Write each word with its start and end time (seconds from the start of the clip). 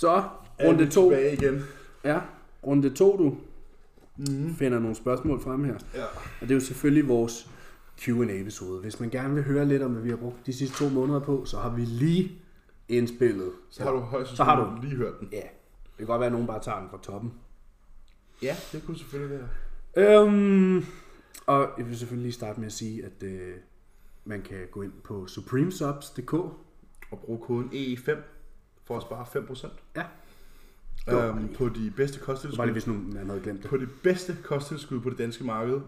Så, 0.00 0.22
runde 0.64 0.90
to. 0.90 1.10
tilbage 1.10 1.32
igen. 1.32 1.62
Ja, 2.04 2.20
runde 2.66 2.90
to, 2.90 3.16
du 3.16 3.36
Mm. 4.20 4.54
finder 4.54 4.78
nogle 4.78 4.96
spørgsmål 4.96 5.40
frem 5.40 5.64
her. 5.64 5.74
Ja. 5.94 6.04
Og 6.04 6.40
det 6.40 6.50
er 6.50 6.54
jo 6.54 6.60
selvfølgelig 6.60 7.08
vores 7.08 7.50
Q&A-episode. 8.00 8.80
Hvis 8.80 9.00
man 9.00 9.10
gerne 9.10 9.34
vil 9.34 9.44
høre 9.44 9.64
lidt 9.64 9.82
om, 9.82 9.90
hvad 9.90 10.02
vi 10.02 10.08
har 10.10 10.16
brugt 10.16 10.46
de 10.46 10.52
sidste 10.52 10.76
to 10.84 10.88
måneder 10.88 11.20
på, 11.20 11.44
så 11.44 11.58
har 11.58 11.70
vi 11.70 11.80
lige 11.84 12.32
indspillet. 12.88 13.50
Så 13.70 13.82
har 13.82 13.90
du 13.90 13.98
højst 13.98 14.36
Så 14.36 14.44
har 14.44 14.56
sandsynligt 14.56 14.84
lige 14.88 14.96
hørt 14.96 15.20
den. 15.20 15.28
Ja, 15.32 15.36
det 15.86 15.96
kan 15.98 16.06
godt 16.06 16.20
være, 16.20 16.26
at 16.26 16.32
nogen 16.32 16.46
bare 16.46 16.62
tager 16.62 16.80
den 16.80 16.90
fra 16.90 16.98
toppen. 17.02 17.32
Ja, 18.42 18.56
det 18.72 18.82
kunne 18.86 18.98
selvfølgelig 18.98 19.38
være. 19.96 20.22
Øhm, 20.22 20.84
og 21.46 21.68
jeg 21.78 21.86
vil 21.86 21.98
selvfølgelig 21.98 22.24
lige 22.26 22.32
starte 22.34 22.60
med 22.60 22.66
at 22.66 22.72
sige, 22.72 23.04
at 23.04 23.22
øh, 23.22 23.54
man 24.24 24.42
kan 24.42 24.58
gå 24.70 24.82
ind 24.82 24.92
på 25.04 25.26
supremesubs.dk. 25.26 26.32
Og 27.10 27.18
bruge 27.24 27.38
koden 27.42 27.68
EE5 27.72 28.10
for 28.88 28.96
at 28.96 29.02
spare 29.02 29.26
5%. 29.42 29.68
Ja. 29.96 30.04
Det 31.06 31.28
Øhm, 31.28 31.54
på 31.54 31.68
de 31.68 31.92
bedste 31.96 32.18
Det 32.18 32.28
var 32.28 32.34
kosttilskud. 32.34 32.66
hvis 32.70 32.86
nu 32.86 32.92
man 33.12 33.26
havde 33.28 33.40
glemt 33.40 33.62
det. 33.62 33.70
På 33.70 33.76
det 33.76 33.88
bedste 34.02 34.36
kosttilskud 34.44 35.00
på 35.00 35.10
det 35.10 35.18
danske 35.18 35.44
marked 35.44 35.80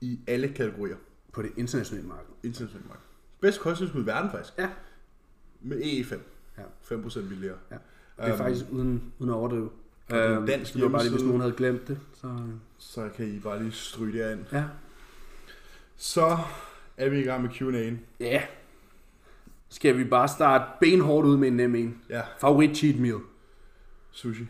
i 0.00 0.20
alle 0.26 0.48
kategorier. 0.48 0.96
På 1.32 1.42
det 1.42 1.50
internationale 1.56 2.08
marked. 2.08 2.26
Internationalt 2.42 2.88
marked. 2.88 3.02
Bedste 3.40 3.60
kosttilskud 3.62 4.02
i 4.02 4.06
verden 4.06 4.30
faktisk. 4.30 4.58
Ja. 4.58 4.68
Med 5.60 5.80
EE5. 5.82 6.14
Ja. 6.58 6.62
5% 6.96 7.28
billigere. 7.28 7.56
Ja. 7.70 7.74
Det 7.74 7.82
er 8.16 8.28
Øhm, 8.28 8.38
faktisk 8.38 8.64
uden, 8.70 9.12
uden 9.18 9.30
at 9.30 9.36
overdrive. 9.36 9.70
det 10.10 10.16
er 10.16 10.36
Øhm, 10.36 10.46
dansk 10.46 10.74
det 10.74 10.82
var 10.82 10.88
bare 10.88 11.02
lige, 11.02 11.12
hvis 11.12 11.24
nogen 11.24 11.40
havde 11.40 11.54
glemt 11.54 11.88
det. 11.88 11.98
Så, 12.14 12.38
Så 12.78 13.08
kan 13.16 13.26
I 13.28 13.38
bare 13.38 13.58
lige 13.62 13.72
stryge 13.72 14.24
det 14.24 14.32
ind. 14.32 14.44
ja. 14.52 14.64
Så 15.96 16.38
er 16.96 17.08
vi 17.08 17.18
i 17.20 17.22
gang 17.22 17.42
med 17.42 17.50
Q&A'en. 17.50 17.94
Ja. 18.24 18.42
Skal 19.76 19.98
vi 19.98 20.04
bare 20.04 20.28
starte 20.28 20.64
benhårdt 20.80 21.26
ud 21.28 21.36
med 21.36 21.48
en 21.48 21.56
nem 21.56 21.74
en. 21.74 22.02
Ja, 22.08 22.22
Favorit 22.38 22.76
cheat 22.76 22.98
meal. 23.00 23.18
sushi. 24.10 24.46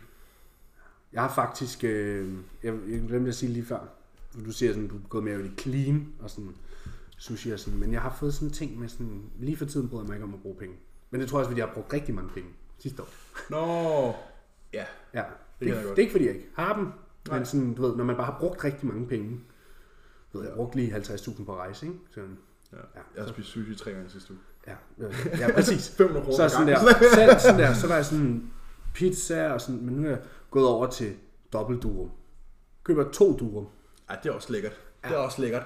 Jeg 1.13 1.21
har 1.21 1.33
faktisk, 1.33 1.83
øh, 1.83 2.33
jeg, 2.63 2.73
jeg 2.89 3.01
glemte 3.07 3.27
at 3.29 3.35
sige 3.35 3.51
lige 3.51 3.65
før, 3.65 3.79
du 4.45 4.51
siger 4.51 4.73
sådan, 4.73 4.87
du 4.87 4.95
er 4.95 4.99
gået 5.09 5.23
mere 5.23 5.45
i 5.45 5.51
clean 5.59 6.13
og 6.19 6.29
sådan 6.29 6.55
sushi 7.17 7.51
og 7.51 7.59
sådan, 7.59 7.79
men 7.79 7.93
jeg 7.93 8.01
har 8.01 8.15
fået 8.19 8.33
sådan 8.33 8.47
en 8.47 8.53
ting 8.53 8.79
med 8.79 8.87
sådan, 8.89 9.21
lige 9.39 9.57
for 9.57 9.65
tiden 9.65 9.89
bryder 9.89 10.03
jeg 10.03 10.07
mig 10.07 10.15
ikke 10.15 10.23
om 10.23 10.33
at 10.33 10.41
bruge 10.41 10.55
penge. 10.55 10.75
Men 11.11 11.21
det 11.21 11.29
tror 11.29 11.37
jeg 11.37 11.39
også, 11.39 11.49
fordi 11.49 11.59
jeg 11.59 11.67
har 11.67 11.73
brugt 11.73 11.93
rigtig 11.93 12.15
mange 12.15 12.29
penge 12.29 12.49
sidste 12.79 13.01
år. 13.01 13.07
Nå, 13.49 14.13
ja. 14.73 14.85
Ja, 15.13 15.23
det, 15.59 15.67
det, 15.67 15.69
er, 15.69 15.81
det 15.81 15.91
er 15.91 15.95
ikke 15.97 16.11
fordi 16.11 16.25
jeg 16.25 16.35
ikke 16.35 16.47
har 16.55 16.75
dem, 16.75 16.87
Nej. 17.27 17.37
men 17.37 17.45
sådan, 17.45 17.73
du 17.73 17.81
ved, 17.81 17.95
når 17.95 18.03
man 18.03 18.15
bare 18.15 18.25
har 18.25 18.37
brugt 18.39 18.63
rigtig 18.63 18.87
mange 18.87 19.07
penge, 19.07 19.39
ved, 20.33 20.41
jeg 20.41 20.49
har 20.51 20.55
brugt 20.55 20.75
lige 20.75 20.95
50.000 20.95 21.45
på 21.45 21.55
rejse, 21.57 21.85
ikke? 21.85 21.97
Så, 22.11 22.19
ja. 22.21 22.27
Ja, 22.77 22.81
Jeg 23.15 23.23
har 23.23 23.27
så- 23.27 23.33
spist 23.33 23.47
sushi 23.49 23.75
tre 23.75 23.91
gange 23.91 24.09
sidste 24.09 24.33
uge. 24.33 24.39
Ja, 24.67 24.73
øh, 25.05 25.39
ja, 25.39 25.51
præcis. 25.55 25.89
500 25.89 26.25
kroner 26.25 26.37
Så 26.37 26.49
sådan 26.49 26.67
der, 26.67 26.79
selv 27.13 27.39
sådan 27.39 27.59
der, 27.59 27.73
så 27.73 27.87
var 27.87 27.95
jeg 27.95 28.05
sådan 28.05 28.51
pizza 28.93 29.49
og 29.53 29.61
sådan, 29.61 29.81
men 29.85 29.93
nu 29.95 30.05
er 30.05 30.09
jeg 30.09 30.19
gået 30.51 30.67
over 30.67 30.87
til 30.87 31.13
dobbelt 31.53 31.83
durum. 31.83 32.11
Køber 32.83 33.11
to 33.11 33.37
durum. 33.37 33.67
Ej, 34.09 34.19
det 34.23 34.29
er 34.29 34.33
også 34.33 34.53
lækkert. 34.53 34.71
Det 35.03 35.09
Ja. 35.09 35.15
er 35.15 35.19
også 35.19 35.41
lækkert. 35.41 35.63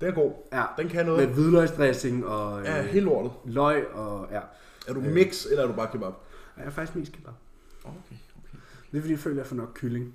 Den 0.00 0.08
er 0.08 0.12
god. 0.12 0.32
Ja, 0.52 0.64
Den 0.78 0.88
kan 0.88 1.06
noget. 1.06 1.28
med 1.28 1.34
hvidløgsdressing 1.34 2.26
og 2.26 2.62
Ja, 2.64 2.78
øh, 2.78 2.84
helt 2.84 3.04
lortet. 3.04 3.32
løg 3.44 3.86
og 3.92 4.28
ja. 4.32 4.40
Er 4.88 4.92
du 4.92 5.00
mix, 5.00 5.46
eller 5.50 5.62
er 5.62 5.66
du 5.66 5.72
bare 5.72 5.88
kebab? 5.92 6.12
Jeg 6.56 6.66
er 6.66 6.70
faktisk 6.70 6.96
mest 6.96 7.12
kebab. 7.12 7.32
Okay, 7.84 7.96
okay. 7.98 8.58
Det 8.92 8.96
er 8.96 9.00
fordi, 9.00 9.12
jeg 9.12 9.18
føler, 9.18 9.36
at 9.36 9.38
jeg 9.38 9.46
får 9.46 9.56
nok 9.56 9.70
kylling. 9.74 10.14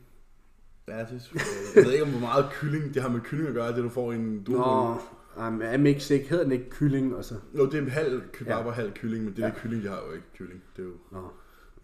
Selvfølgelig- 0.88 1.76
Jeg 1.76 1.86
ved 1.86 1.92
ikke, 1.92 2.04
om 2.04 2.10
hvor 2.12 2.20
meget 2.20 2.46
kylling 2.52 2.94
det 2.94 3.02
har 3.02 3.10
med 3.10 3.22
kylling 3.22 3.48
at 3.48 3.54
gøre, 3.56 3.76
det 3.76 3.84
du 3.84 3.90
får 3.90 4.12
i 4.12 4.16
en 4.16 4.36
Nå, 4.36 4.42
durum. 4.58 5.00
um, 5.38 5.62
er 5.64 5.78
mix 5.78 6.10
ikke, 6.10 6.30
hedder 6.30 6.44
den 6.44 6.52
ikke 6.54 6.70
kylling 6.70 7.16
og 7.16 7.26
så? 7.26 7.36
Nå, 7.54 7.66
det 7.66 7.84
er 7.88 7.90
halv 7.90 8.22
kebab 8.34 8.48
Ja. 8.52 8.66
og 8.66 8.74
halv 8.74 8.92
kylling, 8.94 9.24
men 9.26 9.34
det 9.36 9.40
Ja. 9.42 9.46
der 9.48 9.54
kylling, 9.54 9.84
de 9.84 9.88
har 9.88 10.02
jo 10.08 10.14
ikke 10.14 10.26
kylling. 10.38 10.62
Det 10.78 10.82
er 10.82 10.88
jo 10.88 10.94
Nå. 11.12 11.20
et 11.20 11.26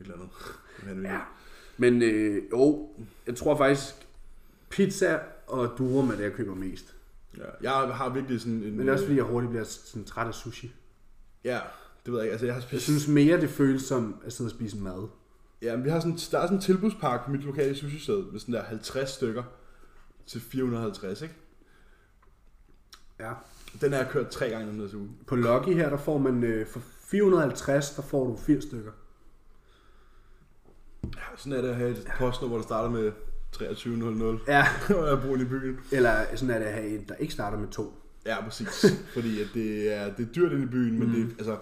eller 0.02 0.14
andet. 0.14 0.30
Vanvittigt. 0.86 1.14
Ja. 1.14 1.20
Men 1.78 2.02
øh, 2.02 2.44
jo, 2.52 2.90
jeg 3.28 3.36
tror 3.36 3.58
faktisk, 3.58 3.94
pizza 4.70 5.20
og 5.48 5.74
durum 5.78 6.10
er 6.10 6.16
det, 6.16 6.24
jeg 6.24 6.34
køber 6.34 6.56
mest. 6.56 6.96
Ja. 7.38 7.44
Jeg 7.62 7.72
har 7.96 8.10
virkelig 8.10 8.40
sådan 8.42 8.64
en... 8.64 8.78
Men 8.78 8.90
også 8.90 9.06
fordi, 9.06 9.18
jeg 9.18 9.24
hurtigt 9.26 9.50
bliver 9.50 9.64
sådan 9.64 10.04
træt 10.06 10.28
af 10.28 10.34
sushi. 10.34 10.74
Ja, 11.44 11.60
det 12.06 12.14
ved 12.14 12.20
jeg 12.20 12.26
ikke. 12.26 12.32
Altså, 12.32 12.46
jeg 12.46 12.56
har 12.56 12.62
Jeg 12.62 12.68
spist... 12.70 12.84
synes 12.84 13.08
mere, 13.08 13.42
det 13.42 13.50
føles 13.50 13.82
som 13.82 14.16
at 14.26 14.34
sidde 14.34 14.48
og 14.48 14.52
spise 14.52 14.78
mad. 14.78 15.08
Ja, 15.62 15.76
men 15.76 15.86
vi 15.86 15.90
har 15.90 16.00
sådan, 16.00 16.18
der 16.32 16.40
er 16.40 16.46
sådan 16.46 16.58
en 16.58 16.62
tilbudspakke 16.62 17.26
på 17.26 17.32
mit 17.32 17.44
lokale 17.44 17.76
sushi-sted 17.76 18.32
med 18.32 18.40
sådan 18.40 18.54
der 18.54 18.64
50 18.64 19.10
stykker 19.10 19.44
til 20.28 20.42
450, 20.42 21.22
ikke? 21.22 21.36
Ja. 23.20 23.32
Den 23.82 23.92
har 23.92 24.00
jeg 24.00 24.10
kørt 24.10 24.30
tre 24.30 24.50
gange 24.50 24.72
den 24.72 24.96
uge. 24.96 25.10
På 25.28 25.36
Lucky 25.36 25.70
her, 25.70 25.90
der 25.90 25.98
får 25.98 26.18
man 26.18 26.44
øh, 26.44 26.68
for 26.68 26.82
450, 27.12 27.90
der 27.96 28.02
får 28.02 28.28
du 28.28 28.38
80 28.38 28.64
stykker. 28.64 28.92
Ja, 31.04 31.22
sådan 31.38 31.58
er 31.58 31.62
det 31.62 31.70
at 31.70 31.76
have 31.76 31.92
et 31.92 32.08
postnummer, 32.18 32.58
der 32.58 32.64
starter 32.64 32.90
med 32.90 33.12
2300, 33.52 34.40
Ja. 34.48 34.66
og 35.00 35.08
jeg 35.08 35.22
bor 35.22 35.36
i 35.36 35.46
byen. 35.46 35.80
Eller 35.92 36.26
sådan 36.36 36.56
er 36.56 36.60
det 36.60 36.66
at 36.66 36.74
have 36.74 36.88
et, 36.88 37.10
der 37.10 37.16
ikke 37.16 37.34
starter 37.34 37.58
med 37.58 37.68
to. 37.68 37.94
Ja, 38.26 38.44
præcis. 38.44 38.86
Fordi 39.14 39.42
at 39.42 39.48
det, 39.54 39.94
er, 39.96 40.14
det 40.14 40.28
er 40.28 40.34
dyrt 40.34 40.52
inde 40.52 40.64
i 40.64 40.68
byen, 40.68 41.00
men 41.00 41.08
mm. 41.08 41.14
det, 41.14 41.36
altså, 41.38 41.58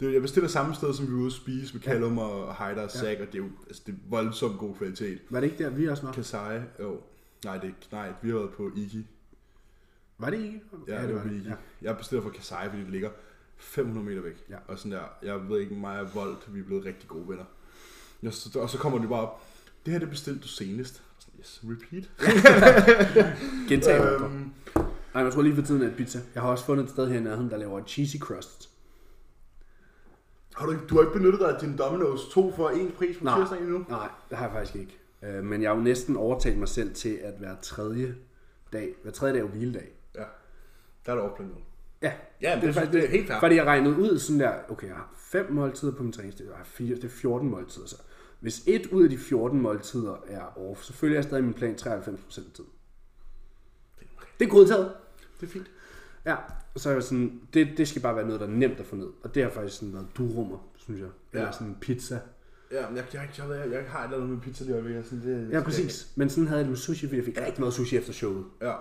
det, 0.00 0.12
jeg 0.12 0.22
bestiller 0.22 0.48
samme 0.48 0.74
sted, 0.74 0.94
som 0.94 1.06
vi 1.06 1.12
var 1.12 1.18
ude 1.18 1.26
at 1.26 1.32
spise 1.32 1.74
med 1.74 1.82
Callum 1.82 2.18
og 2.18 2.56
Heider 2.56 2.82
og 2.82 2.90
Zach, 2.90 3.20
og 3.20 3.26
det 3.26 3.34
er 3.34 3.38
jo 3.38 3.48
altså, 3.66 3.82
det 3.86 3.92
er 3.92 3.98
voldsomt 4.08 4.58
god 4.58 4.74
kvalitet. 4.74 5.18
Var 5.30 5.40
det 5.40 5.46
ikke 5.50 5.64
der, 5.64 5.70
vi 5.70 5.88
også 5.88 6.02
var? 6.02 6.12
Kasai, 6.12 6.60
jo. 6.80 7.00
Nej, 7.44 7.54
det 7.54 7.62
er 7.62 7.68
ikke, 7.68 7.88
nej, 7.92 8.12
vi 8.22 8.30
har 8.30 8.36
været 8.36 8.50
på 8.50 8.70
Iki. 8.76 9.06
Var 10.18 10.30
det 10.30 10.38
ikke? 10.38 10.60
Ja, 10.88 11.06
det 11.06 11.14
var 11.14 11.22
på 11.22 11.28
Iki. 11.28 11.48
Ja. 11.48 11.54
Jeg 11.82 11.96
bestiller 11.96 12.22
fra 12.22 12.30
Kasai, 12.30 12.68
fordi 12.68 12.82
det 12.82 12.90
ligger 12.90 13.10
500 13.56 14.06
meter 14.06 14.20
væk. 14.22 14.44
Ja. 14.50 14.56
Og 14.68 14.78
sådan 14.78 14.92
der, 14.92 15.02
jeg 15.22 15.48
ved 15.48 15.60
ikke, 15.60 15.74
mig 15.74 16.00
og 16.00 16.14
Volt, 16.14 16.54
vi 16.54 16.60
er 16.60 16.64
blevet 16.64 16.84
rigtig 16.84 17.08
gode 17.08 17.28
venner. 17.28 17.44
Ja, 18.22 18.30
så, 18.30 18.58
og 18.58 18.70
så 18.70 18.78
kommer 18.78 18.98
de 18.98 19.08
bare 19.08 19.20
op, 19.20 19.42
det 19.84 19.92
her 19.92 20.00
det 20.00 20.10
bestilte 20.10 20.40
du 20.40 20.48
senest. 20.48 21.02
Og 21.16 21.22
Sådan, 21.22 21.40
yes, 21.40 21.60
repeat. 21.64 22.10
Gentag 23.68 24.20
øhm. 24.20 24.50
Nej, 25.14 25.22
jeg 25.22 25.32
tror 25.32 25.42
lige 25.42 25.54
for 25.54 25.62
tiden 25.62 25.82
er 25.82 25.96
pizza. 25.96 26.20
Jeg 26.34 26.42
har 26.42 26.50
også 26.50 26.64
fundet 26.64 26.84
et 26.84 26.90
sted 26.90 27.08
her 27.08 27.18
i 27.18 27.22
nærheden, 27.22 27.50
der 27.50 27.56
laver 27.56 27.84
cheesy 27.84 28.16
crust. 28.16 28.67
Har 30.58 30.66
du, 30.66 30.72
ikke- 30.72 30.86
du 30.86 30.94
har 30.94 31.02
ikke 31.02 31.12
benyttet 31.12 31.40
dig 31.40 31.48
af 31.54 31.60
din 31.60 31.74
Domino's 31.80 32.32
2 32.32 32.52
for 32.52 32.68
en 32.68 32.90
pris 32.90 33.16
på 33.18 33.24
Nej. 33.24 33.38
tirsdag 33.40 33.58
endnu? 33.60 33.84
Nej, 33.88 34.08
det 34.30 34.38
har 34.38 34.44
jeg 34.44 34.52
faktisk 34.54 34.76
ikke. 34.76 34.98
Øh, 35.22 35.44
Men 35.44 35.62
jeg 35.62 35.70
har 35.70 35.76
jo 35.76 35.82
næsten 35.82 36.16
overtalt 36.16 36.58
mig 36.58 36.68
selv 36.68 36.94
til 36.94 37.18
at 37.22 37.34
hver 37.38 37.56
tredje 37.62 38.14
dag, 38.72 38.94
hver 39.02 39.12
tredje 39.12 39.34
dag 39.34 39.40
er 39.40 39.44
jo 39.44 39.50
hviledag. 39.50 39.88
Ja, 40.14 40.22
der 41.06 41.12
er 41.12 41.16
der 41.16 41.22
overplantet. 41.22 41.56
Ja, 42.02 42.12
Ja, 42.42 42.58
det 42.60 42.68
er 42.68 42.72
faktisk 42.72 42.92
det 42.92 43.04
er 43.04 43.08
helt 43.08 43.26
fair. 43.28 43.40
Fordi 43.40 43.54
jeg 43.54 43.64
regnede 43.66 43.96
ud 43.96 44.18
sådan 44.18 44.40
der, 44.40 44.52
okay, 44.68 44.86
jeg 44.86 44.94
har 44.96 45.12
fem 45.16 45.52
måltider 45.52 45.92
på 45.92 46.02
min 46.02 46.12
træningsdag, 46.12 46.46
jeg 46.46 46.56
har 46.56 46.64
fire, 46.64 46.94
det 46.96 47.04
er 47.04 47.08
14 47.08 47.50
måltider. 47.50 47.86
Så 47.86 47.96
hvis 48.40 48.62
et 48.66 48.86
ud 48.86 49.04
af 49.04 49.10
de 49.10 49.18
14 49.18 49.60
måltider 49.60 50.16
er 50.26 50.58
off, 50.70 50.82
så 50.82 50.92
følger 50.92 51.16
jeg 51.16 51.24
stadig 51.24 51.44
min 51.44 51.54
plan 51.54 51.74
93% 51.74 51.88
af 51.88 52.52
tiden. 52.54 52.70
Det 54.38 54.44
er 54.46 54.50
godtaget. 54.50 54.92
Det 55.40 55.46
er 55.46 55.50
fint. 55.50 55.70
Ja, 56.28 56.36
og 56.74 56.80
så 56.80 56.88
er 56.88 56.92
jeg 56.92 57.02
sådan, 57.02 57.40
det, 57.54 57.68
det 57.76 57.88
skal 57.88 58.02
bare 58.02 58.16
være 58.16 58.24
noget, 58.26 58.40
der 58.40 58.46
er 58.46 58.50
nemt 58.50 58.80
at 58.80 58.86
få 58.86 58.96
ned. 58.96 59.08
Og 59.22 59.34
det 59.34 59.42
har 59.42 59.50
faktisk 59.50 59.76
sådan 59.78 59.92
været 59.94 60.06
durummer, 60.18 60.58
synes 60.76 61.00
jeg. 61.00 61.08
Eller 61.32 61.46
Ja. 61.46 61.52
sådan 61.52 61.76
pizza. 61.80 62.20
Ja, 62.72 62.88
men 62.88 62.96
jeg, 62.96 63.04
jeg, 63.14 63.28
jeg, 63.38 63.48
jeg, 63.50 63.72
jeg 63.72 63.84
har 63.88 63.98
et 64.00 64.04
eller 64.04 64.16
andet 64.16 64.30
med 64.30 64.40
pizza 64.40 64.64
lige 64.64 64.74
øjeblikket, 64.74 65.04
sådan 65.06 65.22
det, 65.24 65.52
Ja, 65.52 65.62
præcis. 65.62 66.08
Men 66.16 66.30
sådan 66.30 66.46
havde 66.46 66.58
jeg 66.58 66.64
det 66.64 66.70
med 66.70 66.76
sushi, 66.78 67.06
fordi 67.06 67.16
jeg 67.16 67.24
fik 67.24 67.40
rigtig 67.40 67.60
meget 67.60 67.74
sushi 67.74 67.96
efter 67.96 68.12
showet. 68.12 68.44
Ja. 68.60 68.74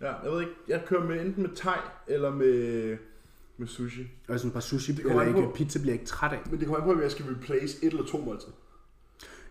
Ja, 0.00 0.12
jeg 0.22 0.32
ved 0.32 0.40
ikke, 0.40 0.52
jeg 0.68 0.82
kører 0.86 1.04
med 1.04 1.20
enten 1.20 1.42
med 1.42 1.56
thai 1.56 1.78
eller 2.06 2.30
med, 2.30 2.96
med 3.56 3.66
sushi. 3.68 4.02
Og 4.28 4.38
sådan 4.38 4.48
et 4.48 4.52
par 4.52 4.60
sushi, 4.60 4.94
kommer 5.02 5.22
eller 5.22 5.36
ikke, 5.36 5.48
på. 5.48 5.54
pizza 5.54 5.78
bliver 5.78 5.92
jeg 5.92 6.00
ikke 6.00 6.10
træt 6.10 6.32
af. 6.32 6.40
Men 6.50 6.58
det 6.60 6.66
kommer 6.66 6.78
an 6.80 6.84
på, 6.84 6.92
om 6.92 7.02
jeg 7.02 7.10
skal 7.10 7.24
replace 7.26 7.84
et 7.84 7.90
eller 7.92 8.06
to 8.06 8.18
måltider. 8.18 8.52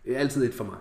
Det 0.06 0.16
er 0.16 0.20
altid 0.20 0.44
et 0.44 0.54
for 0.54 0.64
mig. 0.64 0.78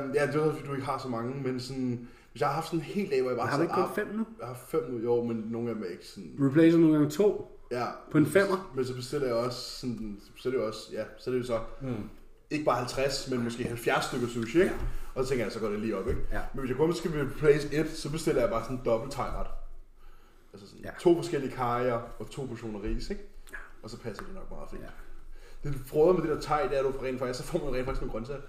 Um, 0.00 0.12
ja, 0.14 0.26
det 0.26 0.34
er 0.34 0.52
fordi 0.54 0.66
du 0.66 0.72
ikke 0.74 0.86
har 0.86 0.98
så 0.98 1.08
mange, 1.08 1.42
men 1.42 1.60
sådan, 1.60 2.08
jeg 2.40 2.48
har 2.48 2.54
haft 2.54 2.66
sådan 2.66 2.78
en 2.78 2.84
hel 2.84 3.10
dag, 3.10 3.20
hvor 3.22 3.30
jeg 3.30 3.38
bare 3.38 3.48
Har 3.48 3.56
du 3.56 3.62
ikke 3.62 3.74
kun 3.74 3.84
fem 3.94 4.06
nu? 4.16 4.26
Jeg 4.40 4.46
har 4.48 4.58
fem 4.68 4.82
nu, 4.90 4.98
jo, 4.98 5.24
men 5.24 5.36
nogle 5.36 5.68
af 5.68 5.74
dem 5.74 5.84
er 5.84 5.88
ikke 5.88 6.06
sådan... 6.06 6.36
Replacer 6.40 6.78
nogle 6.78 6.94
gange 6.94 7.10
to 7.10 7.54
Ja, 7.70 7.86
på 8.10 8.18
en 8.18 8.26
femmer. 8.26 8.72
men 8.76 8.84
så 8.84 8.94
bestiller 8.94 9.26
jeg 9.26 9.36
også 9.36 9.58
sådan, 9.80 10.20
så 10.36 10.48
er 10.48 10.52
det 10.52 10.58
jo 10.58 10.66
også, 10.66 10.80
ja, 10.92 11.04
så 11.18 11.30
er 11.30 11.34
det 11.34 11.40
jo 11.40 11.46
så, 11.46 11.60
mm. 11.82 12.08
ikke 12.50 12.64
bare 12.64 12.76
50, 12.76 13.30
men 13.30 13.44
måske 13.44 13.64
70 13.64 14.04
stykker 14.04 14.28
sushi, 14.28 14.58
ikke? 14.62 14.74
Ja. 14.74 14.80
Og 15.14 15.24
så 15.24 15.28
tænker 15.28 15.44
jeg, 15.44 15.52
så 15.52 15.60
går 15.60 15.68
det 15.68 15.80
lige 15.80 15.96
op, 15.96 16.08
ikke? 16.08 16.20
Ja. 16.32 16.40
Men 16.54 16.60
hvis 16.60 16.68
jeg 16.68 16.76
kun 16.76 16.94
skal 16.94 17.10
replace 17.10 17.74
et, 17.74 17.90
så 17.90 18.10
bestiller 18.10 18.40
jeg 18.42 18.50
bare 18.50 18.62
sådan 18.64 18.76
en 18.76 18.82
dobbelt 18.84 19.12
thai-ret. 19.12 19.46
Altså 20.52 20.66
sådan 20.68 20.84
Ja. 20.84 20.88
ja. 20.88 20.94
to 21.00 21.16
forskellige 21.16 21.52
kajer 21.52 22.00
og 22.18 22.30
to 22.30 22.42
portioner 22.44 22.82
ris, 22.82 23.10
ikke? 23.10 23.22
Og 23.82 23.90
så 23.90 23.98
passer 23.98 24.24
det 24.24 24.34
nok 24.34 24.50
meget 24.50 24.70
fint. 24.70 24.82
Ja. 24.82 24.88
Ja. 25.64 25.68
Det 25.70 25.80
frode 25.86 26.14
med 26.14 26.22
det 26.22 26.30
der 26.30 26.40
thai, 26.40 26.68
det 26.68 26.78
er 26.78 26.82
du 26.82 26.92
får 26.92 27.02
rent 27.04 27.18
faktisk, 27.18 27.38
så 27.38 27.46
får 27.46 27.64
man 27.64 27.74
rent 27.74 27.84
faktisk 27.84 28.00
nogle 28.00 28.12
grøntsager. 28.12 28.40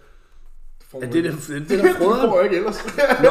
Får 0.91 1.01
Ja, 1.03 1.07
det 1.11 1.25
er 1.25 1.31
det, 1.31 1.47
det, 1.47 1.55
er 1.55 1.81
der 1.81 1.87
det 1.87 1.95
får 1.97 2.05
frøder. 2.05 2.35
jeg 2.35 2.43
ikke 2.43 2.55
ellers. 2.57 2.85
Nå, 3.23 3.29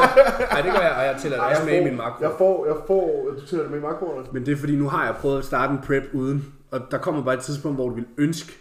nej, 0.53 0.61
det 0.63 0.73
gør 0.73 0.81
jeg, 0.81 0.95
og 0.99 1.05
jeg 1.05 1.17
tæller 1.23 1.39
det 1.39 1.47
også 1.57 1.65
med 1.65 1.81
i 1.81 1.85
min 1.85 1.97
makro. 1.97 2.25
Jeg 2.25 2.33
får, 2.39 2.67
jeg 2.67 2.77
får, 2.87 3.29
du 3.41 3.47
tæller 3.47 3.63
det 3.63 3.71
med 3.71 3.79
i 3.79 3.83
makroerne. 3.83 4.27
Men 4.33 4.47
det 4.47 4.53
er 4.53 4.57
fordi, 4.57 4.77
nu 4.77 4.89
har 4.89 5.05
jeg 5.07 5.15
prøvet 5.17 5.39
at 5.39 5.45
starte 5.45 5.73
en 5.73 5.79
prep 5.87 6.05
uden, 6.13 6.53
og 6.71 6.81
der 6.91 6.99
kommer 6.99 7.25
bare 7.25 7.35
et 7.35 7.41
tidspunkt, 7.41 7.77
hvor 7.77 7.89
du 7.89 7.95
vil 7.95 8.07
ønske, 8.19 8.53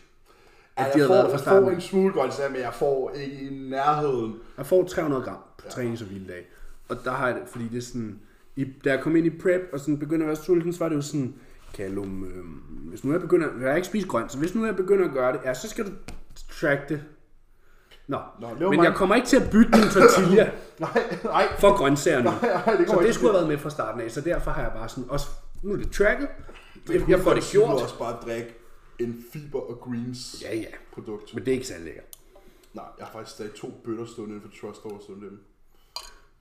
Ja, 0.78 0.86
at 0.88 0.94
de 0.94 1.00
jeg, 1.00 1.08
havde 1.08 1.10
været 1.10 1.24
får, 1.24 1.28
fra 1.30 1.32
jeg 1.32 1.40
starten. 1.40 1.64
får 1.66 1.72
en 1.72 1.82
smule 1.82 2.14
grøntsager, 2.14 2.50
men 2.50 2.62
jeg 2.62 2.74
får 2.74 3.12
ikke 3.16 3.36
i 3.36 3.50
nærheden. 3.70 4.36
Jeg 4.58 4.66
får 4.66 4.84
300 4.84 5.22
gram 5.24 5.38
på 5.58 5.64
Ja. 5.66 5.70
trænings- 5.70 6.02
og 6.02 6.08
hviledag. 6.08 6.48
Og 6.90 6.98
der 7.04 7.12
har 7.12 7.28
jeg 7.28 7.36
det, 7.36 7.44
fordi 7.48 7.68
det 7.68 7.78
er 7.78 7.82
sådan, 7.82 8.20
i, 8.56 8.66
da 8.86 8.90
jeg 8.90 9.00
kom 9.02 9.16
ind 9.16 9.26
i 9.26 9.30
prep 9.30 9.62
og 9.74 9.80
sådan 9.80 10.00
begynder 10.00 10.22
at 10.26 10.28
være 10.28 10.36
sulten, 10.36 10.74
så 10.74 10.80
var 10.80 10.90
det 10.90 10.96
jo 10.96 11.02
sådan, 11.02 11.34
Callum, 11.76 12.24
øh, 12.24 12.44
hvis 12.90 13.04
nu 13.04 13.12
jeg 13.12 13.22
begynder, 13.22 13.48
jeg 13.62 13.70
har 13.70 13.76
ikke 13.76 13.88
spist 13.88 14.08
grønt, 14.08 14.32
så 14.32 14.38
hvis 14.38 14.56
nu 14.56 14.66
jeg 14.66 14.76
begynder 14.76 15.06
at 15.06 15.12
gøre 15.14 15.34
det, 15.34 15.40
ja, 15.46 15.54
så 15.54 15.70
skal 15.70 15.86
du 15.86 15.92
track 16.62 16.90
det 16.90 17.02
Nå, 18.07 18.18
Nå, 18.42 18.48
Nå 18.48 18.54
det 18.54 18.62
men 18.69 18.75
mig. 18.80 18.86
jeg 18.86 18.95
kommer 18.95 19.15
ikke 19.15 19.27
til 19.27 19.38
at 19.38 19.50
bytte 19.51 19.71
min 19.71 19.89
tortilla 19.94 20.51
Nej, 20.80 21.19
nej. 21.24 21.48
for 21.59 21.77
grøntsager 21.77 22.18
nu. 22.24 22.30
Nej, 22.30 22.39
nej, 22.65 22.75
det 22.75 22.89
så 22.89 23.00
det 23.01 23.13
skulle 23.15 23.31
have 23.31 23.38
været 23.39 23.48
med 23.48 23.57
fra 23.57 23.69
starten 23.69 24.01
af, 24.01 24.12
så 24.12 24.21
derfor 24.21 24.51
har 24.51 24.62
jeg 24.62 24.71
bare 24.75 24.89
sådan, 24.89 25.09
også, 25.09 25.27
nu 25.63 25.74
er 25.74 25.77
det 25.77 25.92
tracket, 25.92 26.27
jeg, 26.89 27.09
jeg 27.09 27.19
får 27.19 27.33
det 27.33 27.44
Du 27.44 27.48
gjort. 27.51 27.81
også 27.81 27.98
bare 28.00 28.18
drikke 28.25 28.56
en 29.00 29.24
fiber 29.33 29.59
og 29.59 29.80
greens 29.80 30.36
Ja, 30.42 30.56
ja, 30.56 30.65
produkt. 30.94 31.33
men 31.33 31.45
det 31.45 31.51
er 31.51 31.56
ikke 31.56 31.68
særlig 31.68 31.86
lækkert. 31.86 32.06
Nej, 32.74 32.86
jeg 32.98 33.06
har 33.06 33.12
faktisk 33.13 33.36
stadig 33.36 33.54
to 33.54 33.81
bøtter 33.86 34.06
stående 34.06 34.36
inden 34.36 34.51
for 34.51 34.68
Trust 34.68 34.86
over 34.86 35.00
sådan 35.07 35.21
dem. 35.21 35.39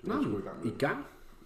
Det 0.01 0.09
Nå, 0.09 0.15
var 0.15 0.21
jeg 0.21 0.29
sgu 0.31 0.39
i 0.39 0.43
gang 0.43 0.57
i 0.65 0.69
med. 0.69 0.79
gang. 0.79 0.97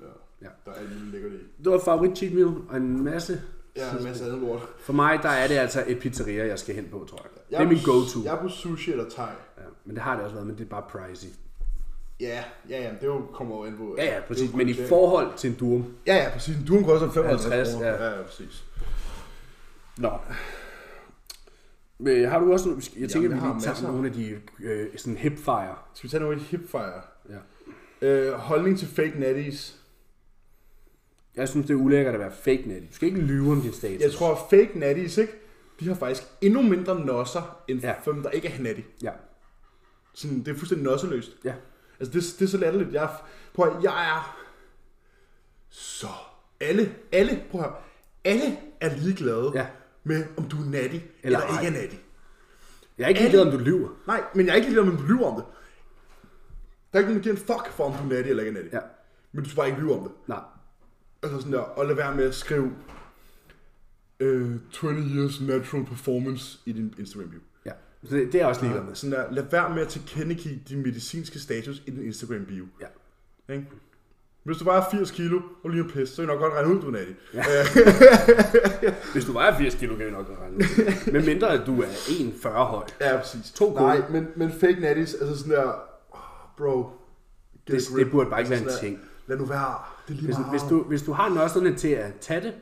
Ja. 0.01 0.05
Ja. 0.43 0.49
Der 0.65 0.71
er 0.71 0.75
alt 0.81 0.91
muligt 0.95 1.13
lækkert 1.13 1.33
i. 1.33 1.63
Det 1.65 1.73
var 1.73 1.81
favorit 1.85 2.17
cheat 2.19 2.33
meal 2.35 2.47
og 2.69 2.77
en 2.77 3.05
masse. 3.05 3.41
Ja, 3.77 3.97
en 3.99 4.05
masse 4.05 4.25
andet 4.25 4.39
lort. 4.41 4.61
For 4.81 4.93
mig, 4.93 5.19
der 5.23 5.29
er 5.29 5.49
det 5.49 5.55
altså 5.55 5.85
et 5.87 5.99
pizzeria, 5.99 6.47
jeg 6.47 6.59
skal 6.59 6.75
hen 6.75 6.89
på, 6.91 7.07
tror 7.11 7.19
jeg. 7.23 7.31
Jeg 7.51 7.59
Det 7.61 7.65
er 7.65 7.69
min 7.69 7.79
go-to. 7.85 8.21
Jeg 8.25 8.35
er 8.35 8.43
på 8.43 8.49
sushi 8.49 8.91
eller 8.91 9.11
thai. 9.11 9.29
Men 9.91 9.95
det 9.97 10.05
har 10.05 10.15
det 10.15 10.25
også 10.25 10.35
været, 10.35 10.47
men 10.47 10.59
det 10.59 10.65
er 10.65 10.69
bare 10.69 10.83
pricey. 10.91 11.29
Ja, 12.21 12.45
ja, 12.69 12.83
ja, 12.83 12.91
det 13.01 13.07
jo 13.07 13.23
kommer 13.33 13.55
over 13.55 13.67
ind 13.67 13.77
på. 13.77 13.95
Ja, 13.99 14.15
ja, 14.15 14.21
præcis. 14.21 14.53
jo 14.53 14.57
Men 14.57 14.69
i 14.69 14.75
forhold 14.75 15.37
til 15.37 15.51
en 15.51 15.57
durum. 15.57 15.95
Ja, 16.07 16.17
ja, 16.17 16.31
præcis. 16.33 16.57
En 16.57 16.67
durum 16.67 16.85
koster 16.85 17.11
55 17.11 17.55
50, 17.55 17.75
kroner. 17.75 17.89
ja. 17.89 18.05
ja, 18.05 18.17
ja, 18.17 18.23
præcis. 18.23 18.65
Nå. 19.99 20.19
Men 21.99 22.29
har 22.29 22.39
du 22.39 22.53
også... 22.53 22.91
Jeg 22.99 23.11
tænker, 23.11 23.31
jeg 23.31 23.39
vi 23.39 23.47
lige 23.49 23.61
tager 23.61 23.93
nogle 23.93 24.07
af 24.07 24.13
de 24.13 24.41
øh, 24.61 24.89
sådan 24.97 25.17
hipfire. 25.17 25.75
Skal 25.95 26.09
vi 26.09 26.11
tage 26.11 26.23
noget 26.23 26.37
i 26.37 26.41
hipfire? 26.41 27.03
Ja. 27.31 28.07
Øh, 28.09 28.33
holdning 28.33 28.79
til 28.79 28.89
fake 28.89 29.15
natties. 29.17 29.77
Jeg 31.37 31.49
synes, 31.49 31.67
det 31.67 31.75
er 31.75 31.79
ulækkert 31.79 32.15
at 32.15 32.21
være 32.21 32.33
fake 32.33 32.63
net. 32.67 32.83
Du 32.91 32.95
skal 32.95 33.09
ikke 33.09 33.21
lyve 33.21 33.53
om 33.53 33.61
din 33.61 33.73
status. 33.73 34.03
Jeg 34.03 34.13
tror, 34.13 34.47
fake 34.51 34.79
natties, 34.79 35.19
ikke? 35.19 35.33
De 35.81 35.89
har 35.89 35.95
faktisk 35.95 36.23
endnu 36.41 36.63
mindre 36.63 37.01
nosser, 37.01 37.63
end 37.69 37.81
ja. 37.81 37.95
dem, 38.05 38.23
der 38.23 38.31
ikke 38.31 38.49
er 38.49 38.63
natty. 38.63 38.83
Ja. 39.03 39.11
Sådan, 40.21 40.39
det 40.39 40.49
er 40.49 40.55
fuldstændig 40.55 40.85
nosseløst. 40.85 41.31
Ja. 41.45 41.55
Altså, 42.01 42.13
det, 42.13 42.39
det 42.39 42.45
er 42.45 42.49
så 42.51 42.57
latterligt. 42.59 42.93
Jeg, 42.93 43.11
prøv 43.55 43.77
at, 43.77 43.83
jeg 43.83 44.09
er 44.17 44.47
så... 45.71 46.07
Alle, 46.61 46.95
alle, 47.13 47.45
prøv 47.51 47.61
at 47.61 47.71
alle 48.25 48.59
er 48.81 48.97
ligeglade 48.97 49.51
Ja. 49.55 49.67
med, 50.05 50.25
om 50.37 50.45
du 50.49 50.57
er 50.57 50.65
natty 50.65 50.95
eller, 50.97 51.05
Eller 51.23 51.39
eller 51.39 51.51
ej. 51.59 51.61
ikke 51.65 51.77
er 51.77 51.81
natty. 51.83 51.97
Jeg 52.99 53.05
er 53.05 53.09
ikke 53.09 53.21
ligeglad, 53.21 53.41
om 53.47 53.51
du 53.51 53.59
lyver. 53.59 53.89
Nej, 54.07 54.23
men 54.35 54.47
jeg 54.47 54.53
er 54.53 54.57
ikke 54.57 54.69
ligeglad, 54.69 54.93
om 54.93 54.97
du 54.99 55.03
lyver 55.07 55.27
om 55.27 55.37
det. 55.37 55.45
Der 56.93 56.99
er 56.99 57.01
ikke 57.01 57.09
nogen, 57.13 57.19
der 57.19 57.23
giver 57.23 57.35
en 57.35 57.41
fuck 57.41 57.73
for, 57.77 57.85
om 57.85 57.93
du 57.93 57.99
er 57.99 58.09
natty 58.17 58.31
eller 58.31 58.43
ikke 58.43 58.59
er 58.59 58.63
natty. 58.63 58.75
Ja. 58.75 58.81
Men 59.33 59.45
du 59.45 59.51
skal 59.51 59.57
bare 59.57 59.69
ikke 59.69 59.81
lyve 59.81 59.95
om 59.99 60.03
det. 60.03 60.13
Nej. 60.27 60.41
Altså 61.23 61.39
sådan 61.39 61.53
der, 61.53 61.59
og 61.61 61.87
lad 61.87 61.95
være 61.95 62.17
med 62.17 62.25
at 62.25 62.35
skrive 62.35 62.73
øh, 64.21 64.57
20 64.71 64.93
years 64.93 65.41
natural 65.41 65.85
performance 65.87 66.59
i 66.67 66.73
din 66.73 66.95
Instagram-bio. 66.99 67.41
Så 68.05 68.17
det, 68.17 68.27
det 68.27 68.35
er 68.35 68.39
jeg 68.39 68.49
også 68.49 68.61
ligeglad 68.63 68.85
med. 68.85 68.95
Sådan 68.95 69.13
der, 69.13 69.25
lad 69.31 69.45
være 69.51 69.75
med 69.75 69.83
at 69.83 69.89
tilkendegive 69.89 70.59
din 70.69 70.83
medicinske 70.83 71.39
status 71.39 71.83
i 71.87 71.91
din 71.91 72.05
Instagram-bio. 72.05 72.65
Ja. 72.81 73.55
Ikke? 73.55 73.67
Hvis 74.43 74.57
du 74.57 74.65
vejer 74.65 74.83
80 74.91 75.11
kilo 75.11 75.41
og 75.65 75.71
lige 75.71 75.83
en 75.83 75.91
pisse, 75.91 76.15
så 76.15 76.23
er 76.23 76.27
jeg 76.27 76.35
nok 76.35 76.43
godt 76.43 76.53
regne 76.55 76.75
ud, 76.75 76.81
du 76.81 76.87
er 76.87 76.91
natty. 76.91 77.13
Ja. 77.35 77.43
Hvis 79.13 79.25
du 79.25 79.33
vejer 79.33 79.59
80 79.59 79.75
kilo, 79.75 79.97
kan 79.97 80.07
vi 80.07 80.11
nok 80.11 80.27
godt 80.27 80.39
regne. 80.39 80.57
ud. 80.57 81.13
Men 81.13 81.25
mindre, 81.27 81.53
at 81.53 81.67
du 81.67 81.83
er 81.83 81.87
1,40 81.87 82.49
høj. 82.49 82.85
Ja, 83.01 83.17
præcis. 83.17 83.51
To 83.51 83.65
gode. 83.65 83.81
Nej, 83.81 84.03
men, 84.11 84.27
men 84.37 84.53
fake 84.53 84.81
natties, 84.81 85.15
altså 85.15 85.39
sådan 85.39 85.53
der, 85.53 85.73
oh, 86.11 86.19
bro. 86.57 86.87
Det, 87.67 87.81
det 87.97 88.11
burde 88.11 88.31
bare 88.31 88.41
ikke 88.41 88.51
være 88.51 88.59
Altså 88.61 88.77
en 88.77 88.81
sådan 88.81 88.99
ting. 88.99 89.01
Lad 89.27 89.39
nu 89.39 89.45
være. 89.45 89.75
Det 90.09 90.13
er 90.13 90.17
lige 90.17 90.25
Hvis, 90.27 90.39
meget. 90.39 90.51
hvis, 90.51 90.63
du, 90.71 90.83
hvis 90.83 91.03
du 91.03 91.13
har 91.13 91.29
nosserne 91.29 91.77
til 91.77 91.89
at 91.89 92.13
tage 92.21 92.41
det, 92.41 92.55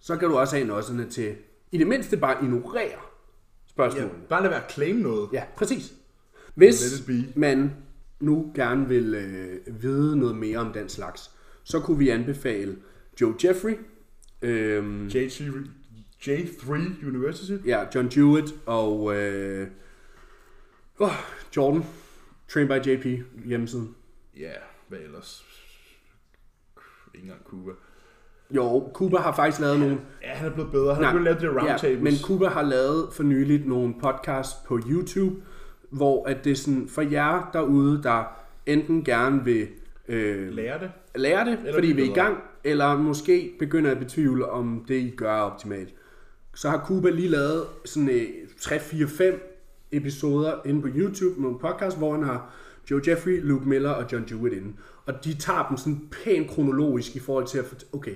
så 0.00 0.16
kan 0.16 0.28
du 0.28 0.38
også 0.38 0.56
have 0.56 0.68
nosserne 0.68 1.10
til, 1.10 1.34
i 1.72 1.78
det 1.78 1.86
mindste 1.86 2.16
bare 2.16 2.44
ignorere 2.44 2.98
Ja, 3.78 3.90
spørgsmålene. 3.90 4.28
bare 4.28 4.42
lad 4.42 4.50
være 4.50 4.64
at 4.64 4.72
claim 4.72 4.96
noget. 4.96 5.28
Ja, 5.32 5.44
præcis. 5.56 5.94
Hvis 6.54 7.02
man 7.36 7.70
nu 8.20 8.52
gerne 8.54 8.88
vil 8.88 9.14
øh, 9.14 9.82
vide 9.82 10.16
noget 10.16 10.36
mere 10.36 10.58
om 10.58 10.72
den 10.72 10.88
slags, 10.88 11.30
så 11.64 11.80
kunne 11.80 11.98
vi 11.98 12.08
anbefale 12.08 12.76
Joe 13.20 13.34
Jeffrey, 13.44 13.76
øhm, 14.42 15.06
J3, 15.06 15.42
J3 16.22 16.70
University. 17.06 17.52
ja, 17.66 17.84
John 17.94 18.08
Jewett 18.16 18.54
og 18.66 19.16
øh, 19.16 19.68
oh, 20.98 21.10
Jordan, 21.56 21.84
Train 22.48 22.68
by 22.68 22.86
JP 22.86 23.06
hjemmesiden. 23.44 23.94
Ja, 24.36 24.52
hvad 24.88 24.98
ellers? 24.98 25.44
Ikke 27.14 27.24
engang 27.24 27.44
Cuba. 27.44 27.72
Jo, 28.50 28.90
Cuba 28.94 29.16
har 29.16 29.34
faktisk 29.34 29.60
lavet 29.60 29.78
nogle... 29.80 29.98
Ja, 30.22 30.28
han 30.28 30.48
er 30.48 30.54
blevet 30.54 30.70
bedre. 30.72 30.94
Han 30.94 31.04
er 31.04 31.12
begyndt 31.12 31.28
at 31.28 31.42
lave 31.42 31.52
de 31.52 31.60
roundtables. 31.60 31.98
ja, 31.98 32.04
men 32.04 32.12
Cuba 32.22 32.48
har 32.48 32.62
lavet 32.62 33.08
for 33.12 33.22
nyligt 33.22 33.66
nogle 33.68 33.94
podcasts 34.00 34.54
på 34.66 34.80
YouTube, 34.90 35.36
hvor 35.90 36.28
at 36.28 36.44
det 36.44 36.52
er 36.52 36.56
sådan, 36.56 36.88
for 36.88 37.02
jer 37.02 37.50
derude, 37.52 38.02
der 38.02 38.24
enten 38.66 39.04
gerne 39.04 39.44
vil 39.44 39.66
øh, 40.08 40.52
lære 40.52 40.78
det. 40.80 40.90
lære 41.14 41.44
det, 41.44 41.58
Eller 41.58 41.72
fordi 41.72 41.92
vi 41.92 42.02
er 42.02 42.10
i 42.10 42.14
gang, 42.14 42.36
eller 42.64 42.96
måske 42.96 43.54
begynder 43.58 43.90
at 43.90 43.98
betvivle, 43.98 44.48
om 44.50 44.84
det 44.88 44.94
I 44.94 45.10
gør 45.16 45.32
er 45.36 45.40
optimalt. 45.40 45.94
Så 46.54 46.68
har 46.70 46.84
Cuba 46.86 47.10
lige 47.10 47.28
lavet 47.28 47.64
sådan 47.84 48.08
øh, 48.10 48.26
3, 48.60 48.80
4, 48.80 49.08
5 49.08 49.64
episoder 49.92 50.54
inde 50.64 50.82
på 50.82 50.88
YouTube 50.94 51.40
med 51.40 51.48
en 51.50 51.58
podcast, 51.58 51.98
hvor 51.98 52.12
han 52.14 52.22
har 52.22 52.50
Joe 52.90 53.00
Jeffrey, 53.08 53.40
Luke 53.42 53.68
Miller 53.68 53.90
og 53.90 54.12
John 54.12 54.24
Jewett 54.30 54.54
inde. 54.56 54.72
Og 55.06 55.24
de 55.24 55.34
tager 55.34 55.66
dem 55.68 55.76
sådan 55.76 56.08
pænt 56.24 56.50
kronologisk 56.50 57.16
i 57.16 57.18
forhold 57.18 57.46
til 57.46 57.58
at 57.58 57.84
okay, 57.92 58.14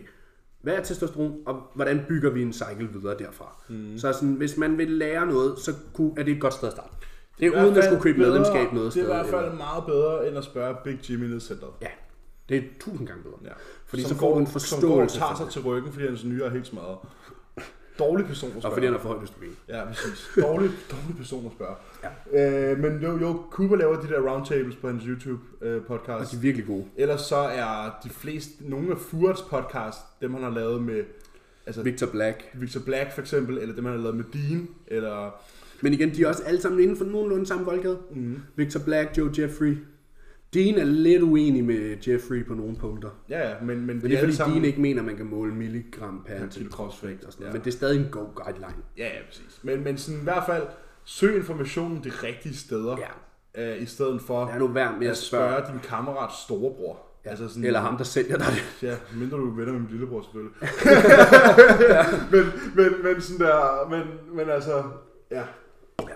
hvad 0.62 0.74
er 0.74 0.82
testosteron, 0.82 1.34
og 1.46 1.62
hvordan 1.74 2.04
bygger 2.08 2.30
vi 2.30 2.42
en 2.42 2.52
cycle 2.52 2.88
videre 2.92 3.18
derfra. 3.18 3.56
Mm. 3.68 3.98
Så 3.98 4.12
sådan, 4.12 4.34
hvis 4.34 4.56
man 4.56 4.78
vil 4.78 4.90
lære 4.90 5.26
noget, 5.26 5.58
så 5.58 5.74
kunne, 5.94 6.12
er 6.16 6.22
det 6.22 6.32
et 6.34 6.40
godt 6.40 6.54
sted 6.54 6.68
at 6.68 6.74
starte. 6.74 6.88
Det 7.38 7.46
er 7.46 7.50
I 7.50 7.54
hvert 7.54 7.64
uden 7.66 7.76
at 7.76 7.84
skulle 7.84 8.02
købe 8.02 8.18
bedre- 8.18 8.28
medlemskab 8.30 8.72
noget 8.72 8.74
Det 8.74 8.86
er 8.86 8.90
sted. 8.90 9.02
i 9.02 9.06
hvert 9.06 9.26
fald 9.26 9.44
eller- 9.44 9.56
meget 9.56 9.84
bedre, 9.86 10.28
end 10.28 10.36
at 10.38 10.44
spørge 10.44 10.76
Big 10.84 11.10
Jimmy 11.10 11.24
nede 11.24 11.36
i 11.36 11.40
centret. 11.40 11.70
Ja, 11.82 11.86
det 12.48 12.56
er 12.56 12.62
tusind 12.80 13.06
gange 13.08 13.22
bedre. 13.22 13.36
Ja. 13.44 13.50
Fordi 13.86 14.02
Som 14.02 14.08
så 14.10 14.16
får 14.16 14.32
du 14.32 14.38
en 14.38 14.44
går- 14.44 14.50
forståelse 14.52 15.14
Som 15.14 15.20
går 15.20 15.26
tager 15.26 15.44
det. 15.44 15.52
sig 15.52 15.62
til 15.62 15.62
ryggen, 15.62 15.92
fordi 15.92 16.06
hans 16.06 16.24
nyere 16.24 16.46
er 16.46 16.50
helt 16.50 16.66
smadret. 16.66 16.98
Dårlig 18.06 18.26
person 18.26 18.50
at 18.50 18.56
spørge. 18.56 18.66
Og 18.66 18.72
fordi 18.72 18.86
han 18.86 18.94
har 18.94 19.00
for 19.00 19.08
højt 19.08 19.22
østrogen. 19.22 19.56
Ja, 19.68 19.84
præcis. 19.84 20.30
Dårlig, 20.36 20.70
dårlig 20.90 21.16
person 21.16 21.46
at 21.46 21.52
spørge. 21.52 21.74
Ja. 22.32 22.70
Øh, 22.70 22.78
men 22.78 23.02
jo, 23.02 23.18
jo, 23.18 23.42
Cooper 23.50 23.76
laver 23.76 24.00
de 24.00 24.08
der 24.08 24.20
roundtables 24.30 24.76
på 24.76 24.86
hans 24.88 25.04
YouTube-podcast. 25.04 26.20
Og 26.20 26.30
de 26.30 26.36
er 26.36 26.40
virkelig 26.40 26.66
gode. 26.66 26.84
Ellers 26.96 27.20
så 27.20 27.36
er 27.36 28.00
de 28.04 28.10
fleste, 28.10 28.52
nogle 28.60 28.90
af 28.90 28.98
Furets 28.98 29.42
podcast, 29.42 29.98
dem 30.20 30.34
han 30.34 30.42
har 30.42 30.50
lavet 30.50 30.82
med 30.82 31.02
altså 31.66 31.82
Victor 31.82 32.06
Black. 32.06 32.44
Victor 32.54 32.80
Black 32.80 33.14
for 33.14 33.20
eksempel, 33.20 33.58
eller 33.58 33.74
dem 33.74 33.84
han 33.84 33.94
har 33.94 34.02
lavet 34.02 34.16
med 34.16 34.24
Dean, 34.32 34.68
eller... 34.86 35.42
Men 35.80 35.92
igen, 35.92 36.14
de 36.14 36.22
er 36.22 36.28
også 36.28 36.42
alle 36.42 36.60
sammen 36.60 36.80
inden 36.80 36.96
for 36.96 37.04
nogenlunde 37.04 37.46
samme 37.46 37.64
boldgade. 37.64 37.98
Mm. 38.10 38.42
Victor 38.56 38.80
Black, 38.80 39.18
Joe 39.18 39.30
Jeffrey. 39.38 39.76
Dean 40.54 40.78
er 40.78 40.84
lidt 40.84 41.22
uenig 41.22 41.64
med 41.64 41.96
Jeffrey 42.08 42.46
på 42.46 42.54
nogle 42.54 42.76
punkter. 42.76 43.10
Ja, 43.28 43.48
ja, 43.48 43.54
men, 43.60 43.66
men, 43.66 43.86
Men 43.86 44.00
de 44.00 44.08
det 44.08 44.14
er 44.16 44.20
fordi, 44.20 44.32
sammen... 44.32 44.54
Dean 44.56 44.64
ikke 44.64 44.80
mener, 44.80 45.00
at 45.00 45.06
man 45.06 45.16
kan 45.16 45.26
måle 45.26 45.54
milligram 45.54 46.24
per 46.26 46.34
kilo 46.38 46.48
til 46.50 46.70
crossfit 46.70 47.24
og 47.24 47.32
sådan 47.32 47.42
noget. 47.42 47.48
Ja. 47.48 47.52
Men 47.52 47.60
det 47.64 47.66
er 47.66 47.76
stadig 47.76 48.00
en 48.00 48.08
god 48.10 48.26
guideline. 48.34 48.82
Ja, 48.98 49.04
ja, 49.06 49.20
præcis. 49.28 49.60
Men, 49.62 49.84
men 49.84 49.96
sådan, 49.98 50.20
i 50.20 50.24
hvert 50.24 50.42
fald, 50.46 50.62
søg 51.04 51.36
informationen 51.36 52.04
de 52.04 52.10
rigtige 52.22 52.56
steder, 52.56 52.96
Ja. 53.56 53.72
øh, 53.76 53.82
i 53.82 53.86
stedet 53.86 54.20
for 54.22 54.46
Lad 54.46 54.58
nu 54.58 54.66
være 54.66 54.92
med 54.98 55.06
at 55.06 55.10
at 55.10 55.16
spørge. 55.16 55.52
spørge 55.62 55.72
din 55.72 55.80
kammerats 55.88 56.34
storebror. 56.42 57.06
Ja. 57.24 57.30
Altså 57.30 57.48
sådan, 57.48 57.64
Eller 57.64 57.80
ham, 57.80 57.96
der 57.96 58.04
sælger 58.04 58.36
dig 58.38 58.46
det. 58.46 58.86
Ja, 58.88 58.96
mindre 59.16 59.36
du 59.36 59.50
er 59.50 59.54
venner 59.56 59.72
med 59.72 59.80
min 59.80 59.90
lillebror 59.90 60.22
selvfølgelig. 60.22 60.54
men, 62.32 62.44
men, 62.74 63.02
men 63.02 63.20
sådan 63.22 63.46
der, 63.46 63.88
men, 63.90 64.02
men 64.36 64.50
altså, 64.50 64.82
ja. 65.30 65.42
Ja. 66.00 66.14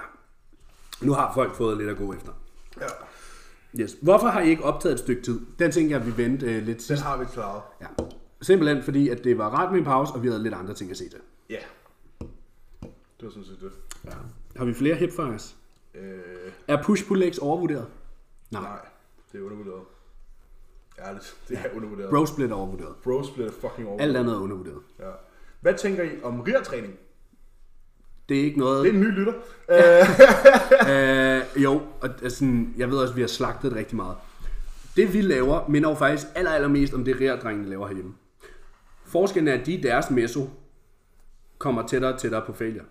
Nu 1.01 1.13
har 1.13 1.33
folk 1.35 1.55
fået 1.55 1.79
lidt 1.79 1.91
at 1.91 1.97
gå 1.97 2.13
efter. 2.15 2.33
ja. 2.81 2.87
Yes. 3.81 3.97
Hvorfor 4.03 4.27
har 4.27 4.41
I 4.41 4.49
ikke 4.49 4.65
optaget 4.65 4.93
et 4.93 4.99
stykke 5.01 5.23
tid? 5.23 5.41
Den 5.59 5.71
tænker 5.73 5.97
jeg, 5.99 6.07
vi 6.07 6.17
vente 6.17 6.47
øh, 6.47 6.55
lidt 6.63 6.67
Den 6.67 6.81
sidst. 6.81 7.03
har 7.03 7.17
vi 7.19 7.25
klaret. 7.33 7.63
Ja. 7.81 7.87
Simpelthen 8.43 8.83
fordi, 8.83 9.09
at 9.09 9.25
det 9.25 9.39
var 9.39 9.59
ret 9.59 9.71
med 9.71 9.79
en 9.79 9.85
pause, 9.85 10.13
og 10.15 10.23
vi 10.23 10.29
havde 10.29 10.43
lidt 10.43 10.55
andre 10.55 10.75
ting 10.75 10.91
at 10.91 10.97
se 10.97 11.09
til. 11.09 11.21
Ja. 11.51 11.57
Det 12.91 13.23
var 13.23 13.31
sådan 13.31 13.45
set 13.45 13.61
det. 13.61 13.73
Ja. 14.05 14.11
Har 14.57 14.65
vi 14.65 14.75
flere 14.75 14.95
hipfires? 14.95 15.57
Øh, 15.95 16.19
Er 16.69 16.83
push-pull 16.83 17.19
legs 17.21 17.39
overvurderet? 17.39 17.87
Nej. 18.51 18.63
nej, 18.63 18.79
det 19.33 19.41
er 19.41 19.45
undervurderet. 19.45 19.83
Ærligt, 20.99 21.37
det 21.49 21.59
er 21.59 21.77
undervurderet. 21.77 22.11
Bro 22.11 22.27
split 22.27 22.51
er 22.51 22.55
overvurderet. 22.55 22.95
Bro 23.05 23.23
split 23.25 23.47
er 23.47 23.53
fucking 23.53 23.89
over. 23.89 24.01
Alt 24.01 24.17
andet 24.17 24.35
er 24.35 24.39
undervurderet. 24.41 24.79
Ja. 24.99 25.11
Hvad 25.61 25.75
tænker 25.75 26.03
I 26.03 26.23
om 26.23 26.41
RIA-træning? 26.41 26.95
Det 28.29 28.41
er 28.41 28.45
ikke 28.45 28.59
noget... 28.59 28.85
Det 28.85 28.91
er 28.91 28.95
en 28.95 29.01
ny 29.01 29.11
lytter. 29.11 29.33
Øh, 29.71 30.07
Øh, 31.57 31.63
jo, 31.63 31.83
og 32.01 32.09
altså, 32.23 32.65
jeg 32.77 32.91
ved 32.91 32.99
også, 32.99 33.13
at 33.13 33.17
vi 33.17 33.21
har 33.21 33.29
slagtet 33.29 33.71
det 33.71 33.79
rigtig 33.79 33.97
meget. 33.97 34.17
Det 34.97 35.13
vi 35.15 35.21
laver, 35.21 35.69
minder 35.69 35.89
jo 35.89 35.95
faktisk 35.95 36.27
aller, 36.35 36.51
allermest 36.51 36.95
om 36.95 37.05
det 37.05 37.21
rerdrengene 37.21 37.69
laver 37.69 37.87
herhjemme. 37.87 38.15
Forskellen 39.07 39.49
er, 39.49 39.53
at 39.61 39.67
de 39.67 39.73
i 39.73 39.81
deres 39.81 40.11
meso 40.11 40.49
kommer 41.59 41.87
tættere 41.87 42.15
og 42.15 42.21
tættere 42.21 42.43
på 42.47 42.53
failure. 42.53 42.85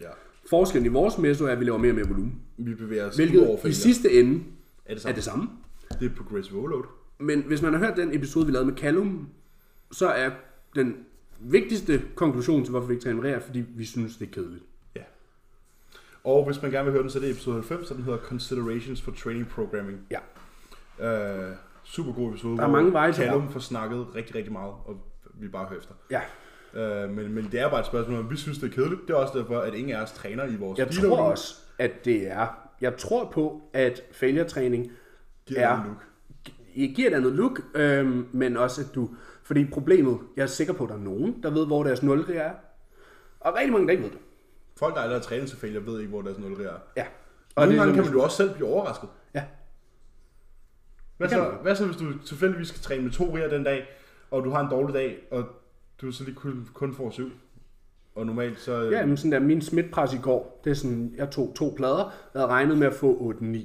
ja. 0.00 0.06
Forskellen 0.50 0.86
i 0.86 0.88
vores 0.88 1.18
meso 1.18 1.44
er, 1.44 1.48
at 1.50 1.60
vi 1.60 1.64
laver 1.64 1.78
mere 1.78 1.90
og 1.90 1.94
mere 1.96 2.08
volumen. 2.08 2.34
Vi 2.56 2.74
bevæger 2.74 3.08
os 3.08 3.16
Hvilket 3.16 3.40
over 3.46 3.58
i 3.58 3.60
failure. 3.60 3.74
sidste 3.74 4.12
ende 4.12 4.40
er 4.86 4.94
det 4.94 4.96
er 4.96 5.00
samme. 5.00 5.14
det 5.16 5.24
samme. 5.24 5.48
Det 6.00 6.10
er 6.10 6.14
progressive 6.16 6.58
overload. 6.58 6.84
Men 7.18 7.42
hvis 7.46 7.62
man 7.62 7.72
har 7.72 7.80
hørt 7.86 7.96
den 7.96 8.14
episode, 8.14 8.46
vi 8.46 8.52
lavede 8.52 8.66
med 8.66 8.76
Callum, 8.76 9.28
så 9.92 10.08
er 10.08 10.30
den 10.74 10.96
vigtigste 11.40 12.02
konklusion 12.14 12.64
til, 12.64 12.70
hvorfor 12.70 12.86
vi 12.88 12.94
ikke 12.94 13.04
træner 13.04 13.40
fordi 13.40 13.64
vi 13.76 13.84
synes, 13.84 14.16
det 14.16 14.28
er 14.28 14.32
kedeligt. 14.32 14.64
Og 16.28 16.44
hvis 16.46 16.62
man 16.62 16.70
gerne 16.70 16.84
vil 16.84 16.92
høre 16.92 17.02
den, 17.02 17.10
så 17.10 17.18
er 17.18 17.22
det 17.22 17.30
episode 17.30 17.54
90, 17.56 17.88
så 17.88 17.94
den 17.94 18.02
hedder 18.02 18.18
Considerations 18.18 19.02
for 19.02 19.10
Training 19.12 19.48
Programming. 19.48 19.98
Ja. 20.10 20.18
Øh, 21.48 21.52
super 21.84 22.12
god 22.12 22.28
episode. 22.30 22.56
Der 22.56 22.62
er 22.62 22.68
mange 22.68 22.92
veje 22.92 23.12
til 23.12 23.24
Callum 23.24 23.48
får 23.52 23.60
snakket 23.60 24.06
rigtig, 24.14 24.34
rigtig 24.34 24.52
meget, 24.52 24.72
og 24.84 24.96
vi 25.34 25.48
bare 25.48 25.66
hører 25.66 25.80
efter. 25.80 25.94
Ja. 26.10 26.20
Øh, 27.04 27.10
men, 27.10 27.34
men 27.34 27.48
det 27.52 27.60
er 27.60 27.70
bare 27.70 27.80
et 27.80 27.86
spørgsmål, 27.86 28.18
om 28.18 28.30
vi 28.30 28.36
synes, 28.36 28.58
det 28.58 28.70
er 28.70 28.74
kedeligt. 28.74 29.00
Det 29.08 29.10
er 29.10 29.14
også 29.18 29.38
derfor, 29.38 29.58
at 29.60 29.74
ingen 29.74 29.96
af 29.96 30.02
os 30.02 30.12
træner 30.12 30.44
i 30.44 30.56
vores 30.56 30.78
Jeg 30.78 30.88
tror 30.90 31.16
også, 31.18 31.54
at 31.78 32.04
det 32.04 32.30
er... 32.30 32.46
Jeg 32.80 32.96
tror 32.96 33.30
på, 33.30 33.60
at 33.72 34.02
failure-træning 34.12 34.90
Giver 35.46 35.60
er- 35.60 35.84
look. 35.86 36.04
gi- 36.74 36.92
giver 36.96 37.10
et 37.10 37.14
andet 37.14 37.32
look, 37.32 37.60
øhm, 37.74 38.26
men 38.32 38.56
også 38.56 38.80
at 38.80 38.94
du... 38.94 39.08
Fordi 39.42 39.64
problemet, 39.64 40.18
jeg 40.36 40.42
er 40.42 40.46
sikker 40.46 40.72
på, 40.72 40.84
at 40.84 40.90
der 40.90 40.96
er 40.96 41.00
nogen, 41.00 41.42
der 41.42 41.50
ved, 41.50 41.66
hvor 41.66 41.84
deres 41.84 42.02
nulre 42.02 42.34
er. 42.34 42.50
Og 43.40 43.54
rigtig 43.54 43.72
mange, 43.72 43.86
der 43.86 43.92
ikke 43.92 44.02
ved 44.04 44.10
det. 44.10 44.18
Folk, 44.78 44.94
der 44.94 45.00
aldrig 45.00 45.18
har 45.18 45.22
trænet 45.22 45.48
til 45.48 45.58
failure, 45.58 45.86
ved 45.86 45.98
ikke, 45.98 46.10
hvor 46.10 46.22
deres 46.22 46.38
nulre 46.38 46.64
er. 46.64 46.76
Ja. 46.96 47.06
Og 47.54 47.66
Nogle 47.66 47.72
det 47.72 47.78
gange 47.78 47.94
kan 47.94 48.04
man 48.04 48.12
jo 48.12 48.22
også 48.22 48.36
selv 48.36 48.54
blive 48.54 48.68
overrasket. 48.68 49.08
Ja. 49.34 49.44
Hvad 51.16 51.28
så, 51.28 51.50
hvad 51.62 51.76
så, 51.76 51.86
hvis 51.86 51.96
du 51.96 52.18
tilfældigvis 52.18 52.68
skal 52.68 52.80
træne 52.80 53.02
med 53.02 53.10
to 53.10 53.34
riger 53.36 53.48
den 53.48 53.64
dag, 53.64 53.86
og 54.30 54.44
du 54.44 54.50
har 54.50 54.60
en 54.60 54.70
dårlig 54.70 54.94
dag, 54.94 55.18
og 55.30 55.44
du 56.00 56.12
så 56.12 56.24
lige 56.24 56.34
kun, 56.34 56.68
kun 56.72 56.94
får 56.94 57.10
syv? 57.10 57.30
Og 58.14 58.26
normalt 58.26 58.60
så... 58.60 58.82
Ja, 58.82 59.06
men 59.06 59.16
sådan 59.16 59.32
der, 59.32 59.40
min 59.40 59.62
smitpres 59.62 60.14
i 60.14 60.18
går, 60.22 60.60
det 60.64 60.70
er 60.70 60.74
sådan, 60.74 61.14
jeg 61.16 61.30
tog 61.30 61.52
to 61.56 61.74
plader, 61.76 62.12
jeg 62.34 62.40
havde 62.40 62.46
regnet 62.46 62.78
med 62.78 62.86
at 62.86 62.94
få 62.94 63.34
8-9. 63.40 63.58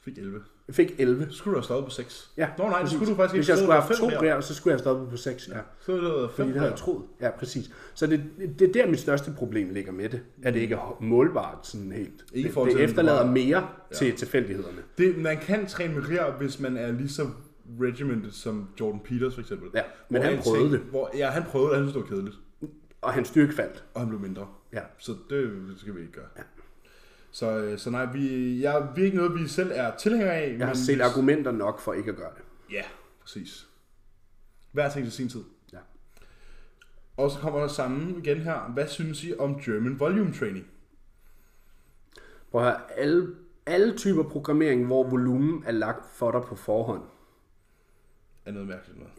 Fik 0.00 0.18
11. 0.18 0.42
Jeg 0.68 0.74
fik 0.74 0.94
11. 0.98 1.26
Så 1.30 1.36
skulle 1.36 1.52
du 1.52 1.58
have 1.58 1.64
stoppet 1.64 1.84
på 1.84 1.90
6. 1.90 2.30
Ja, 2.36 2.48
Nå 2.58 2.68
nej, 2.68 2.80
det 2.80 2.90
skulle 2.90 3.10
du 3.10 3.16
faktisk 3.16 3.34
ikke. 3.34 3.38
Hvis 3.40 3.48
jeg 3.48 3.58
skulle 3.58 3.72
have 3.72 3.82
haft 3.82 3.98
to 3.98 4.10
bræer, 4.18 4.40
så 4.40 4.54
skulle 4.54 4.72
jeg 4.72 4.74
have 4.74 4.82
stoppet 4.82 5.08
på 5.10 5.16
6, 5.16 5.48
ja. 5.48 5.54
Så 5.80 5.92
er 5.92 5.96
det 5.96 6.04
været 6.04 6.30
Fordi 6.30 6.36
5 6.36 6.46
det 6.46 6.56
havde 6.56 6.70
jeg 6.70 6.78
troet. 6.78 7.04
Ja, 7.20 7.30
præcis. 7.30 7.70
Så 7.94 8.06
det, 8.06 8.24
det 8.58 8.68
er 8.68 8.72
der, 8.72 8.86
mit 8.90 9.00
største 9.00 9.32
problem 9.38 9.70
ligger 9.70 9.92
med 9.92 10.08
det. 10.08 10.20
At 10.42 10.54
det 10.54 10.60
ikke 10.60 10.74
er 10.74 10.96
målbart 11.00 11.66
sådan 11.66 11.92
helt. 11.92 12.24
Ikke 12.32 12.48
Det, 12.48 12.66
det 12.66 12.80
efterlader 12.80 13.26
mere 13.30 13.68
til 13.94 14.16
tilfældighederne. 14.16 14.78
Det, 14.98 15.18
man 15.18 15.36
kan 15.36 15.66
træne 15.66 15.94
med 15.94 16.08
riger, 16.08 16.32
hvis 16.32 16.60
man 16.60 16.76
er 16.76 16.92
lige 16.92 17.08
så 17.08 17.26
regimented 17.80 18.30
som 18.30 18.68
Jordan 18.80 19.00
Peters 19.04 19.34
for 19.34 19.40
eksempel. 19.40 19.70
Ja, 19.74 19.82
men 20.08 20.22
han 20.22 20.38
prøvede 20.38 20.72
det. 20.72 20.80
Hvor, 20.80 21.10
ja, 21.16 21.30
han 21.30 21.42
prøvede 21.42 21.70
det, 21.70 21.78
han 21.78 21.84
synes, 21.88 21.92
det 22.04 22.10
var 22.10 22.16
kedeligt. 22.16 22.36
Og 23.02 23.12
hans 23.12 23.28
styrke 23.28 23.54
faldt. 23.54 23.84
Og 23.94 24.00
han 24.00 24.08
blev 24.08 24.20
mindre. 24.20 24.46
Ja. 24.72 24.80
Så 24.98 25.12
det 25.30 25.50
skal 25.76 25.94
vi 25.94 26.00
ikke 26.00 26.12
gøre. 26.12 26.26
Ja. 26.36 26.42
Så, 27.34 27.58
øh, 27.58 27.78
så 27.78 27.90
nej, 27.90 28.12
vi, 28.12 28.60
jeg, 28.62 28.88
vi 28.94 29.00
er 29.00 29.04
ikke 29.04 29.16
noget, 29.16 29.34
vi 29.34 29.48
selv 29.48 29.70
er 29.74 29.96
tilhængere 29.96 30.34
af. 30.34 30.56
Jeg 30.58 30.66
har 30.66 30.74
set 30.74 31.00
argumenter 31.00 31.50
nok 31.50 31.80
for 31.80 31.92
ikke 31.92 32.10
at 32.10 32.16
gøre 32.16 32.30
det. 32.34 32.72
Ja, 32.74 32.82
præcis. 33.20 33.68
Hver 34.72 34.90
ting 34.90 35.04
til 35.04 35.12
sin 35.12 35.28
tid. 35.28 35.44
Ja. 35.72 35.78
Og 37.16 37.30
så 37.30 37.38
kommer 37.38 37.60
der 37.60 37.68
sammen 37.68 38.18
igen 38.18 38.40
her. 38.40 38.72
Hvad 38.72 38.88
synes 38.88 39.24
I 39.24 39.34
om 39.38 39.60
German 39.60 40.00
Volume 40.00 40.32
Training? 40.32 40.66
Prøv 42.50 42.66
at 42.66 42.66
høre, 42.66 42.98
alle, 42.98 43.34
alle 43.66 43.96
typer 43.96 44.22
programmering, 44.22 44.86
hvor 44.86 45.10
volumen 45.10 45.64
er 45.66 45.72
lagt 45.72 46.06
for 46.12 46.30
dig 46.30 46.42
på 46.42 46.56
forhånd. 46.56 47.02
Er 48.44 48.52
noget 48.52 48.68
mærkeligt 48.68 48.98
noget. 48.98 49.12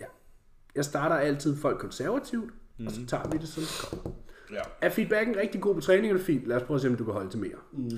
Jeg 0.75 0.85
starter 0.85 1.15
altid 1.15 1.57
folk 1.57 1.79
konservativt, 1.79 2.53
mm. 2.77 2.87
og 2.87 2.91
så 2.91 3.05
tager 3.05 3.29
vi 3.29 3.37
det, 3.37 3.47
som 3.47 3.63
det 3.63 3.89
kommer. 3.89 4.15
Ja. 4.51 4.61
Er 4.81 4.89
feedbacken 4.89 5.35
rigtig 5.37 5.61
god 5.61 5.75
på 5.75 5.81
træning, 5.81 6.13
er 6.13 6.17
det 6.17 6.25
fint. 6.25 6.47
Lad 6.47 6.57
os 6.57 6.63
prøve 6.63 6.75
at 6.75 6.81
se, 6.81 6.87
om 6.87 6.95
du 6.95 7.03
kan 7.03 7.13
holde 7.13 7.29
til 7.29 7.39
mere. 7.39 7.57
Mm. 7.71 7.89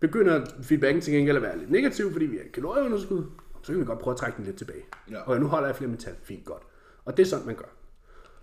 Begynder 0.00 0.46
feedbacken 0.62 1.00
til 1.02 1.12
gengæld 1.14 1.36
at 1.36 1.42
være 1.42 1.58
lidt 1.58 1.70
negativ, 1.70 2.12
fordi 2.12 2.26
vi 2.26 2.36
er 2.38 2.42
i 2.42 2.48
kalorieunderskud, 2.48 3.24
så 3.62 3.72
kan 3.72 3.80
vi 3.80 3.84
godt 3.84 3.98
prøve 3.98 4.12
at 4.14 4.18
trække 4.18 4.36
den 4.36 4.44
lidt 4.44 4.56
tilbage. 4.56 4.82
Ja. 5.10 5.20
Og 5.20 5.40
nu 5.40 5.46
holder 5.46 5.68
jeg 5.68 5.76
flere 5.76 5.90
metal. 5.90 6.14
Fint, 6.22 6.44
godt. 6.44 6.62
Og 7.04 7.16
det 7.16 7.22
er 7.22 7.26
sådan, 7.26 7.46
man 7.46 7.54
gør. 7.54 7.64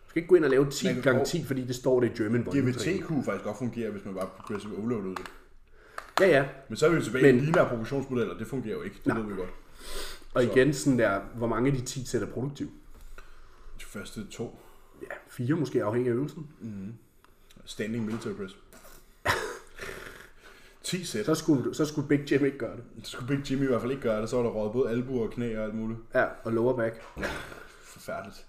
Du 0.06 0.10
skal 0.10 0.20
ikke 0.20 0.29
gå 0.29 0.36
ind 0.36 0.44
og 0.44 0.50
lave 0.50 0.70
10 0.70 0.86
Man 0.86 0.94
kan 0.94 1.03
gange 1.03 1.18
prøve- 1.18 1.25
10, 1.25 1.44
fordi 1.46 1.65
det 1.65 1.75
står 1.75 2.00
det 2.00 2.20
i 2.20 2.24
German 2.24 2.46
Volume 2.46 2.72
GVT 2.72 2.77
Training. 2.79 3.06
kunne 3.06 3.24
faktisk 3.24 3.46
godt 3.46 3.58
fungere, 3.58 3.91
hvis 3.91 4.06
man 4.06 4.13
bare 4.13 4.27
progressive 4.38 4.77
overloadede 4.77 5.15
det. 5.15 5.25
Ja, 6.20 6.27
ja. 6.27 6.46
Men 6.70 6.77
så 6.77 6.86
er 6.86 6.89
vi 6.89 6.96
jo 6.96 7.01
tilbage 7.01 7.29
i 7.29 7.32
Men- 7.34 7.41
lineære 7.46 7.70
progressionsmodeller. 7.70 8.38
Det 8.38 8.48
fungerer 8.48 8.75
jo 8.75 8.82
ikke. 8.82 8.96
Det 8.96 9.06
Nej. 9.06 9.18
ved 9.20 9.27
vi 9.27 9.36
godt. 9.36 9.50
Og 10.34 10.44
Så- 10.44 10.51
igen 10.51 10.74
sådan 10.74 11.00
der, 11.00 11.20
hvor 11.36 11.48
mange 11.48 11.72
af 11.72 11.77
de 11.77 11.82
10 11.86 12.06
sæt 12.06 12.22
er 12.22 12.25
produktive? 12.27 12.70
De 13.79 13.84
første 13.86 14.27
to. 14.27 14.60
Ja, 15.01 15.08
fire 15.29 15.56
måske 15.56 15.84
afhængig 15.84 16.10
af 16.10 16.15
øvelsen. 16.15 16.48
Standing 17.69 18.05
military 18.05 18.33
press. 18.33 18.55
10 20.83 21.05
sæt. 21.05 21.25
Så 21.25 21.35
skulle, 21.35 21.75
så 21.75 21.85
skulle 21.85 22.07
Big 22.07 22.31
Jim 22.31 22.45
ikke 22.45 22.57
gøre 22.57 22.75
det. 22.75 22.83
Så 23.03 23.11
skulle 23.11 23.38
Big 23.38 23.51
Jimmy 23.51 23.63
i 23.63 23.67
hvert 23.67 23.81
fald 23.81 23.91
ikke 23.91 24.03
gøre 24.03 24.21
det. 24.21 24.29
Så 24.29 24.35
var 24.35 24.43
der 24.43 24.49
røget 24.49 24.71
både 24.71 24.89
albuer 24.89 25.27
og 25.27 25.31
knæ 25.31 25.57
og 25.57 25.63
alt 25.63 25.75
muligt. 25.75 25.99
Ja, 26.13 26.25
og 26.43 26.51
lower 26.53 26.75
back. 26.75 27.01
Forfærdeligt. 27.83 28.45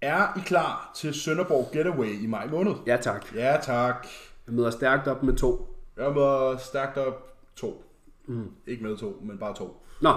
Er 0.00 0.38
I 0.38 0.40
klar 0.46 0.90
til 0.96 1.14
Sønderborg 1.14 1.68
Getaway 1.72 2.22
i 2.22 2.26
maj 2.26 2.46
måned? 2.46 2.72
Ja, 2.86 2.96
tak. 2.96 3.34
Ja, 3.34 3.58
tak. 3.62 4.06
Jeg 4.46 4.54
møder 4.54 4.70
stærkt 4.70 5.08
op 5.08 5.22
med 5.22 5.36
to. 5.36 5.76
Jeg 5.96 6.12
møder 6.12 6.56
stærkt 6.56 6.96
op 6.96 7.36
to. 7.56 7.84
Mm. 8.26 8.50
Ikke 8.66 8.84
med 8.84 8.96
to, 8.96 9.20
men 9.22 9.38
bare 9.38 9.54
to. 9.54 9.86
Nå, 10.00 10.14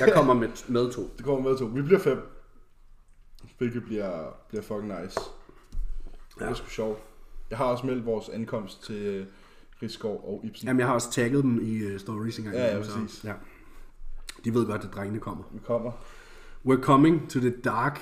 jeg 0.00 0.10
kommer 0.14 0.34
med, 0.34 0.48
med 0.68 0.92
to. 0.92 1.10
Det 1.16 1.24
kommer 1.24 1.50
med 1.50 1.58
to. 1.58 1.64
Vi 1.64 1.82
bliver 1.82 2.00
fem. 2.00 2.18
Hvilket 3.58 3.84
bliver, 3.84 4.36
bliver 4.48 4.62
fucking 4.62 5.02
nice. 5.02 5.20
Det 6.38 6.48
er 6.48 6.54
sgu 6.54 6.68
sjovt. 6.68 6.98
Jeg 7.50 7.58
har 7.58 7.64
også 7.64 7.86
meldt 7.86 8.06
vores 8.06 8.28
ankomst 8.28 8.84
til 8.84 8.96
øh, 9.06 9.26
Rigskov 9.82 10.24
og 10.28 10.40
Ibsen. 10.44 10.66
Jamen, 10.68 10.80
jeg 10.80 10.86
har 10.86 10.94
også 10.94 11.10
tagget 11.10 11.42
dem 11.42 11.60
i 11.62 11.94
uh, 11.94 12.00
stories 12.00 12.38
engang. 12.38 12.56
Ja, 12.56 12.76
ja, 12.76 12.82
præcis. 12.82 13.24
Ja. 13.24 13.32
De 14.44 14.54
ved 14.54 14.66
godt, 14.66 14.84
at 14.84 14.88
drengene 14.94 15.20
kommer. 15.20 15.44
Vi 15.52 15.58
kommer. 15.66 15.92
We're 16.66 16.82
coming 16.82 17.30
to 17.30 17.40
the 17.40 17.50
dark, 17.64 18.00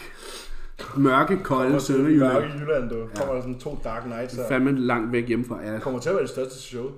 mørke, 0.96 1.40
kolde 1.44 1.70
Mørke 1.70 1.84
Sønderjylland. 1.84 2.44
i 2.44 2.58
Jylland, 2.58 2.90
du. 2.90 3.08
Kommer 3.16 3.34
der 3.34 3.40
sådan 3.40 3.58
to 3.58 3.78
Dark 3.84 4.06
Nights 4.06 4.34
her. 4.34 4.48
Fandme 4.48 4.78
langt 4.78 5.12
væk 5.12 5.28
hjemmefra. 5.28 5.62
Ja, 5.62 5.78
Kommer 5.78 6.00
til 6.00 6.08
at 6.08 6.14
være 6.14 6.22
det 6.22 6.30
største 6.30 6.58
show. 6.58 6.84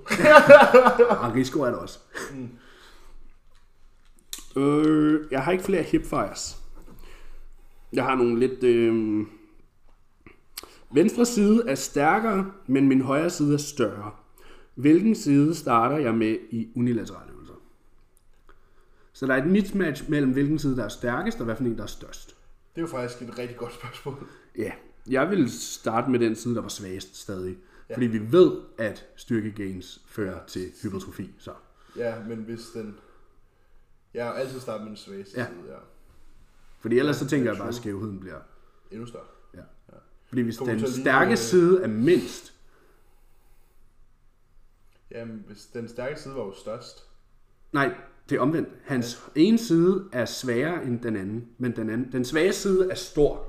og 1.22 1.34
Risko 1.34 1.60
er 1.60 1.70
der 1.70 1.76
også. 1.76 1.98
Øh, 4.56 5.20
jeg 5.30 5.42
har 5.42 5.52
ikke 5.52 5.64
flere 5.64 5.82
hipfires. 5.82 6.58
Jeg 7.92 8.04
har 8.04 8.14
nogle 8.14 8.38
lidt... 8.38 8.64
Øh... 8.64 9.26
Venstre 10.94 11.26
side 11.26 11.62
er 11.68 11.74
stærkere, 11.74 12.52
men 12.66 12.88
min 12.88 13.00
højre 13.00 13.30
side 13.30 13.54
er 13.54 13.58
større. 13.58 14.10
Hvilken 14.74 15.14
side 15.14 15.54
starter 15.54 15.96
jeg 15.96 16.14
med 16.14 16.36
i 16.50 16.68
unilaterale 16.76 17.32
øvelser? 17.32 17.54
Så 19.12 19.26
der 19.26 19.34
er 19.34 19.42
et 19.44 19.50
mismatch 19.50 20.10
mellem 20.10 20.32
hvilken 20.32 20.58
side, 20.58 20.76
der 20.76 20.84
er 20.84 20.88
stærkest, 20.88 21.38
og 21.38 21.44
hvad 21.44 21.56
for 21.56 21.64
en, 21.64 21.76
der 21.76 21.82
er 21.82 21.86
størst. 21.86 22.28
Det 22.74 22.80
er 22.80 22.80
jo 22.80 22.86
faktisk 22.86 23.22
et 23.22 23.38
rigtig 23.38 23.56
godt 23.56 23.74
spørgsmål. 23.74 24.26
Ja, 24.58 24.72
jeg 25.10 25.30
vil 25.30 25.50
starte 25.50 26.10
med 26.10 26.18
den 26.18 26.34
side, 26.34 26.54
der 26.54 26.60
var 26.60 26.68
svagest 26.68 27.16
stadig. 27.16 27.58
Ja. 27.90 27.94
Fordi 27.94 28.06
vi 28.06 28.32
ved, 28.32 28.52
at 28.78 29.06
styrkegains 29.16 30.00
fører 30.06 30.46
til 30.46 30.72
hypertrofi. 30.82 31.30
Så. 31.38 31.52
Ja, 31.96 32.14
men 32.28 32.38
hvis 32.38 32.60
den... 32.74 32.96
Jeg 34.14 34.24
har 34.24 34.32
altid 34.32 34.60
startet 34.60 34.82
med 34.82 34.88
den 34.88 34.96
svageste 34.96 35.40
Ja. 35.40 35.46
side, 35.46 35.72
ja. 35.72 35.78
Fordi 36.80 36.98
ellers 36.98 37.16
så 37.16 37.26
tænker 37.26 37.50
jeg 37.50 37.58
bare, 37.58 37.68
at 37.68 37.74
skævheden 37.74 38.20
bliver... 38.20 38.38
Endnu 38.90 39.06
større. 39.06 39.24
Ja. 40.34 40.40
Fordi 40.40 40.42
hvis 40.42 40.56
den 40.56 41.02
stærke 41.02 41.30
øh, 41.30 41.36
side 41.36 41.82
er 41.82 41.88
mindst, 41.88 42.54
Jamen, 45.10 45.44
hvis 45.46 45.66
den 45.66 45.88
stærke 45.88 46.20
side 46.20 46.34
var 46.34 46.44
jo 46.44 46.54
størst. 46.54 47.04
nej, 47.72 47.94
det 48.28 48.36
er 48.36 48.40
omvendt. 48.40 48.68
Hans 48.84 49.22
ene 49.34 49.58
side 49.58 50.08
er 50.12 50.24
sværere 50.24 50.84
end 50.84 51.00
den 51.00 51.16
anden, 51.16 51.48
men 51.58 51.76
den, 51.76 51.90
anden, 51.90 52.12
den 52.12 52.24
svage 52.24 52.52
side 52.52 52.90
er 52.90 52.94
stor, 52.94 53.46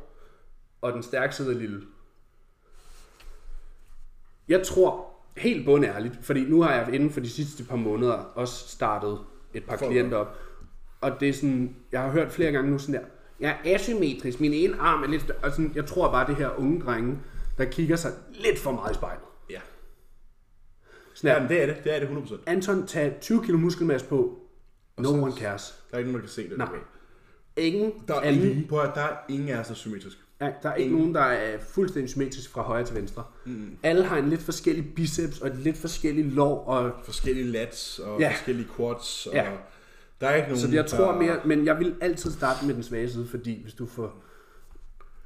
og 0.82 0.94
den 0.94 1.04
stærke 1.04 1.36
side 1.36 1.54
er 1.54 1.58
lille. 1.58 1.82
Jeg 4.48 4.64
tror, 4.64 5.10
helt 5.38 5.66
bundærligt, 5.66 6.18
fordi 6.22 6.46
nu 6.46 6.62
har 6.62 6.74
jeg 6.74 6.94
inden 6.94 7.12
for 7.12 7.20
de 7.20 7.30
sidste 7.30 7.64
par 7.64 7.76
måneder 7.76 8.14
også 8.14 8.68
startet 8.68 9.20
et 9.54 9.64
par 9.64 9.78
Folk 9.78 9.92
klienter 9.92 10.18
op, 10.18 10.38
og 11.02 11.20
det 11.20 11.30
er 11.30 11.34
sådan, 11.34 11.76
jeg 11.92 12.02
har 12.02 12.12
hørt 12.12 12.32
flere 12.32 12.52
gange 12.52 12.72
nu 12.72 12.78
sådan 12.78 12.96
der, 12.96 13.08
jeg 13.40 13.58
er 13.66 13.76
asymmetrisk, 13.76 14.40
min 14.40 14.54
ene 14.54 14.76
arm 14.80 15.04
er 15.04 15.08
lidt 15.08 15.22
større, 15.22 15.38
og 15.44 15.52
sådan, 15.52 15.72
jeg 15.76 15.86
tror 15.86 16.12
bare 16.12 16.28
det 16.28 16.36
her 16.36 16.60
unge 16.60 16.82
drenge, 16.82 17.18
der 17.58 17.66
kigger 17.66 17.96
sig 17.96 18.12
lidt 18.34 18.60
for 18.60 18.72
meget 18.72 18.92
i 18.92 18.94
spejlet. 18.96 19.24
Ja. 19.50 19.60
Sådan 21.14 21.28
der, 21.30 21.34
Jamen, 21.36 21.50
det 21.50 21.62
er 21.62 21.66
det. 21.66 21.84
Det 21.84 21.96
er 21.96 22.00
det 22.00 22.08
100%. 22.08 22.30
Der 22.32 22.38
Anton, 22.52 22.88
tag 22.88 23.18
20 23.22 23.44
kilo 23.46 23.58
muskelmasse 23.58 24.08
på. 24.08 24.40
No 24.98 25.04
så- 25.10 25.16
one 25.16 25.32
cares. 25.38 25.76
er 25.94 25.98
ikke 25.98 26.12
nogen, 26.12 26.22
der 26.22 26.28
kan 26.28 26.34
se 26.36 26.50
det. 26.50 26.58
Nej. 26.58 26.68
Ingen 27.58 27.94
Der 28.08 28.16
er, 28.16 28.20
er 28.20 28.30
ingen, 28.30 28.68
prøv 28.70 28.80
at, 28.80 28.92
der 28.96 29.02
er 29.02 29.16
ingen 29.30 29.50
af 29.50 29.60
os, 29.60 29.66
der 29.68 29.74
er 29.74 29.76
symmetrisk. 29.76 30.18
Ja, 30.42 30.52
der 30.64 30.70
er 30.70 30.76
ikke 30.76 30.96
nogen, 30.96 31.16
der 31.16 31.22
er 31.22 31.58
fuldstændig 31.60 32.10
symmetrisk 32.10 32.52
fra 32.52 32.62
højre 32.62 32.86
til 32.86 32.96
venstre. 32.96 33.24
Mm. 33.46 33.78
Alle 33.84 34.04
har 34.06 34.18
en 34.18 34.30
lidt 34.30 34.42
forskellig 34.42 34.96
biceps 34.96 35.40
og 35.42 35.48
et 35.48 35.56
lidt 35.56 35.78
forskellig 35.78 36.26
lov. 36.26 36.64
Og, 36.68 36.92
Forskellige 37.04 37.46
lats 37.46 38.00
og 38.00 38.20
Ja. 38.20 38.26
ja. 38.28 38.32
forskellige 38.34 38.68
quads. 38.78 39.28
Og 39.28 39.34
Ja. 39.36 39.52
Der 40.22 40.28
er 40.28 40.36
ikke 40.36 40.48
nogen, 40.48 40.62
så 40.62 40.72
jeg 40.76 40.86
tror 40.86 41.12
der... 41.12 41.20
mere, 41.20 41.42
men 41.46 41.66
jeg 41.66 41.80
vil 41.80 41.96
altid 42.02 42.32
starte 42.32 42.66
med 42.66 42.74
den 42.76 42.84
svage 42.84 43.10
side, 43.10 43.28
fordi 43.28 43.62
hvis 43.62 43.74
du 43.74 43.86
får 43.86 44.22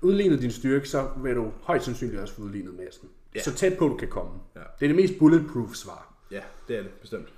udlignet 0.02 0.42
din 0.42 0.52
styrke, 0.52 0.90
så 0.90 1.12
vil 1.18 1.36
du 1.36 1.52
højst 1.62 1.86
sandsynligt 1.86 2.22
også 2.22 2.34
få 2.34 2.42
udlignet 2.42 2.74
massen. 2.74 3.10
Ja. 3.36 3.42
Så 3.44 3.54
tæt 3.54 3.78
på 3.78 3.88
du 3.88 3.98
kan 3.98 4.08
komme. 4.08 4.32
Ja. 4.56 4.60
Det 4.80 4.86
er 4.86 4.88
det 4.88 4.96
mest 4.96 5.14
bulletproof 5.20 5.74
svar. 5.76 6.14
Ja, 6.32 6.42
det 6.68 6.78
er 6.78 6.82
det, 6.84 6.92
bestemt. 6.92 7.34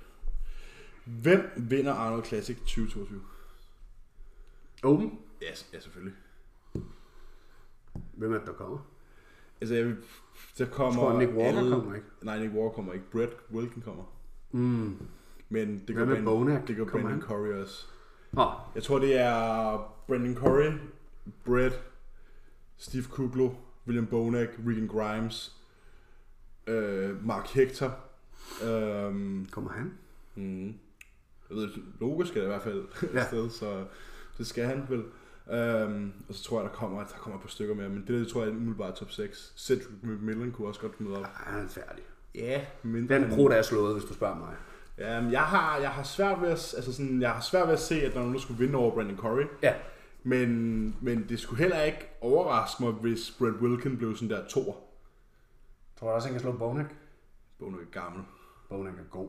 Hvem 1.04 1.50
vinder 1.56 1.92
Arnold 1.92 2.24
Classic 2.24 2.56
2022? 2.58 3.20
Open. 4.82 5.18
Ja, 5.42 5.46
ja 5.72 5.80
selvfølgelig. 5.80 6.16
Hvem 8.12 8.32
er 8.34 8.38
det, 8.38 8.46
der 8.46 8.52
kommer? 8.52 8.78
Altså, 9.60 9.74
jeg, 9.74 9.84
vil- 9.86 9.96
der 10.58 10.66
kommer... 10.66 11.02
Jeg 11.02 11.10
tror, 11.12 11.18
Nick 11.18 11.32
Walker 11.32 11.58
alle- 11.58 11.70
kommer 11.70 11.94
ikke. 11.94 12.06
Nej, 12.22 12.38
Nick 12.38 12.52
Walker 12.54 12.74
kommer 12.74 12.92
ikke. 12.92 13.10
Brett 13.12 13.32
Wilkin 13.52 13.82
kommer. 13.82 14.04
Mm. 14.52 14.96
Men 15.52 15.82
det 15.88 15.96
går 15.96 16.04
Brandon, 16.04 16.24
Bonak? 16.24 16.68
det 16.68 16.76
går 16.76 16.84
Kommer 16.84 17.08
Brandon 17.08 17.28
han? 17.28 17.28
Curry 17.28 17.60
også. 17.62 17.86
Nå, 18.32 18.50
Jeg 18.74 18.82
tror, 18.82 18.98
det 18.98 19.18
er 19.18 19.94
Brandon 20.06 20.34
Curry, 20.36 20.72
Brett, 21.44 21.82
Steve 22.76 23.04
Kuglo, 23.10 23.50
William 23.86 24.06
Bonak, 24.06 24.48
Regan 24.66 24.86
Grimes, 24.88 25.56
øh, 26.66 27.26
Mark 27.26 27.46
Hector. 27.48 27.96
Øh, 28.64 29.14
kommer 29.50 29.70
han? 29.70 29.92
mm, 30.34 30.66
jeg 31.50 31.56
ved, 31.56 31.68
Logo 32.00 32.24
skal 32.24 32.40
det 32.40 32.46
i 32.46 32.50
hvert 32.50 32.62
fald 32.62 32.84
Ja. 33.14 33.26
sted, 33.30 33.50
så 33.50 33.84
det 34.38 34.46
skal 34.46 34.64
han 34.64 34.82
vel. 34.88 35.04
Øhm, 35.50 36.12
og 36.28 36.34
så 36.34 36.44
tror 36.44 36.60
jeg, 36.60 36.70
der 36.70 36.76
kommer, 36.76 36.98
der 36.98 37.06
kommer 37.18 37.36
et 37.38 37.42
par 37.42 37.48
stykker 37.48 37.74
mere, 37.74 37.88
men 37.88 37.98
det, 38.00 38.08
det 38.08 38.28
tror 38.28 38.42
jeg 38.42 38.50
er 38.52 38.56
umiddelbart 38.56 38.94
top 38.94 39.10
6. 39.10 39.52
Cedric 39.56 39.86
McMillan 40.02 40.52
kunne 40.52 40.68
også 40.68 40.80
godt 40.80 41.00
møde 41.00 41.16
op. 41.16 41.22
Ej, 41.22 41.30
han 41.52 41.64
er 41.64 41.68
færdig. 41.68 42.04
Ja, 42.34 42.64
men 42.82 43.08
Den 43.08 43.30
pro, 43.30 43.48
der 43.48 43.54
er 43.56 43.62
slået, 43.62 43.94
hvis 43.94 44.04
du 44.08 44.14
spørger 44.14 44.38
mig. 44.38 44.54
Jamen, 44.98 45.32
jeg 45.32 45.42
har, 45.42 45.78
jeg 45.78 45.90
har 45.90 46.02
svært 46.02 46.40
ved 46.40 46.48
at, 46.48 46.74
altså 46.76 46.92
sådan, 46.92 47.22
jeg 47.22 47.30
har 47.30 47.40
svært 47.40 47.66
ved 47.66 47.74
at 47.74 47.80
se, 47.80 48.02
at 48.02 48.10
der 48.12 48.16
er 48.16 48.20
nogen, 48.20 48.34
der 48.34 48.40
skulle 48.40 48.58
vinde 48.58 48.78
over 48.78 48.94
Brandon 48.94 49.16
Curry. 49.16 49.44
Ja. 49.62 49.74
Men, 50.22 50.96
men 51.00 51.28
det 51.28 51.40
skulle 51.40 51.58
heller 51.62 51.82
ikke 51.82 52.08
overraske 52.20 52.82
mig, 52.82 52.92
hvis 52.92 53.34
Brett 53.38 53.56
Wilkin 53.56 53.96
blev 53.98 54.16
sådan 54.16 54.30
der 54.30 54.48
toer. 54.48 54.74
Tror 55.98 56.08
du 56.08 56.14
også, 56.14 56.28
han 56.28 56.34
kan 56.34 56.40
slå 56.40 56.52
Bonak? 56.52 56.86
Bonak 57.58 57.80
er 57.80 58.00
gammel. 58.00 58.22
Bonak 58.68 58.92
er 58.94 59.10
god. 59.10 59.28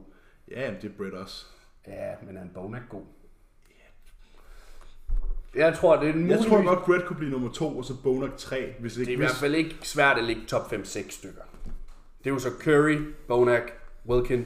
Ja, 0.51 0.71
men 0.71 0.81
det 0.81 0.91
er 0.91 0.97
Brett 0.97 1.13
også. 1.13 1.45
Ja, 1.87 2.11
men 2.25 2.37
er 2.37 2.41
en 2.41 2.51
Bonak 2.53 2.81
god? 2.89 3.01
Jeg 5.55 5.75
tror, 5.75 5.95
det 5.95 6.03
er 6.03 6.07
Jeg 6.07 6.15
muligvis... 6.21 6.45
tror 6.45 6.65
godt, 6.65 6.85
Brett 6.85 7.05
kunne 7.05 7.17
blive 7.17 7.31
nummer 7.31 7.51
to, 7.51 7.77
og 7.77 7.85
så 7.85 7.93
Bonak 8.03 8.37
3, 8.37 8.73
hvis 8.79 8.93
Det 8.93 8.99
ikke... 9.01 9.11
er 9.11 9.15
i 9.15 9.17
hvert 9.17 9.31
fald 9.35 9.55
ikke 9.55 9.75
svært 9.81 10.17
at 10.17 10.23
ligge 10.23 10.41
top 10.47 10.73
5-6 10.73 11.11
stykker. 11.11 11.41
Det 12.23 12.29
er 12.29 12.33
jo 12.33 12.39
så 12.39 12.49
Curry, 12.59 12.97
Bonak, 13.27 13.61
Wilkin, 14.09 14.45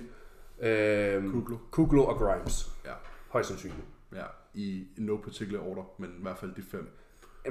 øh, 0.59 1.31
Kuglo. 1.31 1.57
Kuglo 1.71 2.05
og 2.05 2.17
Grimes. 2.17 2.71
Ja, 2.85 2.93
Højst 3.29 3.47
sandsynligt. 3.49 3.81
ja, 4.15 4.23
i 4.53 4.87
no 4.97 5.17
particular 5.17 5.59
order, 5.61 5.83
men 5.97 6.09
i 6.19 6.21
hvert 6.21 6.37
fald 6.37 6.55
de 6.55 6.61
fem. 6.61 6.89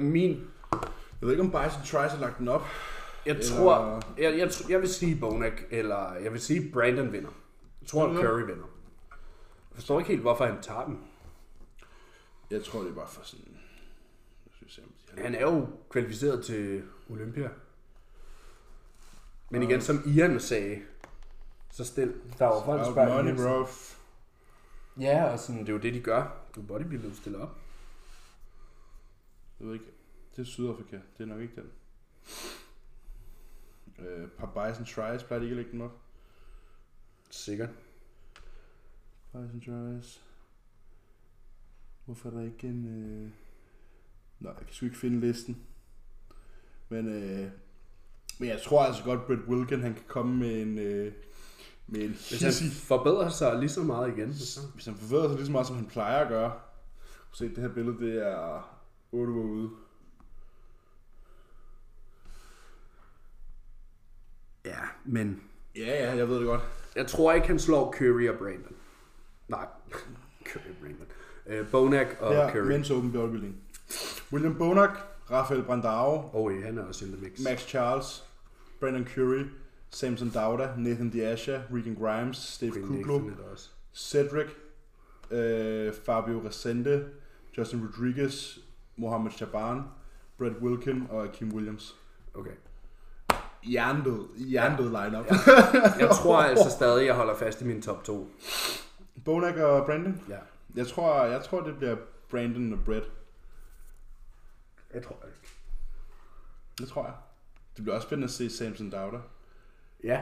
Min, 0.01 0.47
Jeg 0.71 0.79
ved 1.21 1.31
ikke, 1.31 1.41
om 1.43 1.51
Bison 1.51 1.81
Trice 1.81 1.95
har 2.15 2.19
lagt 2.19 2.37
den 2.37 2.47
op. 2.47 2.61
jeg 3.25 3.35
Eller- 3.35 3.55
tror, 3.57 4.01
jeg, 4.17 4.37
jeg, 4.37 4.51
jeg 4.69 4.81
vil 4.81 4.89
sige 4.89 5.19
Bonak, 5.19 5.61
eller 5.71 6.13
jeg 6.13 6.31
vil 6.33 6.41
sige 6.41 6.71
Brandon 6.73 7.11
vinder. 7.11 7.29
Jeg 7.81 7.87
tror, 7.89 8.07
at. 8.09 8.15
Curry 8.25 8.39
vinder. 8.41 8.65
Jeg 9.71 9.75
forstår 9.75 9.99
ikke 9.99 10.09
helt, 10.09 10.21
hvorfor 10.21 10.45
han 10.45 10.61
tager 10.61 10.85
den. 10.85 10.99
Jeg 12.51 12.63
tror, 12.63 12.81
det 12.81 12.89
er 12.89 12.95
bare 12.95 13.07
for 13.07 13.21
sådan... 13.23 13.45
Jeg 14.45 14.51
synes, 14.53 14.79
jeg 15.15 15.23
Han 15.23 15.35
er 15.35 15.41
jo 15.41 15.67
kvalificeret 15.89 16.45
til 16.45 16.83
Olympia. 17.09 17.49
Men 19.49 19.63
igen, 19.63 19.81
som 19.81 20.01
Ian 20.05 20.39
sagde, 20.39 20.79
så 21.77 21.85
stil, 21.85 22.21
der 22.39 22.45
var 22.45 22.65
folk, 22.65 22.79
der 22.79 22.91
spørger 22.91 23.23
money, 23.23 23.35
bro. 23.35 23.67
Ja, 24.99 25.23
og 25.31 25.39
sådan, 25.39 25.61
det 25.61 25.69
er 25.69 25.73
jo 25.73 25.79
det, 25.79 25.93
de 25.93 26.01
gør. 26.01 26.45
Du 26.55 26.61
er 26.61 26.65
bodybuilder, 26.65 27.09
du 27.09 27.15
stiller 27.15 27.39
op. 27.39 27.57
Jeg 29.59 29.67
ved 29.67 29.73
ikke. 29.73 29.85
Det 30.35 30.41
er 30.41 30.45
Sydafrika. 30.45 30.99
Det 31.17 31.23
er 31.23 31.25
nok 31.25 31.41
ikke 31.41 31.55
den. 31.55 31.71
Øh, 34.05 34.29
par 34.29 34.45
Bison 34.45 34.85
Tries, 34.85 35.23
plejer 35.23 35.39
de 35.39 35.45
ikke 35.45 35.53
at 35.53 35.57
lægge 35.57 35.71
dem 35.71 35.81
op? 35.81 36.01
Sikkert. 37.29 37.69
Bison 39.31 39.61
Tries. 39.61 40.23
Hvorfor 42.05 42.29
er 42.29 42.33
der 42.33 42.43
ikke 42.43 42.67
en... 42.67 42.85
Øh... 42.85 43.31
Nej, 44.39 44.53
jeg 44.57 44.65
kan 44.65 44.73
sgu 44.73 44.85
ikke 44.85 44.97
finde 44.97 45.19
listen. 45.19 45.65
Men, 46.89 47.07
øh... 47.07 47.51
Men 48.39 48.49
jeg 48.49 48.61
tror 48.61 48.83
altså 48.83 49.03
godt, 49.03 49.27
Brett 49.27 49.47
Wilkin, 49.47 49.81
han 49.81 49.93
kan 49.93 50.03
komme 50.07 50.37
med 50.37 50.61
en... 50.61 50.77
Øh... 50.77 51.13
Med 51.87 52.01
en 52.01 52.09
Hvis 52.09 52.41
han 52.41 52.71
forbedrer 52.71 53.29
sig 53.29 53.59
lige 53.59 53.69
så 53.69 53.83
meget 53.83 54.17
igen, 54.17 54.33
så... 54.33 54.59
Hvis 54.73 54.85
han 54.85 54.95
forbedrer 54.95 55.27
sig 55.27 55.35
lige 55.35 55.45
så 55.45 55.51
meget, 55.51 55.67
som 55.67 55.75
han 55.75 55.85
plejer 55.85 56.19
at 56.19 56.27
gøre. 56.27 56.53
Se, 57.31 57.49
det 57.49 57.57
her 57.57 57.69
billede, 57.69 57.97
det 57.99 58.27
er 58.27 58.77
8 59.11 59.33
uger 59.33 59.45
ude. 59.45 59.69
Ja, 64.65 64.79
men... 65.05 65.41
Ja, 65.75 66.03
ja, 66.05 66.15
jeg 66.15 66.29
ved 66.29 66.37
det 66.39 66.45
godt. 66.45 66.61
Jeg 66.95 67.07
tror 67.07 67.33
ikke, 67.33 67.47
han 67.47 67.59
slår 67.59 67.93
Curry 67.97 68.27
og 68.29 68.37
Brandon. 68.37 68.75
Nej, 69.47 69.67
Curry 70.47 70.69
og 70.69 70.75
Brandon. 70.81 71.07
Uh, 71.61 71.71
Bonak 71.71 72.07
og 72.19 72.33
Her, 72.33 72.51
Curry. 72.51 72.79
Men's 72.79 72.93
Open 72.93 73.11
Bodybuilding. 73.11 73.55
William 74.33 74.57
Bonak, 74.57 74.97
Rafael 75.31 75.63
Brandao, 75.63 76.11
Og 76.11 76.41
oh, 76.41 76.63
han 76.63 76.77
er 76.77 76.83
også 76.83 77.05
in 77.05 77.11
the 77.11 77.21
mix. 77.21 77.39
Max 77.39 77.67
Charles, 77.67 78.23
Brandon 78.79 79.07
Curry, 79.15 79.43
Samson 79.89 80.29
Dauda, 80.29 80.73
Nathan 80.77 81.09
Diasha, 81.09 81.61
Regan 81.71 81.95
Grimes, 81.95 82.37
Steve 82.37 82.71
Quinn 82.71 83.03
Kuglo. 83.03 83.31
Cedric, 83.93 84.47
øh, 85.31 85.93
Fabio 86.05 86.41
Resende, 86.45 87.09
Justin 87.57 87.85
Rodriguez, 87.87 88.57
Mohamed 88.95 89.31
Shaban, 89.31 89.81
Brett 90.37 90.57
Wilkin 90.61 91.07
og 91.09 91.31
Kim 91.33 91.53
Williams. 91.53 91.95
Okay. 92.33 92.51
Jerndød, 93.63 94.27
jerndød 94.37 94.89
line-up. 94.89 95.25
Jeg 95.99 96.09
tror 96.21 96.37
altså 96.37 96.69
stadig, 96.69 97.05
jeg 97.05 97.15
holder 97.15 97.35
fast 97.35 97.61
i 97.61 97.65
min 97.65 97.81
top 97.81 98.03
2. 98.03 98.31
Bonak 99.25 99.55
og 99.55 99.85
Brandon. 99.85 100.21
Ja. 100.29 100.37
Jeg 100.75 100.87
tror, 100.87 101.23
jeg 101.23 101.43
tror, 101.43 101.61
det 101.61 101.77
bliver 101.77 101.95
Brandon 102.29 102.73
og 102.73 102.79
Brett. 102.85 103.11
Jeg 104.93 105.03
tror 105.03 105.15
ikke. 105.25 105.39
Det 106.77 106.87
tror 106.87 107.03
jeg. 107.05 107.13
Det 107.75 107.83
bliver 107.83 107.95
også 107.95 108.05
spændende 108.07 108.25
at 108.25 108.31
se 108.31 108.49
Samson 108.49 108.89
Dauda. 108.89 109.17
Ja. 110.07 110.21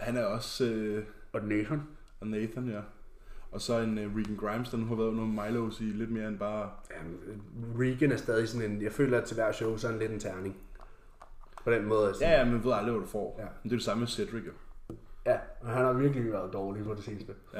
Han 0.00 0.16
er 0.16 0.24
også... 0.24 0.64
Øh, 0.64 1.04
Og 1.32 1.40
Nathan. 1.44 1.82
og 2.20 2.26
Nathan, 2.26 2.68
ja. 2.68 2.80
Og 3.52 3.60
så 3.60 3.78
en 3.78 3.98
uh, 3.98 4.16
Regan 4.16 4.36
Grimes, 4.36 4.70
der 4.70 4.76
nu 4.76 4.86
har 4.86 4.94
været 4.94 5.08
under 5.08 5.24
Milos 5.44 5.80
i 5.80 5.84
lidt 5.84 6.10
mere 6.10 6.28
end 6.28 6.38
bare... 6.38 6.70
Jamen, 6.96 7.18
Regan 7.78 8.12
er 8.12 8.16
stadig 8.16 8.48
sådan 8.48 8.70
en... 8.70 8.82
Jeg 8.82 8.92
føler, 8.92 9.18
at 9.18 9.24
til 9.24 9.34
hver 9.34 9.52
show, 9.52 9.76
så 9.76 9.86
er 9.86 9.90
han 9.90 10.00
lidt 10.00 10.12
en 10.12 10.20
terning. 10.20 10.56
På 11.64 11.70
den 11.70 11.84
måde. 11.84 12.08
Altså. 12.08 12.24
Ja, 12.24 12.38
ja, 12.38 12.44
men 12.44 12.64
ved 12.64 12.72
aldrig, 12.72 12.92
hvad 12.92 13.00
du 13.02 13.08
får. 13.08 13.36
Ja. 13.38 13.44
Men 13.44 13.50
det 13.62 13.72
er 13.72 13.76
det 13.76 13.84
samme 13.84 14.00
med 14.00 14.08
Cedric, 14.08 14.44
jo. 14.46 14.52
ja. 15.26 15.38
Og 15.60 15.68
han 15.68 15.84
har 15.84 15.92
virkelig 15.92 16.32
været 16.32 16.52
dårlig 16.52 16.84
på 16.84 16.94
det 16.94 17.04
seneste. 17.04 17.34
Ja. 17.54 17.58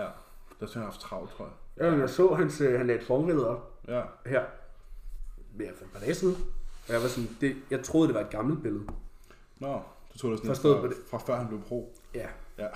Der 0.61 0.67
har 0.67 0.71
han 0.73 0.83
haft 0.83 1.01
travlt, 1.01 1.31
tror 1.31 1.45
jeg. 1.45 1.93
Ja, 1.93 1.99
jeg 1.99 2.11
så 2.11 2.35
hans, 2.35 2.61
øh, 2.61 2.79
han 2.79 2.87
lagde 2.87 3.01
et 3.01 3.07
formbillede 3.07 3.49
op 3.49 3.81
Ja. 3.89 4.03
her. 4.27 4.43
Ja, 5.61 5.71
for 5.71 5.85
et 5.85 5.91
par 5.93 6.01
dage 6.01 6.15
siden. 6.15 6.37
Og 6.89 6.93
jeg 6.95 7.03
var 7.03 7.09
sådan, 7.09 7.31
det, 7.41 7.57
jeg 7.71 7.83
troede, 7.85 8.09
det 8.09 8.15
var 8.15 8.21
et 8.21 8.31
gammelt 8.31 8.63
billede. 8.63 8.85
Nå, 9.61 9.81
du 10.17 10.21
tog 10.21 10.31
det 10.31 10.39
sådan 10.39 10.49
Forstået 10.49 10.75
fra, 10.77 10.81
på 10.81 10.87
det. 10.89 10.97
fra 11.11 11.19
før 11.19 11.37
han 11.39 11.49
blev 11.49 11.63
pro. 11.63 11.95
Ja. 12.15 12.27
Ja. 12.59 12.67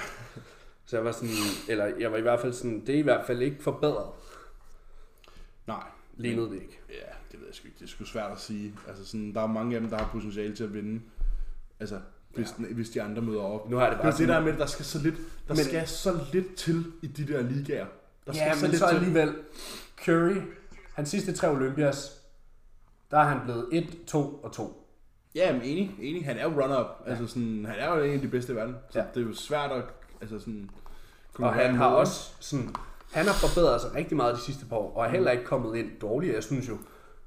Så 0.86 0.96
jeg 0.96 1.04
var 1.04 1.12
sådan, 1.12 1.28
eller 1.68 1.84
jeg 1.98 2.12
var 2.12 2.18
i 2.18 2.20
hvert 2.20 2.40
fald 2.40 2.52
sådan, 2.52 2.80
det 2.86 2.94
er 2.94 2.98
i 2.98 3.02
hvert 3.02 3.26
fald 3.26 3.42
ikke 3.42 3.62
forbedret. 3.62 4.06
Nej. 5.66 5.82
Lignede 6.16 6.46
det 6.50 6.54
ikke. 6.54 6.80
Ja, 6.88 6.94
det 7.32 7.40
ved 7.40 7.46
jeg 7.46 7.54
sgu 7.54 7.66
ikke. 7.66 7.78
Det 7.78 7.84
er 7.84 7.88
sgu 7.88 8.04
svært 8.04 8.32
at 8.32 8.40
sige. 8.40 8.74
Altså 8.88 9.04
sådan, 9.06 9.34
der 9.34 9.40
er 9.42 9.46
mange 9.46 9.74
af 9.74 9.80
dem, 9.80 9.90
der 9.90 9.98
har 9.98 10.08
potentiale 10.12 10.56
til 10.56 10.64
at 10.64 10.74
vinde. 10.74 11.00
Altså, 11.80 12.00
hvis, 12.34 12.48
ja. 12.58 12.64
hvis 12.64 12.90
de 12.90 13.02
andre 13.02 13.22
møder 13.22 13.40
op. 13.42 13.70
Nu 13.70 13.76
har 13.76 13.82
jeg 13.84 13.90
det 13.90 13.96
Det 13.98 14.02
bare 14.02 14.12
er 14.12 14.16
det 14.16 14.28
der 14.28 14.34
sådan, 14.34 14.50
med, 14.50 14.58
der 14.58 14.66
skal 14.66 14.84
så 14.84 14.98
lidt, 15.02 15.14
der 15.48 15.54
Men- 15.54 15.64
skal 15.64 15.88
så 15.88 16.18
lidt 16.32 16.54
til 16.54 16.84
i 17.02 17.06
de 17.06 17.32
der 17.32 17.42
ligaer. 17.42 17.86
Der 18.26 18.32
skal 18.32 18.44
ja, 18.46 18.54
så 18.54 18.60
men 18.64 18.70
lidt 18.70 18.80
så 18.82 18.88
til. 18.88 18.96
alligevel, 18.96 19.34
Curry, 20.04 20.36
hans 20.94 21.08
sidste 21.08 21.32
tre 21.32 21.50
Olympias, 21.50 22.20
der 23.10 23.18
er 23.18 23.24
han 23.24 23.40
blevet 23.44 23.68
1, 23.72 23.98
2 24.06 24.18
og 24.34 24.52
2. 24.52 24.79
Ja, 25.34 25.52
men 25.52 25.62
enig, 25.62 25.96
enig. 26.00 26.24
Han 26.24 26.38
er 26.38 26.42
jo 26.42 26.48
runner-up. 26.62 26.86
Ja. 27.06 27.10
Altså 27.10 27.26
sådan, 27.26 27.64
han 27.68 27.74
er 27.78 27.96
jo 27.96 28.02
en 28.04 28.12
af 28.14 28.20
de 28.20 28.28
bedste 28.28 28.52
i 28.52 28.56
verden. 28.56 28.76
Så 28.90 28.98
Ja. 28.98 29.04
det 29.14 29.22
er 29.22 29.26
jo 29.26 29.34
svært 29.34 29.70
at, 29.72 29.84
altså 30.20 30.38
sådan... 30.38 30.70
Og 31.34 31.54
han 31.54 31.74
har 31.74 31.86
også 31.86 32.32
sådan, 32.40 32.74
han 33.12 33.26
har 33.26 33.32
forbedret 33.32 33.80
sig 33.80 33.94
rigtig 33.94 34.16
meget 34.16 34.34
de 34.36 34.40
sidste 34.40 34.66
par 34.66 34.76
år, 34.76 34.96
og 34.96 35.04
er 35.06 35.08
heller 35.10 35.30
ikke 35.30 35.44
kommet 35.44 35.76
ind 35.76 35.90
dårligere. 36.00 36.34
Jeg 36.34 36.44
synes 36.44 36.68
jo, 36.68 36.78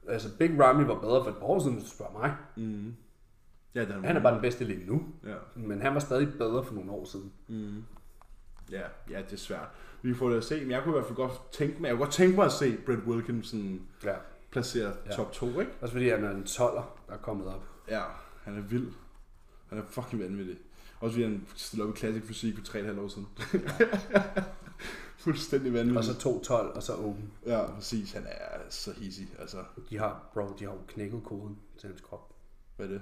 altså 0.07 0.29
Big 0.39 0.59
Ramy 0.63 0.83
var 0.85 0.99
bedre 0.99 1.23
for 1.23 1.29
et 1.31 1.37
par 1.37 1.45
år 1.45 1.59
siden, 1.59 1.73
hvis 1.73 1.83
du 1.83 1.89
spørger 1.95 2.11
mig. 2.19 2.33
Mm. 2.55 2.95
Ja, 3.75 3.81
er 3.81 4.01
Han 4.01 4.17
er 4.17 4.21
bare 4.21 4.33
den 4.33 4.41
bedste 4.41 4.63
lige 4.65 4.85
nu, 4.87 5.03
Ja. 5.27 5.33
men 5.55 5.81
han 5.81 5.93
var 5.93 5.99
stadig 5.99 6.27
bedre 6.37 6.63
for 6.63 6.73
nogle 6.73 6.91
år 6.91 7.05
siden. 7.05 7.31
Mm. 7.47 7.83
Ja, 8.71 8.81
ja, 9.09 9.17
det 9.21 9.33
er 9.33 9.37
svært. 9.37 9.67
Vi 10.01 10.13
får 10.13 10.29
det 10.29 10.37
at 10.37 10.43
se, 10.43 10.61
men 10.61 10.71
jeg 10.71 10.81
kunne 10.83 10.91
i 10.91 10.97
hvert 10.97 11.05
fald 11.05 11.15
godt 11.15 11.51
tænke 11.51 11.81
mig, 11.81 11.87
jeg 11.87 11.95
kunne 11.95 12.05
godt 12.05 12.13
tænke 12.13 12.35
mig 12.35 12.45
at 12.45 12.51
se 12.51 12.77
Brett 12.85 13.01
Wilkinson 13.07 13.81
Ja. 14.03 14.13
placere 14.51 14.91
Ja. 15.05 15.11
top 15.11 15.31
2, 15.31 15.59
ikke? 15.59 15.71
Også 15.81 15.91
fordi 15.91 16.09
han 16.09 16.23
er 16.23 16.29
en 16.31 16.43
12'er, 16.43 16.83
der 17.07 17.13
er 17.13 17.17
kommet 17.21 17.47
op. 17.47 17.63
Ja, 17.87 18.03
han 18.43 18.57
er 18.57 18.61
vild. 18.61 18.91
Han 19.69 19.77
er 19.77 19.83
fucking 19.89 20.21
vanvittig. 20.21 20.57
Også 20.99 21.13
fordi 21.13 21.23
han 21.23 21.47
stillede 21.55 21.89
op 21.89 21.95
i 21.95 21.99
Classic 21.99 22.23
Fysik 22.23 22.55
for 22.57 22.63
3,5 22.63 22.99
år 22.99 23.07
siden. 23.07 23.27
Fuldstændig 25.17 25.73
vanvittig. 25.73 25.97
Og 25.97 26.03
så 26.03 26.41
2-12, 26.49 26.53
og 26.75 26.83
så 26.83 26.93
Open. 26.95 27.31
Ja, 27.45 27.65
præcis. 27.75 28.11
Han 28.11 28.23
er 28.27 28.59
så 28.69 28.93
hissig. 28.93 29.27
Altså, 29.39 29.63
De 29.89 29.97
har, 29.97 30.29
bro, 30.33 30.55
de 30.59 30.63
har 30.65 30.71
jo 30.71 30.79
knækket 30.87 31.23
koden 31.23 31.59
til 31.77 31.89
hans 31.89 32.01
krop. 32.01 32.33
hvad 32.75 32.85
er 32.85 32.91
det? 32.91 33.01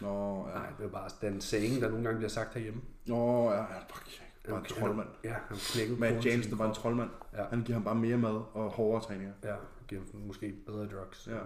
Nå, 0.00 0.48
ja. 0.48 0.54
Nej, 0.54 0.66
det 0.78 0.84
er 0.84 0.90
bare 0.90 1.10
den 1.20 1.40
saying, 1.40 1.80
der 1.82 1.88
nogle 1.88 2.04
gange 2.04 2.18
bliver 2.18 2.30
sagt 2.30 2.54
herhjemme. 2.54 2.82
Nå, 3.06 3.50
ja. 3.50 3.62
Han 3.62 3.76
er 3.76 4.50
bare, 4.50 4.58
en 4.58 4.64
troldmand. 4.64 5.08
Ja, 5.24 5.36
han 5.48 5.56
knækkede 5.56 6.00
Matt 6.00 6.26
James, 6.26 6.46
der 6.46 6.56
var 6.56 6.68
en 6.68 6.74
troldmand. 6.74 7.10
Ja. 7.32 7.44
Han 7.44 7.62
giver 7.62 7.76
ham 7.76 7.84
bare 7.84 7.94
mere 7.94 8.18
mad 8.18 8.40
og 8.54 8.70
hårdere 8.70 9.02
træninger. 9.02 9.32
Ja, 9.44 9.54
giver 9.88 10.02
dem 10.12 10.20
måske 10.20 10.54
bedre 10.66 10.88
drugs. 10.88 11.26
Ja. 11.26 11.38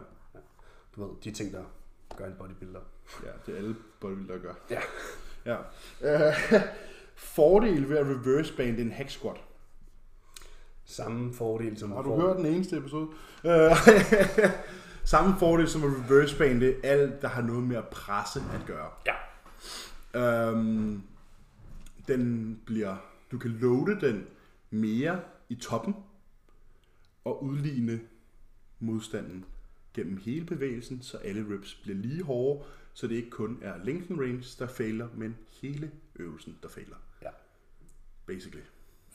Du 0.96 1.04
ved, 1.06 1.10
de 1.24 1.30
ting, 1.30 1.52
der 1.52 1.64
gør 2.16 2.26
en 2.26 2.34
bodybuilder. 2.38 2.80
Ja, 3.24 3.30
det 3.46 3.52
er 3.54 3.58
alle 3.58 3.76
bodybuildere, 4.00 4.36
der 4.36 4.42
gør. 4.42 4.54
Ja. 4.70 4.80
Ja. 5.44 6.28
Øh, 6.28 6.34
fordel 7.16 7.88
ved 7.88 7.96
at 7.98 8.06
reverse 8.06 8.56
band 8.56 8.78
en 8.78 8.92
hack 8.92 9.10
squat. 9.10 9.36
Samme 10.84 11.34
fordel 11.34 11.78
som 11.78 11.92
Har 11.92 12.02
du 12.02 12.08
får- 12.08 12.20
hørt 12.20 12.36
den 12.36 12.46
eneste 12.46 12.76
episode? 12.76 13.08
Øh, 13.44 13.70
Samme 15.04 15.34
fordel 15.38 15.68
som 15.68 15.84
at 15.84 15.90
reverse 15.90 16.38
bande 16.38 16.74
alt, 16.84 17.22
der 17.22 17.28
har 17.28 17.42
noget 17.42 17.62
med 17.64 17.76
at 17.76 17.88
presse 17.88 18.40
at 18.54 18.66
gøre. 18.66 18.90
Ja. 19.06 19.14
Øhm, 20.50 21.02
den 22.08 22.60
bliver, 22.66 22.96
du 23.32 23.38
kan 23.38 23.50
loade 23.50 24.00
den 24.00 24.26
mere 24.70 25.20
i 25.48 25.54
toppen 25.54 25.96
og 27.24 27.44
udligne 27.44 28.00
modstanden 28.80 29.44
gennem 29.96 30.16
hele 30.16 30.46
bevægelsen, 30.46 31.02
så 31.02 31.16
alle 31.16 31.54
reps 31.54 31.74
bliver 31.74 31.98
lige 31.98 32.22
hårde, 32.22 32.64
så 32.94 33.06
det 33.06 33.14
ikke 33.14 33.30
kun 33.30 33.58
er 33.62 33.84
lengthen 33.84 34.20
range, 34.20 34.44
der 34.58 34.66
fejler, 34.66 35.08
men 35.14 35.36
hele 35.62 35.90
øvelsen, 36.16 36.58
der 36.62 36.68
fejler. 36.68 36.96
Ja. 37.22 37.30
Basically. 38.26 38.62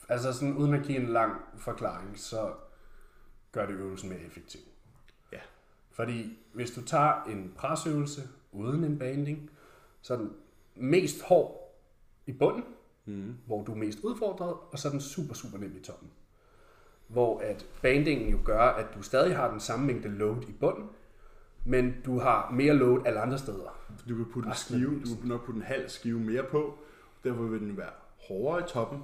Altså 0.10 0.34
sådan, 0.34 0.58
uden 0.58 0.74
at 0.74 0.86
give 0.86 0.98
en 0.98 1.08
lang 1.08 1.41
forklaring, 1.58 2.20
så 2.20 2.54
gør 3.52 3.65
det 3.65 3.74
øvelsen 3.74 4.10
mere 4.10 4.20
effektiv. 4.20 4.62
Ja. 5.32 5.39
Fordi 5.91 6.38
hvis 6.54 6.72
du 6.72 6.86
tager 6.86 7.24
en 7.24 7.54
presøvelse 7.56 8.22
uden 8.52 8.84
en 8.84 9.00
banding, 9.00 9.50
så 10.02 10.13
er 10.13 10.17
den 10.17 10.34
mest 10.76 11.22
hård 11.22 11.78
i 12.26 12.32
bunden, 12.32 12.63
mm. 13.06 13.38
hvor 13.46 13.63
du 13.63 13.72
er 13.72 13.78
mest 13.78 14.00
udfordret, 14.00 14.54
og 14.54 14.80
så 14.80 14.88
er 14.88 14.91
den 14.91 15.02
super, 15.02 15.34
super 15.34 15.58
nem 15.58 15.76
i 15.76 15.80
toppen. 15.80 16.12
Hvor 17.12 17.39
at 17.39 17.65
bandingen 17.82 18.30
jo 18.32 18.38
gør, 18.45 18.60
at 18.62 18.86
du 18.95 19.02
stadig 19.02 19.36
har 19.36 19.52
den 19.52 19.60
samme 19.60 19.86
mængde 19.86 20.10
load 20.10 20.41
i 20.50 20.52
bunden, 20.60 20.89
men 21.65 21.95
du 22.06 22.19
har 22.19 22.52
mere 22.52 22.74
load 22.74 23.02
alle 23.06 23.19
andre 23.19 23.38
steder. 23.38 23.80
Du 24.10 24.15
kan 24.15 24.26
putte 24.34 24.47
en 24.50 24.56
skive, 24.56 24.89
du 25.06 25.15
kan 25.19 25.30
nok 25.30 25.45
putte 25.45 25.58
en 25.58 25.63
halv 25.65 25.89
skive 25.89 26.19
mere 26.19 26.43
på, 26.43 26.78
derfor 27.24 27.43
vil 27.43 27.60
den 27.60 27.78
være 27.78 27.89
hårdere 28.28 28.60
i 28.60 28.63
toppen, 28.67 29.00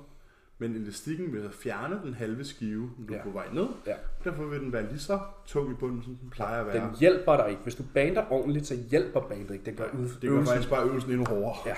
men 0.57 0.75
elastikken 0.75 1.33
vil 1.33 1.49
fjerne 1.51 2.01
den 2.03 2.13
halve 2.13 2.45
skive, 2.45 2.91
når 2.97 3.07
du 3.07 3.13
er 3.13 3.17
Ja. 3.17 3.23
på 3.23 3.29
vej 3.29 3.47
ned. 3.53 3.67
Ja. 3.85 3.95
Derfor 4.23 4.43
vil 4.45 4.59
den 4.59 4.73
være 4.73 4.87
lige 4.89 4.99
så 4.99 5.19
tung 5.45 5.71
i 5.71 5.73
bunden, 5.73 6.03
som 6.03 6.15
den 6.15 6.29
plejer 6.29 6.59
at 6.61 6.67
være. 6.67 6.87
Den 6.87 6.95
hjælper 6.99 7.37
dig 7.37 7.49
ikke. 7.49 7.61
Hvis 7.63 7.75
du 7.75 7.83
bander 7.93 8.31
ordentligt, 8.31 8.67
så 8.67 8.75
hjælper 8.75 9.21
bandet 9.21 9.51
ikke. 9.53 9.65
Det 9.65 9.77
gør, 9.77 9.85
ud, 9.99 10.09
det 10.21 10.29
gør 10.29 10.43
faktisk 10.45 10.69
bare 10.69 10.85
øvelsen 10.87 11.11
endnu 11.11 11.25
hårdere. 11.25 11.55
Ja, 11.65 11.75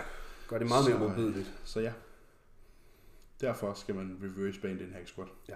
gør 0.47 0.57
det 0.57 0.67
meget 0.67 0.85
mere 0.89 0.99
Så- 0.99 1.07
modbydeligt. 1.07 1.51
Så 1.63 1.79
ja. 1.79 1.91
Derfor 3.41 3.73
skal 3.73 3.95
man 3.95 4.17
reverse 4.23 4.61
band 4.61 4.79
en 4.81 4.93
hack 4.93 5.07
squat. 5.07 5.27
Ja. 5.49 5.53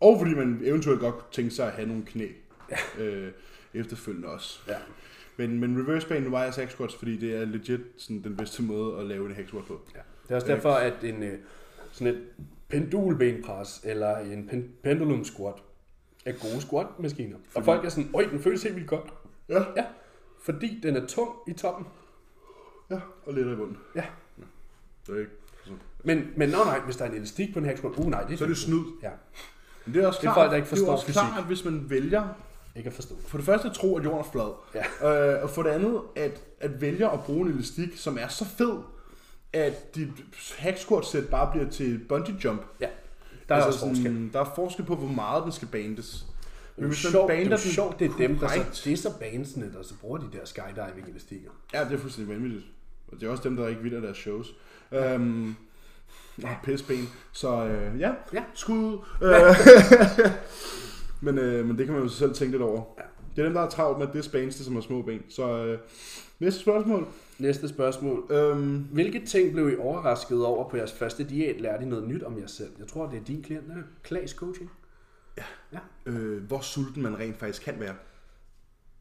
Og 0.00 0.18
fordi 0.18 0.34
man 0.34 0.60
eventuelt 0.64 1.00
godt 1.00 1.14
kunne 1.14 1.32
tænke 1.32 1.50
sig 1.50 1.66
at 1.66 1.72
have 1.72 1.88
nogle 1.88 2.02
knæ 2.06 2.26
ja. 2.70 3.04
øh, 3.04 3.32
efterfølgende 3.74 4.28
også. 4.28 4.60
Ja. 4.68 4.76
Men, 5.36 5.60
men 5.60 5.82
reverse 5.82 6.08
band 6.08 6.28
vejer 6.30 6.52
hack 6.52 6.70
squats, 6.70 6.94
fordi 6.94 7.16
det 7.16 7.36
er 7.36 7.44
legit 7.44 7.80
sådan, 7.96 8.22
den 8.22 8.36
bedste 8.36 8.62
måde 8.62 9.00
at 9.00 9.06
lave 9.06 9.26
en 9.26 9.34
hack 9.34 9.48
squat 9.48 9.64
på. 9.64 9.80
Ja. 9.94 10.00
Det 10.22 10.30
er 10.30 10.34
også 10.34 10.46
derfor, 10.46 10.70
at 10.70 11.04
en, 11.04 11.22
øh, 11.22 11.38
sådan 11.92 12.14
et 12.14 12.22
pendulbenpres 12.68 13.80
eller 13.84 14.16
en 14.18 14.48
pen, 14.48 14.70
pendulum 14.82 15.24
squat 15.24 15.54
er 16.24 16.32
gode 16.32 16.60
squat-maskiner. 16.60 17.36
Og 17.54 17.64
folk 17.64 17.84
er 17.84 17.88
sådan, 17.88 18.10
øj, 18.14 18.24
den 18.30 18.40
føles 18.40 18.62
helt 18.62 18.74
vildt 18.74 18.88
godt. 18.88 19.14
Ja. 19.48 19.62
Ja, 19.76 19.84
fordi 20.42 20.80
den 20.82 20.96
er 20.96 21.06
tung 21.06 21.30
i 21.48 21.52
toppen. 21.52 21.86
Ja, 22.90 23.00
og 23.26 23.34
lettere 23.34 23.54
i 23.54 23.56
bunden. 23.56 23.76
Ja. 23.94 24.04
Det 25.06 25.14
er 25.14 25.20
ikke. 25.20 25.32
Så, 25.64 25.70
Men, 26.04 26.32
men 26.36 26.48
nå 26.48 26.64
nej, 26.64 26.80
hvis 26.80 26.96
der 26.96 27.04
er 27.04 27.08
en 27.08 27.16
elastik 27.16 27.52
på 27.52 27.58
en 27.58 27.64
hack 27.64 27.78
squat, 27.78 27.92
uh 27.98 28.10
nej, 28.10 28.22
det 28.22 28.32
er, 28.32 28.36
så 28.36 28.44
er 28.44 28.48
det 28.48 28.56
snyd. 28.56 28.84
Ja, 29.02 29.10
Men 29.86 29.94
det 29.94 30.02
er 30.02 30.06
også 30.06 30.20
Det 30.20 30.28
er 30.28 30.32
klart, 30.32 30.44
folk, 30.44 30.50
der 30.50 30.56
ikke 30.56 30.66
det 30.66 30.72
er 30.72 30.76
forstår 30.76 30.92
også 30.92 31.06
fysik. 31.06 31.14
klart, 31.14 31.38
at 31.38 31.44
hvis 31.44 31.64
man 31.64 31.90
vælger 31.90 32.28
ikke 32.76 32.88
at 32.88 32.94
forstå. 32.94 33.14
for 33.26 33.38
det 33.38 33.46
første 33.46 33.68
at 33.68 33.74
tro, 33.74 33.98
at 33.98 34.04
jorden 34.04 34.18
er 34.20 34.24
flad. 34.32 34.52
Ja. 35.02 35.36
Øh, 35.36 35.42
og 35.42 35.50
for 35.50 35.62
det 35.62 35.70
andet, 35.70 36.00
at, 36.16 36.42
at 36.60 36.80
vælge 36.80 37.10
at 37.12 37.20
bruge 37.20 37.46
en 37.46 37.52
elastik, 37.52 37.96
som 37.96 38.18
er 38.20 38.28
så 38.28 38.44
fed, 38.44 38.78
at 39.52 39.94
dit 39.94 40.08
hack 40.58 40.78
squat 40.78 41.06
sæt 41.06 41.28
bare 41.28 41.50
bliver 41.52 41.70
til 41.70 42.00
bungee 42.08 42.36
jump. 42.44 42.62
Ja, 42.80 42.88
der 43.48 43.54
er 43.54 43.62
også 43.64 43.78
forskel. 43.78 44.30
Der 44.32 44.40
er 44.40 44.52
forskel 44.54 44.84
på, 44.84 44.94
hvor 44.96 45.08
meget 45.08 45.44
den 45.44 45.52
skal 45.52 45.68
bandes. 45.68 46.26
Men 46.76 46.86
hvis 46.88 47.04
man 47.04 47.10
sjovt, 47.12 47.30
det 47.30 47.36
er, 47.36 47.42
bander 47.42 47.56
sjovt, 47.56 47.98
det 47.98 48.10
er 48.10 48.16
dem, 48.16 48.38
der 48.38 48.48
så, 48.48 48.64
det 48.84 48.92
er 48.92 48.96
så 48.96 49.18
bandsene, 49.20 49.72
der 49.72 49.82
så 49.82 49.94
bruger 50.00 50.18
de 50.18 50.26
der 50.32 50.44
skydiving 50.44 51.08
elastikker. 51.08 51.50
Ja, 51.74 51.84
det 51.84 51.92
er 51.92 51.98
fuldstændig 51.98 52.34
vanvittigt. 52.34 52.64
Og 53.08 53.20
det 53.20 53.26
er 53.26 53.30
også 53.30 53.42
dem, 53.42 53.56
der 53.56 53.68
ikke 53.68 53.96
af 53.96 54.02
deres 54.02 54.16
shows. 54.16 54.54
Ja. 54.92 55.14
Øhm, 55.14 55.56
ja, 56.42 56.56
pisben. 56.64 57.08
Så 57.32 57.64
øh, 57.66 58.00
ja, 58.00 58.12
Ja. 58.32 58.42
skud 58.54 58.78
ud. 58.78 58.98
Øh, 59.22 60.30
men, 61.24 61.38
øh, 61.38 61.66
men 61.66 61.78
det 61.78 61.86
kan 61.86 61.94
man 61.94 62.02
jo 62.02 62.08
selv 62.08 62.34
tænke 62.34 62.50
lidt 62.52 62.62
over. 62.62 62.82
Ja. 62.98 63.02
Det 63.36 63.42
er 63.42 63.46
dem, 63.46 63.54
der 63.54 63.60
er 63.62 63.68
travlt 63.70 63.98
med, 63.98 64.06
det 64.12 64.24
spaneste, 64.24 64.64
som 64.64 64.74
har 64.74 64.80
små 64.80 65.02
ben. 65.02 65.22
Så 65.28 65.64
øh, 65.64 65.78
næste 66.40 66.60
spørgsmål. 66.60 67.06
Næste 67.38 67.68
spørgsmål. 67.68 68.24
Øhm, 68.30 68.78
Hvilke 68.92 69.26
ting 69.26 69.52
blev 69.52 69.68
I 69.72 69.76
overrasket 69.76 70.44
over 70.44 70.68
på 70.70 70.76
jeres 70.76 70.92
første 70.92 71.24
diæt? 71.24 71.60
Lærte 71.60 71.82
I 71.84 71.86
noget 71.86 72.08
nyt 72.08 72.22
om 72.22 72.38
jer 72.38 72.46
selv? 72.46 72.70
Jeg 72.78 72.86
tror, 72.86 73.06
det 73.06 73.20
er 73.20 73.24
din 73.24 73.42
klient, 73.42 73.68
der 73.68 73.74
Klaas 74.02 74.30
Coaching. 74.30 74.70
øh, 76.06 76.42
hvor 76.42 76.60
sulten 76.60 77.02
man 77.02 77.18
rent 77.18 77.38
faktisk 77.38 77.62
kan 77.62 77.74
være. 77.78 77.94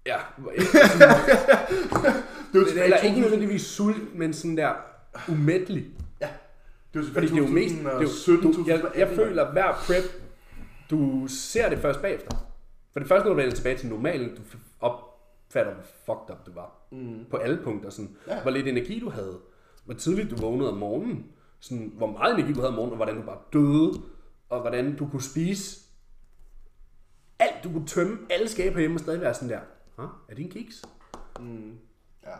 Ja, 0.06 0.17
Det 2.54 2.62
er 2.62 2.84
eller 2.84 2.98
ikke 2.98 3.15
2000 3.15 3.21
nødvendigvis 3.21 3.62
sult, 3.62 4.15
men 4.15 4.34
sådan 4.34 4.58
der 4.58 4.74
umættelig. 5.30 5.86
Det 6.95 7.01
er 7.01 7.08
jo 7.08 7.13
Fordi 7.13 7.27
det 7.27 7.34
er 7.34 7.47
jo 7.47 7.53
mest... 7.53 7.75
Det 7.75 7.86
er 7.86 8.01
jo, 8.01 8.08
2017, 8.08 8.53
du, 8.53 8.63
jeg, 8.67 8.91
jeg 8.95 9.15
føler, 9.15 9.51
hver 9.51 9.73
prep, 9.73 10.03
du 10.89 11.27
ser 11.27 11.69
det 11.69 11.79
først 11.79 12.01
bagefter. 12.01 12.38
For 12.93 12.99
det 12.99 13.08
første, 13.08 13.25
når 13.25 13.34
du 13.34 13.41
vender 13.41 13.55
tilbage 13.55 13.77
til 13.77 13.89
normalen, 13.89 14.36
du 14.36 14.41
opfatter, 14.79 15.73
hvor 15.73 15.84
fucked 16.05 16.36
up 16.36 16.45
du 16.45 16.51
var. 16.51 16.88
Mm. 16.91 17.25
På 17.29 17.38
alle 17.38 17.60
punkter. 17.63 17.89
Sådan, 17.89 18.17
Ja. 18.27 18.41
Hvor 18.41 18.51
lidt 18.51 18.67
energi 18.67 18.99
du 18.99 19.10
havde. 19.10 19.39
Hvor 19.86 19.93
tidligt 19.93 20.31
du 20.31 20.36
vågnede 20.36 20.71
om 20.71 20.77
morgenen. 20.77 21.25
Sådan, 21.60 21.91
hvor 21.97 22.08
meget 22.08 22.34
energi 22.34 22.53
du 22.53 22.60
havde 22.60 22.69
om 22.69 22.75
morgenen, 22.75 22.91
og 22.91 22.97
hvordan 22.97 23.15
du 23.15 23.21
bare 23.21 23.39
døde. 23.53 24.01
Og 24.49 24.62
hvordan 24.62 24.95
du 24.95 25.08
kunne 25.08 25.21
spise 25.21 25.79
alt. 27.39 27.63
Du 27.63 27.71
kunne 27.71 27.88
tømme 27.88 28.17
alle 28.29 28.49
skabe 28.49 28.79
hjemme 28.79 28.95
og 28.95 28.99
stadig 28.99 29.21
være 29.21 29.34
sådan 29.34 29.49
der. 29.49 29.60
Huh? 29.95 30.10
Er 30.29 30.36
det 30.36 30.43
en 30.43 30.49
kiks? 30.51 30.84
Ja, 32.23 32.36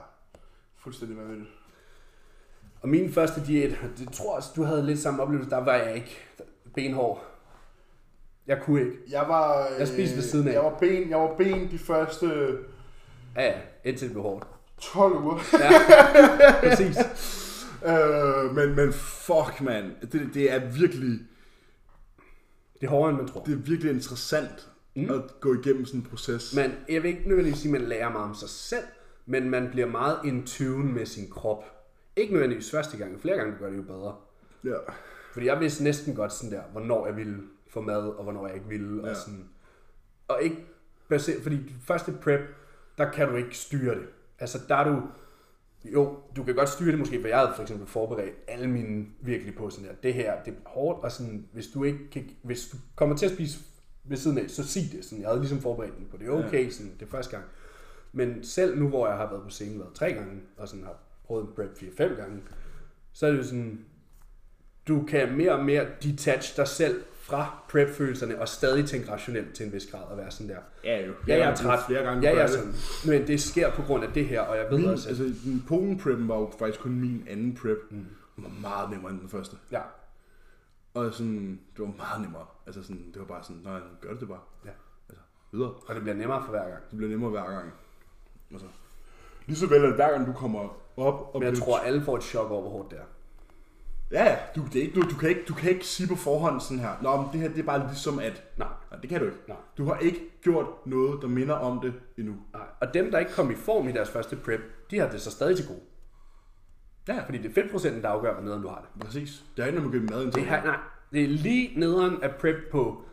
fuldstændig 0.75 1.17
vanvittigt. 1.17 1.49
Og 2.85 2.89
min 2.89 3.13
første 3.13 3.41
diæt, 3.47 3.69
det 3.97 4.13
tror 4.13 4.25
jeg 4.25 4.37
også, 4.37 4.49
du 4.55 4.63
havde 4.63 4.85
lidt 4.85 4.99
samme 4.99 5.23
oplevelse, 5.23 5.49
der 5.49 5.57
var 5.57 5.75
jeg 5.75 5.95
ikke 5.95 6.17
benhård. 6.75 7.25
Jeg 8.47 8.61
kunne 8.63 8.81
ikke. 8.81 8.97
Jeg 9.09 9.25
var... 9.27 9.67
Jeg 9.79 9.87
spiste 9.87 10.15
ved 10.15 10.23
siden 10.23 10.47
af. 10.47 10.53
Jeg 10.53 10.63
var 10.63 10.77
ben, 10.79 11.09
jeg 11.09 11.17
var 11.17 11.35
ben 11.37 11.71
de 11.71 11.77
første 11.77 12.25
Ja, 13.35 13.45
ja, 13.45 13.53
indtil 13.83 14.07
det 14.07 14.13
blev 14.13 14.23
hårdt. 14.23 14.47
12 14.81 15.23
uger. 15.23 15.39
Ja, 15.53 15.69
præcis. 16.69 16.97
øh, 17.85 18.55
men, 18.55 18.75
men 18.75 18.93
fuck, 18.93 19.61
man. 19.61 19.91
Det, 20.11 20.29
det 20.33 20.51
er 20.51 20.59
virkelig... 20.59 21.19
Det 22.81 22.87
er 22.87 22.89
hårdere, 22.89 23.09
end 23.09 23.17
man 23.17 23.27
tror. 23.27 23.43
Det 23.43 23.53
er 23.53 23.57
virkelig 23.57 23.91
interessant 23.91 24.69
mm. 24.95 25.09
at 25.09 25.21
gå 25.39 25.53
igennem 25.53 25.85
sådan 25.85 25.99
en 25.99 26.05
proces. 26.05 26.55
Men 26.55 26.73
jeg 26.89 27.03
vil 27.03 27.09
ikke 27.09 27.27
nødvendigvis 27.27 27.59
sige, 27.59 27.75
at 27.75 27.81
man 27.81 27.89
lærer 27.89 28.11
meget 28.11 28.29
om 28.29 28.35
sig 28.35 28.49
selv, 28.49 28.85
men 29.25 29.49
man 29.49 29.69
bliver 29.71 29.87
meget 29.87 30.17
in 30.25 30.45
tune 30.45 30.93
med 30.93 31.05
sin 31.05 31.29
krop. 31.29 31.74
Ikke 32.15 32.34
nødvendigvis 32.34 32.71
første 32.71 32.97
gang, 32.97 33.21
flere 33.21 33.38
gange 33.38 33.58
gør 33.60 33.69
det 33.69 33.78
jo 33.78 33.82
bedre. 33.82 34.15
Ja. 34.63 34.78
Fordi 35.34 35.45
jeg 35.45 35.60
vidste 35.60 35.84
næsten 35.84 36.15
godt 36.15 36.34
sådan 36.34 36.51
der, 36.51 36.62
hvornår 36.71 37.08
jeg 37.08 37.15
ville 37.15 37.41
få 37.69 37.82
mad, 37.82 38.08
og 38.08 38.23
hvornår 38.23 38.47
jeg 38.47 38.56
ikke 38.56 38.67
ville. 38.67 39.04
Ja. 39.04 39.10
Og, 39.10 39.15
sådan. 39.15 39.49
og 40.28 40.41
ikke 40.41 40.65
baseret, 41.10 41.43
fordi 41.43 41.73
første 41.84 42.12
prep, 42.21 42.41
der 42.97 43.12
kan 43.12 43.30
du 43.30 43.36
ikke 43.36 43.58
styre 43.58 43.95
det. 43.95 44.08
Altså 44.39 44.60
der 44.67 44.75
er 44.75 44.84
du, 44.84 45.01
jo, 45.86 46.19
du 46.36 46.43
kan 46.43 46.56
godt 46.56 46.69
styre 46.69 46.91
det 46.91 46.99
måske, 46.99 47.21
for 47.21 47.28
jeg 47.28 47.38
havde 47.38 47.51
for 47.56 47.62
eksempel 47.62 47.88
forberedt 47.88 48.36
alle 48.47 48.67
mine 48.67 49.06
virkelig 49.21 49.56
på 49.56 49.69
sådan 49.69 49.89
der, 49.89 49.95
det 50.04 50.13
her, 50.13 50.43
det 50.43 50.54
er 50.54 50.69
hårdt, 50.69 51.04
og 51.04 51.12
sådan, 51.12 51.47
hvis 51.54 51.67
du 51.67 51.84
ikke 51.84 52.10
kan, 52.12 52.30
hvis 52.41 52.67
du 52.67 52.78
kommer 52.95 53.15
til 53.15 53.25
at 53.25 53.32
spise 53.32 53.60
ved 54.04 54.17
siden 54.17 54.38
af, 54.38 54.49
så 54.49 54.67
sig 54.67 54.84
det 54.91 55.06
sådan, 55.06 55.21
jeg 55.21 55.30
havde 55.30 55.39
ligesom 55.39 55.60
forberedt 55.60 55.97
den 55.97 56.08
på, 56.12 56.17
det 56.17 56.30
okay, 56.30 56.69
sådan, 56.69 56.93
det 56.99 57.06
er 57.06 57.10
første 57.10 57.32
gang. 57.32 57.49
Men 58.12 58.43
selv 58.43 58.80
nu, 58.80 58.88
hvor 58.88 59.08
jeg 59.08 59.17
har 59.17 59.30
været 59.30 59.43
på 59.43 59.49
scenen 59.49 59.80
været 59.80 59.93
tre 59.93 60.13
gange, 60.13 60.41
og 60.58 60.67
sådan 60.67 60.86
har 60.86 60.97
prøvet 61.27 61.47
en 61.47 61.53
prep 61.55 61.77
4-5 61.77 62.03
gange, 62.03 62.41
så 63.13 63.25
er 63.27 63.31
det 63.31 63.38
jo 63.38 63.43
sådan, 63.43 63.85
du 64.88 65.05
kan 65.07 65.38
mere 65.38 65.51
og 65.51 65.65
mere 65.65 65.88
detach 66.03 66.57
dig 66.57 66.67
selv 66.67 67.03
fra 67.21 67.63
prep-følelserne, 67.69 68.41
og 68.41 68.47
stadig 68.47 68.85
tænke 68.85 69.11
rationelt 69.11 69.53
til 69.55 69.65
en 69.65 69.73
vis 69.73 69.88
grad, 69.91 70.03
og 70.03 70.17
være 70.17 70.31
sådan 70.31 70.49
der. 70.49 70.59
Ja, 70.83 71.05
jo. 71.07 71.13
Ja, 71.27 71.38
jeg 71.38 71.51
er 71.51 71.55
træt. 71.55 71.79
Flere 71.88 72.03
gange 72.03 72.21
Ja, 72.29 72.35
jeg 72.35 72.41
er 72.41 72.47
det. 72.47 72.55
sådan. 72.55 72.73
Men 73.19 73.27
det 73.27 73.41
sker 73.41 73.71
på 73.71 73.81
grund 73.81 74.03
af 74.03 74.13
det 74.13 74.25
her, 74.27 74.41
og 74.41 74.57
jeg 74.57 74.65
ved 74.71 74.77
Min, 74.77 74.88
også, 74.89 75.09
at... 75.09 75.19
altså, 75.19 75.49
den 75.49 75.63
polen 75.67 75.97
preppen 75.99 76.27
var 76.27 76.35
jo 76.35 76.51
faktisk 76.59 76.79
kun 76.81 76.99
min 76.99 77.27
anden 77.29 77.55
prep. 77.61 77.77
Mm. 77.91 78.05
Den 78.35 78.43
var 78.43 78.49
meget 78.61 78.89
nemmere 78.91 79.11
end 79.11 79.19
den 79.19 79.29
første. 79.29 79.57
Ja, 79.71 79.81
Og 80.93 81.13
sådan, 81.13 81.59
det 81.77 81.85
var 81.85 81.93
meget 81.97 82.21
nemmere. 82.21 82.45
Altså 82.65 82.83
sådan, 82.83 83.05
det 83.13 83.19
var 83.19 83.25
bare 83.25 83.43
sådan, 83.43 83.61
nej, 83.63 83.79
gør 84.01 84.11
det 84.11 84.19
det 84.19 84.27
bare. 84.27 84.39
Ja. 84.65 84.69
Altså, 85.09 85.23
videre. 85.51 85.69
og 85.88 85.95
det 85.95 86.01
bliver 86.03 86.15
nemmere 86.15 86.43
for 86.43 86.49
hver 86.51 86.69
gang. 86.69 86.83
Det 86.89 86.97
bliver 86.97 87.09
nemmere 87.09 87.29
hver 87.31 87.49
gang. 87.51 87.73
Altså, 88.51 88.67
lige 89.47 89.58
så 89.58 89.67
vel, 89.67 89.86
at 89.86 89.95
hver 89.95 90.12
gang 90.12 90.27
du 90.27 90.34
kommer 90.34 90.60
op 90.97 91.29
og 91.34 91.39
Men 91.39 91.49
jeg 91.49 91.58
tror, 91.58 91.77
alle 91.77 92.01
får 92.01 92.17
et 92.17 92.23
chok 92.23 92.51
over, 92.51 92.62
hvor 92.62 92.69
hårdt 92.69 92.91
det 92.91 92.99
er. 92.99 93.03
Ja, 94.12 94.38
du, 94.55 94.62
det 94.73 94.75
er 94.75 94.81
ikke, 94.81 94.95
du, 94.95 95.01
du, 95.01 95.15
kan 95.15 95.29
ikke, 95.29 95.43
du 95.47 95.53
kan 95.53 95.69
ikke 95.69 95.86
sige 95.86 96.08
på 96.08 96.15
forhånd 96.15 96.62
sådan 96.62 96.79
her, 96.79 96.89
Nå, 97.01 97.17
men 97.21 97.25
det 97.34 97.41
her 97.41 97.47
det 97.49 97.60
er 97.60 97.63
bare 97.63 97.88
ligesom 97.88 98.19
at... 98.19 98.43
Nej. 98.58 98.67
Nej, 98.91 98.99
det 98.99 99.10
kan 99.10 99.19
du 99.19 99.25
ikke. 99.25 99.38
Nej. 99.47 99.58
Du 99.77 99.86
har 99.86 99.97
ikke 99.97 100.19
gjort 100.43 100.65
noget, 100.86 101.21
der 101.21 101.27
minder 101.27 101.53
om 101.53 101.79
det 101.81 101.93
endnu. 102.17 102.36
Nej. 102.53 102.62
Og 102.81 102.93
dem, 102.93 103.12
der 103.12 103.19
ikke 103.19 103.31
kom 103.31 103.51
i 103.51 103.55
form 103.55 103.88
i 103.88 103.91
deres 103.91 104.10
første 104.10 104.36
prep, 104.36 104.62
de 104.91 104.99
har 104.99 105.10
det 105.10 105.21
så 105.21 105.31
stadig 105.31 105.58
til 105.58 105.67
gode. 105.67 105.79
Ja, 107.08 107.23
Fordi 107.25 107.38
det 107.38 107.58
er 107.58 107.62
5% 107.62 108.01
der 108.01 108.10
afgør, 108.10 108.34
hvor 108.34 108.43
nederen 108.43 108.62
du 108.62 108.67
har 108.67 108.88
det. 108.93 109.05
præcis. 109.05 109.43
Det 109.58 109.63
er 109.63 109.67
ikke 109.67 109.79
noget 109.79 110.01
med 110.01 110.10
mad 110.10 110.31
Det, 110.31 110.43
her, 110.45 110.63
nej, 110.63 110.77
det 111.12 111.23
er 111.23 111.27
lige 111.27 111.79
nederen 111.79 112.23
af 112.23 112.36
prep 112.36 112.55
på... 112.71 113.03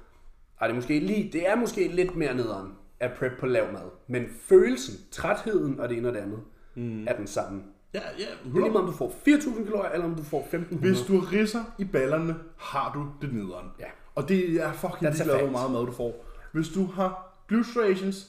Ej, 0.61 0.67
det 0.67 0.73
er 0.73 0.77
måske 0.77 1.01
lige, 1.01 1.33
det 1.33 1.49
er 1.49 1.57
måske 1.57 1.89
lidt 1.89 2.17
mere 2.17 2.35
nederen 2.35 2.73
af 3.03 3.13
prep 3.19 3.33
på 3.41 3.47
lav 3.47 3.73
mad. 3.73 3.91
Men 4.07 4.27
følelsen, 4.41 4.95
trætheden 5.11 5.81
og 5.81 5.89
det 5.89 5.99
ene 5.99 6.09
og 6.09 6.15
det 6.15 6.21
andet, 6.21 6.41
mm. 6.75 7.09
er 7.09 7.17
den 7.17 7.27
samme. 7.27 7.63
Ja, 7.95 8.01
ja. 8.19 8.25
Det 8.25 8.29
er 8.45 8.53
lige 8.53 8.61
meget, 8.61 8.77
om 8.77 8.87
du 8.87 8.93
får 8.93 9.09
4.000 9.09 9.65
kalorier, 9.65 9.91
eller 9.91 10.07
om 10.07 10.15
du 10.15 10.23
får 10.23 10.49
1.500. 10.53 10.77
Hvis 10.77 11.01
du 11.01 11.19
risser 11.19 11.65
i 11.79 11.85
ballerne, 11.85 12.37
har 12.57 12.93
du 12.93 13.27
det 13.27 13.35
nederen. 13.35 13.69
Ja. 13.79 13.87
Og 14.15 14.29
det 14.29 14.55
er 14.55 14.73
fucking 14.73 15.13
ligeglad, 15.13 15.39
hvor 15.39 15.51
meget 15.51 15.71
mad 15.71 15.81
du 15.81 15.93
får. 15.93 16.25
Hvis 16.53 16.69
du 16.69 16.87
har 16.87 17.37
glustrations, 17.49 18.29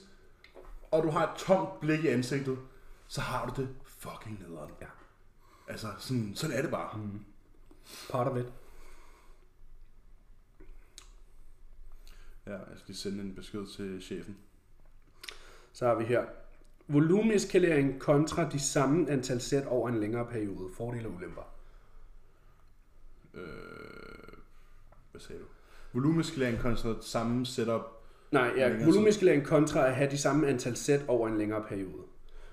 og 0.92 1.04
du 1.04 1.10
har 1.10 1.24
et 1.24 1.38
tomt 1.38 1.80
blik 1.80 2.04
i 2.04 2.08
ansigtet, 2.08 2.58
så 3.08 3.22
har 3.22 3.46
du 3.46 3.62
det 3.62 3.70
fucking 3.86 4.40
nederen. 4.40 4.72
Ja. 4.82 4.88
Altså, 5.68 5.88
sådan, 6.00 6.32
sådan 6.36 6.58
er 6.58 6.62
det 6.62 6.72
bare. 6.72 6.98
Mm. 6.98 7.20
Part 8.12 8.28
of 8.28 8.38
it. 8.38 8.46
Ja, 12.46 12.52
jeg 12.52 12.62
skal 12.76 12.88
lige 12.88 12.98
sende 12.98 13.24
en 13.24 13.36
besked 13.36 13.68
til 13.68 14.02
chefen. 14.02 14.38
Så 15.74 15.86
har 15.88 15.96
vi 15.96 16.04
her. 16.04 16.26
Volumeneskalering 16.88 18.00
kontra 18.00 18.50
de 18.50 18.60
samme 18.60 19.10
antal 19.10 19.42
sæt 19.42 19.66
over 19.66 19.90
en 19.90 20.00
længere 20.00 20.26
periode. 20.26 20.70
Fordele 20.78 21.08
og 21.08 21.14
ulemper. 21.14 21.54
Øh, 23.34 23.44
hvad 25.12 25.22
sagde 25.22 25.42
du? 25.42 25.46
Volumeskalering 25.94 26.60
kontra 26.60 26.94
samme 27.02 27.46
setup. 27.46 27.82
Nej, 28.32 28.52
ja, 28.58 28.68
Længere 28.68 28.86
volumeneskalering 28.86 29.46
kontra 29.46 29.88
at 29.88 29.96
have 29.96 30.12
de 30.12 30.18
samme 30.18 30.48
antal 30.48 30.76
sæt 30.76 31.02
over 31.08 31.28
en 31.28 31.38
længere 31.38 31.64
periode. 31.70 32.04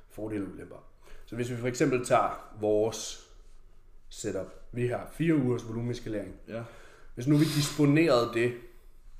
Fordele 0.09 0.45
og 0.45 0.53
ulemper. 0.53 0.85
Så 1.27 1.37
hvis 1.37 1.51
vi 1.51 1.57
for 1.57 1.69
eksempel 1.69 2.05
tager 2.05 2.57
vores 2.61 3.31
setup. 4.09 4.47
Vi 4.73 4.87
har 4.87 5.09
fire 5.13 5.35
ugers 5.37 5.69
volumeneskalering. 5.69 6.35
Ja. 6.49 6.63
Hvis 7.15 7.27
nu 7.27 7.37
vi 7.37 7.45
disponerede 7.45 8.31
det, 8.35 8.53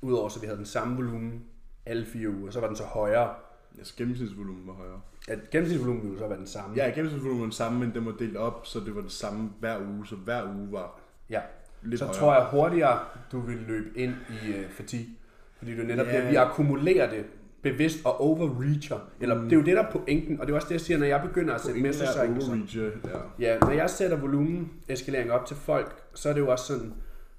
udover 0.01 0.29
så 0.29 0.39
vi 0.39 0.45
havde 0.45 0.57
den 0.57 0.65
samme 0.65 0.95
volumen 0.95 1.45
alle 1.85 2.05
fire 2.05 2.29
uger, 2.29 2.51
så 2.51 2.59
var 2.59 2.67
den 2.67 2.75
så 2.75 2.83
højere. 2.83 3.35
Altså 3.77 3.93
gennemsnitsvolumen 3.97 4.67
var 4.67 4.73
højere. 4.73 5.01
At 5.27 5.49
gennemsnitsvolumen 5.49 6.03
ville 6.03 6.19
så 6.19 6.27
være 6.27 6.37
den 6.37 6.47
samme. 6.47 6.75
Ja, 6.75 6.91
gennemsnitsvolumen 6.95 7.39
var 7.41 7.45
den 7.45 7.51
samme, 7.51 7.79
men 7.79 7.93
den 7.93 8.05
var 8.05 8.11
delt 8.11 8.37
op, 8.37 8.65
så 8.65 8.79
det 8.79 8.95
var 8.95 9.01
det 9.01 9.11
samme 9.11 9.49
hver 9.59 9.79
uge. 9.79 10.07
Så 10.07 10.15
hver 10.15 10.43
uge 10.55 10.71
var 10.71 10.99
ja. 11.29 11.41
lidt 11.81 11.99
så 11.99 12.05
højere. 12.05 12.19
tror 12.19 12.33
jeg 12.33 12.43
hurtigere, 12.51 12.99
du 13.31 13.39
vil 13.39 13.57
løbe 13.67 13.89
ind 13.99 14.13
i 14.29 14.49
uh, 14.49 14.71
fatigue. 14.71 15.15
Fordi 15.57 15.77
du 15.77 15.83
netop 15.83 16.07
Ja. 16.07 16.19
yeah. 16.19 16.31
vi 16.31 16.35
akkumulerer 16.35 17.09
det 17.09 17.25
bevidst 17.61 18.05
og 18.05 18.21
overreacher. 18.21 18.99
Eller 19.19 19.35
mm. 19.35 19.43
det 19.43 19.53
er 19.53 19.57
jo 19.57 19.65
det, 19.65 19.75
der 19.75 19.83
er 19.83 19.91
pointen, 19.91 20.39
og 20.39 20.47
det 20.47 20.53
er 20.53 20.55
også 20.55 20.67
det, 20.67 20.73
jeg 20.73 20.81
siger, 20.81 20.97
når 20.97 21.05
jeg 21.05 21.21
begynder 21.21 21.53
at 21.53 21.61
sætte 21.61 21.79
er 21.79 22.29
overreacher, 22.29 22.83
ja. 22.83 23.19
Ja, 23.39 23.59
når 23.59 23.71
jeg 23.71 23.89
sætter 23.89 24.17
volumen 24.17 24.71
eskalering 24.87 25.31
op 25.31 25.45
til 25.45 25.55
folk, 25.55 26.03
så 26.13 26.29
er 26.29 26.33
det 26.33 26.39
jo 26.39 26.51
også 26.51 26.65
sådan, 26.65 26.93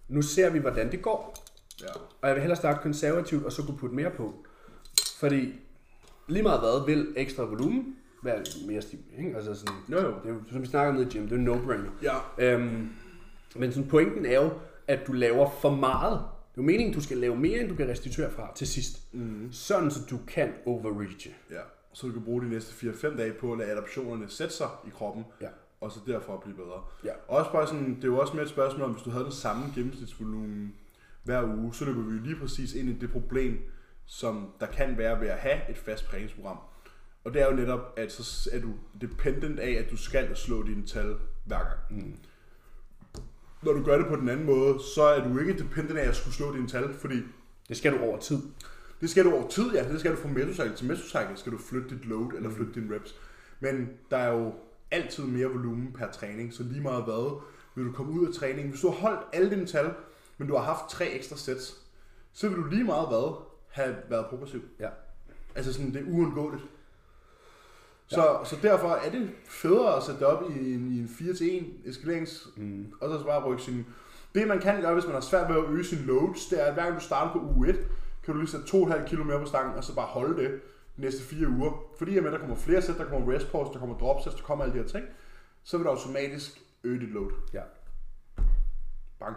nu 0.08 0.22
ser 0.22 0.50
vi, 0.50 0.58
hvordan 0.58 0.92
det 0.92 1.02
går. 1.02 1.34
ja. 1.80 1.86
Og 2.22 2.28
jeg 2.28 2.34
vil 2.34 2.40
hellere 2.42 2.56
starte 2.56 2.78
konservativt, 2.82 3.44
og 3.44 3.52
så 3.52 3.62
kunne 3.62 3.78
putte 3.78 3.94
mere 3.94 4.10
på. 4.10 4.46
Fordi 5.18 5.52
lige 6.28 6.42
meget 6.42 6.60
hvad 6.60 6.86
vil 6.86 7.06
ekstra 7.16 7.44
volumen 7.44 7.96
være 8.22 8.42
mere 8.66 8.82
stiv. 8.82 8.98
Ikke? 9.18 9.36
Altså 9.36 9.54
sådan, 9.54 9.74
Jo, 9.90 9.96
jo. 10.00 10.06
det 10.22 10.30
er 10.30 10.34
jo, 10.34 10.40
som 10.52 10.62
vi 10.62 10.66
snakker 10.66 10.94
om 10.94 11.00
i 11.02 11.04
gym, 11.04 11.28
det 11.28 11.40
er 11.48 11.54
no-brainer. 11.54 11.90
Ja, 12.02 12.52
Øhm, 12.54 12.88
men 13.56 13.72
sådan, 13.72 13.88
pointen 13.88 14.26
er 14.26 14.40
jo, 14.42 14.50
at 14.88 15.06
du 15.06 15.12
laver 15.12 15.50
for 15.60 15.70
meget. 15.76 16.12
Det 16.52 16.58
er 16.58 16.62
jo 16.62 16.62
meningen, 16.62 16.94
du 16.94 17.00
skal 17.00 17.16
lave 17.16 17.36
mere, 17.36 17.58
end 17.60 17.68
du 17.68 17.74
kan 17.74 17.88
restituere 17.88 18.30
fra 18.30 18.52
til 18.54 18.66
sidst. 18.66 19.14
Mm. 19.14 19.48
Sådan, 19.52 19.90
så 19.90 20.00
du 20.10 20.18
kan 20.28 20.52
overreache. 20.66 21.30
ja. 21.50 21.60
Så 21.94 22.06
du 22.06 22.12
kan 22.12 22.22
bruge 22.22 22.42
de 22.42 22.48
næste 22.48 22.90
4-5 22.90 23.16
dage 23.16 23.32
på 23.32 23.52
at 23.52 23.58
lade 23.58 23.70
adaptionerne 23.70 24.28
sætte 24.28 24.54
sig 24.54 24.66
i 24.86 24.90
kroppen, 24.90 25.24
Ja. 25.40 25.48
og 25.80 25.92
så 25.92 26.00
derfra 26.06 26.36
blive 26.44 26.56
bedre. 26.56 26.82
Ja. 27.04 27.10
Også 27.28 27.52
bare 27.52 27.66
sådan, 27.66 27.94
det 27.94 28.04
er 28.04 28.08
jo 28.08 28.18
også 28.18 28.32
mere 28.32 28.42
et 28.42 28.48
spørgsmål 28.48 28.82
om, 28.82 28.90
hvis 28.92 29.02
du 29.02 29.10
havde 29.10 29.24
den 29.24 29.32
samme 29.32 29.64
gennemsnitsvolumen 29.74 30.74
hver 31.24 31.44
uge, 31.58 31.74
så 31.74 31.84
løber 31.84 32.02
vi 32.02 32.14
jo 32.16 32.22
lige 32.22 32.36
præcis 32.36 32.74
ind 32.74 32.88
i 32.88 32.92
det 32.92 33.10
problem, 33.12 33.58
som 34.06 34.52
der 34.60 34.66
kan 34.66 34.98
være 34.98 35.20
ved 35.20 35.28
at 35.28 35.38
have 35.38 35.60
et 35.70 35.78
fast 35.78 36.04
træningsprogram. 36.04 36.58
Og 37.24 37.34
det 37.34 37.42
er 37.42 37.46
jo 37.46 37.56
netop, 37.56 37.94
at 37.96 38.12
så 38.12 38.50
er 38.52 38.60
du 38.60 38.74
dependent 39.00 39.60
af, 39.60 39.70
at 39.70 39.90
du 39.90 39.96
skal 39.96 40.36
slå 40.36 40.62
dine 40.66 40.86
tal 40.86 41.16
hver 41.44 41.58
gang. 41.58 41.78
Mm. 41.90 42.16
Når 43.62 43.72
du 43.72 43.84
gør 43.84 43.98
det 43.98 44.06
på 44.06 44.16
den 44.16 44.28
anden 44.28 44.46
måde, 44.46 44.78
så 44.94 45.02
er 45.02 45.28
du 45.28 45.38
ikke 45.38 45.58
dependent 45.58 45.98
af 45.98 46.08
at 46.08 46.16
skulle 46.16 46.34
slå 46.34 46.56
dine 46.56 46.68
tal, 46.68 46.94
fordi 46.94 47.14
Det 47.68 47.76
skal 47.76 47.92
du 47.92 47.98
over 47.98 48.18
tid. 48.18 48.38
det 49.00 49.10
skal 49.10 49.24
du 49.24 49.32
over 49.34 49.48
tid, 49.48 49.72
ja. 49.72 49.88
Det 49.88 50.00
skal 50.00 50.12
du 50.12 50.16
fra 50.16 50.28
mesocycle 50.28 50.76
til 50.76 50.86
mesocycle, 50.86 51.36
skal 51.36 51.52
du 51.52 51.58
flytte 51.58 51.96
dit 51.96 52.04
load 52.04 52.32
eller 52.36 52.50
flytte 52.50 52.72
dine 52.80 52.94
reps. 52.94 53.14
Men 53.60 53.90
der 54.10 54.16
er 54.16 54.32
jo 54.32 54.54
altid 54.90 55.24
mere 55.24 55.46
volumen 55.46 55.92
per 55.92 56.10
træning, 56.10 56.52
så 56.52 56.62
lige 56.62 56.80
meget 56.80 57.04
hvad 57.04 57.40
vil 57.74 57.84
du 57.84 57.92
komme 57.92 58.12
ud 58.20 58.26
af 58.28 58.34
træningen. 58.34 58.70
Hvis 58.70 58.80
du 58.80 58.90
har 58.90 58.96
holdt 58.96 59.20
alle 59.32 59.50
dine 59.50 59.66
tal, 59.66 59.94
men 60.38 60.48
du 60.48 60.56
har 60.56 60.62
haft 60.64 60.90
tre 60.90 61.06
ekstra 61.10 61.36
sets, 61.36 61.76
så 62.32 62.48
vil 62.48 62.58
du 62.58 62.64
lige 62.64 62.84
meget 62.84 63.08
hvad 63.08 63.51
have 63.72 63.96
været 64.08 64.26
progressiv. 64.26 64.62
Ja. 64.78 64.88
Altså 65.54 65.72
sådan, 65.72 65.94
det 65.94 66.00
er 66.00 66.12
uundgåeligt. 66.12 66.62
Så, 68.06 68.38
så 68.44 68.56
derfor 68.62 68.88
er 68.88 69.10
det 69.10 69.30
federe 69.44 69.96
at 69.96 70.02
sætte 70.02 70.26
op 70.26 70.50
i 70.50 70.74
en, 70.74 70.92
i 70.92 70.98
en 70.98 71.10
4-1 71.84 71.88
eskalerings, 71.88 72.48
mm. 72.56 72.92
og 73.00 73.18
så 73.18 73.24
bare 73.24 73.44
rykke 73.44 73.62
sin... 73.62 73.86
Det 74.34 74.48
man 74.48 74.60
kan 74.60 74.80
gøre, 74.80 74.94
hvis 74.94 75.04
man 75.04 75.14
har 75.14 75.20
svært 75.20 75.48
ved 75.48 75.56
at 75.56 75.70
øge 75.70 75.84
sin 75.84 75.98
loads, 75.98 76.46
det 76.46 76.60
er, 76.62 76.64
at 76.64 76.74
hver 76.74 76.82
gang 76.82 76.94
du 76.94 77.00
starter 77.00 77.32
på 77.32 77.38
uge 77.38 77.68
1, 77.68 77.76
kan 78.24 78.34
du 78.34 78.40
lige 78.40 78.50
sætte 78.50 78.66
2,5 78.66 79.08
kg 79.08 79.26
mere 79.26 79.38
på 79.40 79.46
stangen, 79.46 79.74
og 79.74 79.84
så 79.84 79.94
bare 79.94 80.06
holde 80.06 80.42
det 80.42 80.60
de 80.96 81.00
næste 81.00 81.22
fire 81.22 81.48
uger. 81.48 81.72
Fordi 81.98 82.20
med, 82.20 82.32
der 82.32 82.38
kommer 82.38 82.56
flere 82.56 82.82
sæt, 82.82 82.98
der 82.98 83.04
kommer 83.04 83.34
rest 83.34 83.52
pause, 83.52 83.72
der 83.72 83.78
kommer 83.78 83.98
drop 83.98 84.22
sets, 84.24 84.36
der 84.36 84.42
kommer 84.42 84.64
alle 84.64 84.78
de 84.78 84.82
her 84.82 84.88
ting, 84.88 85.06
så 85.62 85.76
vil 85.76 85.84
du 85.84 85.90
automatisk 85.90 86.62
øge 86.84 87.00
dit 87.00 87.10
load. 87.10 87.30
ja. 87.52 87.62
Bang. 89.18 89.36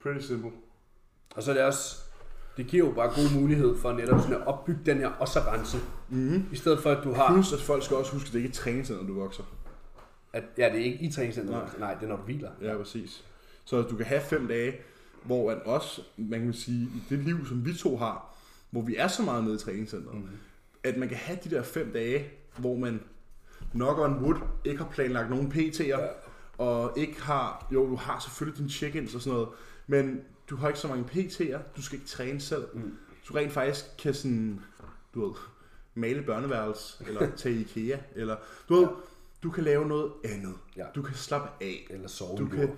Pretty 0.00 0.26
simple. 0.26 0.50
Og 1.36 1.42
så 1.42 1.50
er 1.50 1.54
det 1.54 1.64
også, 1.64 2.05
det 2.56 2.66
giver 2.66 2.86
jo 2.86 2.92
bare 2.92 3.08
god 3.08 3.40
mulighed 3.40 3.76
for 3.78 3.92
netop 3.92 4.20
sådan 4.20 4.34
at 4.36 4.46
opbygge 4.46 4.80
den 4.86 4.98
her 4.98 5.08
og 5.08 5.28
så 5.28 5.40
rense. 5.40 5.78
Mm-hmm. 6.08 6.44
I 6.52 6.56
stedet 6.56 6.82
for, 6.82 6.90
at 6.90 7.04
du 7.04 7.12
har... 7.12 7.32
Plus, 7.32 7.52
at 7.52 7.60
folk 7.60 7.84
skal 7.84 7.96
også 7.96 8.12
huske, 8.12 8.26
at 8.26 8.32
det 8.32 8.38
ikke 8.38 8.48
er 8.48 8.52
træningscenter, 8.52 9.02
når 9.02 9.14
du 9.14 9.20
vokser. 9.20 9.42
At, 10.32 10.44
ja, 10.58 10.68
det 10.72 10.80
er 10.80 10.84
ikke 10.84 10.98
i 11.04 11.12
træningscenteret. 11.12 11.78
Nej. 11.78 11.78
Nej. 11.78 11.94
Det 11.94 12.02
er 12.04 12.08
når 12.08 12.16
du 12.16 12.22
hviler. 12.22 12.50
Ja, 12.62 12.76
præcis. 12.76 13.24
Så 13.64 13.82
du 13.82 13.96
kan 13.96 14.06
have 14.06 14.20
fem 14.20 14.48
dage, 14.48 14.74
hvor 15.22 15.50
at 15.50 15.58
også, 15.58 16.02
man 16.16 16.40
kan 16.40 16.52
sige, 16.52 16.82
i 16.82 17.02
det 17.08 17.18
liv, 17.18 17.46
som 17.46 17.66
vi 17.66 17.74
to 17.74 17.96
har, 17.96 18.34
hvor 18.70 18.82
vi 18.82 18.96
er 18.96 19.08
så 19.08 19.22
meget 19.22 19.44
nede 19.44 19.54
i 19.54 19.58
træningscenteret, 19.58 20.14
mm. 20.16 20.28
at 20.84 20.96
man 20.96 21.08
kan 21.08 21.16
have 21.16 21.38
de 21.44 21.50
der 21.50 21.62
fem 21.62 21.92
dage, 21.92 22.24
hvor 22.56 22.76
man 22.76 23.00
nok 23.72 23.98
on 23.98 24.24
wood 24.24 24.36
ikke 24.64 24.78
har 24.82 24.90
planlagt 24.90 25.30
nogen 25.30 25.52
PT'er, 25.52 25.86
ja. 25.86 25.98
og 26.58 26.92
ikke 26.96 27.22
har, 27.22 27.66
jo, 27.72 27.86
du 27.90 27.96
har 27.96 28.18
selvfølgelig 28.20 28.58
dine 28.58 28.70
check-ins 28.70 29.14
og 29.14 29.20
sådan 29.20 29.32
noget, 29.32 29.48
men 29.86 30.20
du 30.50 30.56
har 30.56 30.68
ikke 30.68 30.80
så 30.80 30.88
mange 30.88 31.04
PT'er, 31.12 31.58
du 31.76 31.82
skal 31.82 31.98
ikke 31.98 32.08
træne 32.08 32.40
selv. 32.40 32.64
Mm. 32.74 32.94
Du 33.28 33.34
rent 33.34 33.52
faktisk 33.52 33.84
kan 33.98 34.14
sådan, 34.14 34.60
du 35.14 35.26
ved, 35.26 35.34
male 35.94 36.22
børneværelse, 36.22 37.04
eller 37.06 37.30
tage 37.36 37.60
IKEA, 37.60 37.98
eller 38.14 38.36
du 38.68 38.74
ved, 38.74 38.88
du 39.42 39.50
kan 39.50 39.64
lave 39.64 39.86
noget 39.88 40.12
andet. 40.24 40.54
Ja. 40.76 40.84
Du 40.94 41.02
kan 41.02 41.14
slappe 41.14 41.48
af. 41.64 41.86
Eller 41.90 42.08
sove. 42.08 42.38
Du 42.38 42.46
kan 42.46 42.70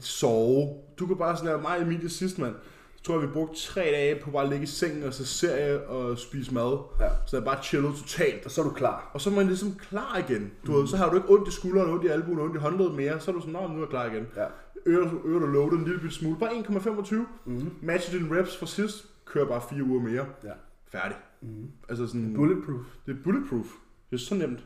sove. 0.00 0.82
Du 0.98 1.06
kan 1.06 1.16
bare 1.16 1.36
sådan 1.36 1.46
lave 1.46 1.62
mig 1.62 1.76
og 1.76 1.82
Emilie 1.82 2.10
sidst, 2.10 2.38
mand. 2.38 2.54
Jeg 3.00 3.04
tror, 3.04 3.18
vi 3.18 3.26
brugte 3.26 3.60
tre 3.60 3.80
dage 3.80 4.20
på 4.22 4.30
bare 4.30 4.42
at 4.42 4.48
ligge 4.48 4.62
i 4.62 4.66
sengen 4.66 5.02
og 5.02 5.14
se 5.14 5.26
serie 5.26 5.86
og 5.86 6.18
spise 6.18 6.54
mad. 6.54 6.78
Ja. 7.00 7.08
Så 7.26 7.36
jeg 7.36 7.44
bare 7.44 7.62
chillet 7.62 7.94
totalt. 7.96 8.44
Og 8.44 8.50
så 8.50 8.60
er 8.60 8.64
du 8.64 8.70
klar. 8.70 9.10
Og 9.14 9.20
så 9.20 9.30
er 9.30 9.34
man 9.34 9.46
ligesom 9.46 9.74
klar 9.74 10.24
igen. 10.28 10.52
Du 10.66 10.72
ved, 10.72 10.88
så 10.88 10.96
har 10.96 11.10
du 11.10 11.16
ikke 11.16 11.30
ondt 11.30 11.48
i 11.48 11.52
skulderen, 11.52 11.90
ondt 11.90 12.04
i 12.04 12.08
albuen, 12.08 12.38
ondt 12.38 12.56
i 12.56 12.58
håndledet 12.58 12.94
mere. 12.94 13.20
Så 13.20 13.30
er 13.30 13.34
du 13.34 13.40
sådan, 13.40 13.52
nu 13.52 13.76
er 13.76 13.78
jeg 13.78 13.88
klar 13.88 14.06
igen. 14.06 14.26
Ja. 14.36 14.46
Øger, 14.86 15.10
øger 15.24 15.38
du 15.38 15.46
loadet 15.46 15.78
en 15.78 15.84
lille 15.84 16.10
smule. 16.10 16.38
Bare 16.38 16.50
1,25. 16.50 17.14
Mm-hmm. 17.44 17.70
Matcher 17.82 18.18
dine 18.18 18.38
reps 18.38 18.56
fra 18.56 18.66
sidst. 18.66 19.06
Kører 19.24 19.46
bare 19.46 19.62
fire 19.70 19.84
uger 19.84 20.00
mere. 20.02 20.26
Ja. 20.44 20.52
Færdig. 20.92 21.16
Mm-hmm. 21.40 21.70
Altså 21.88 22.06
sådan, 22.06 22.34
Bulletproof. 22.34 22.80
det 23.06 23.16
er 23.18 23.22
bulletproof. 23.24 23.66
Det 24.10 24.16
er 24.16 24.20
så 24.20 24.34
nemt. 24.34 24.64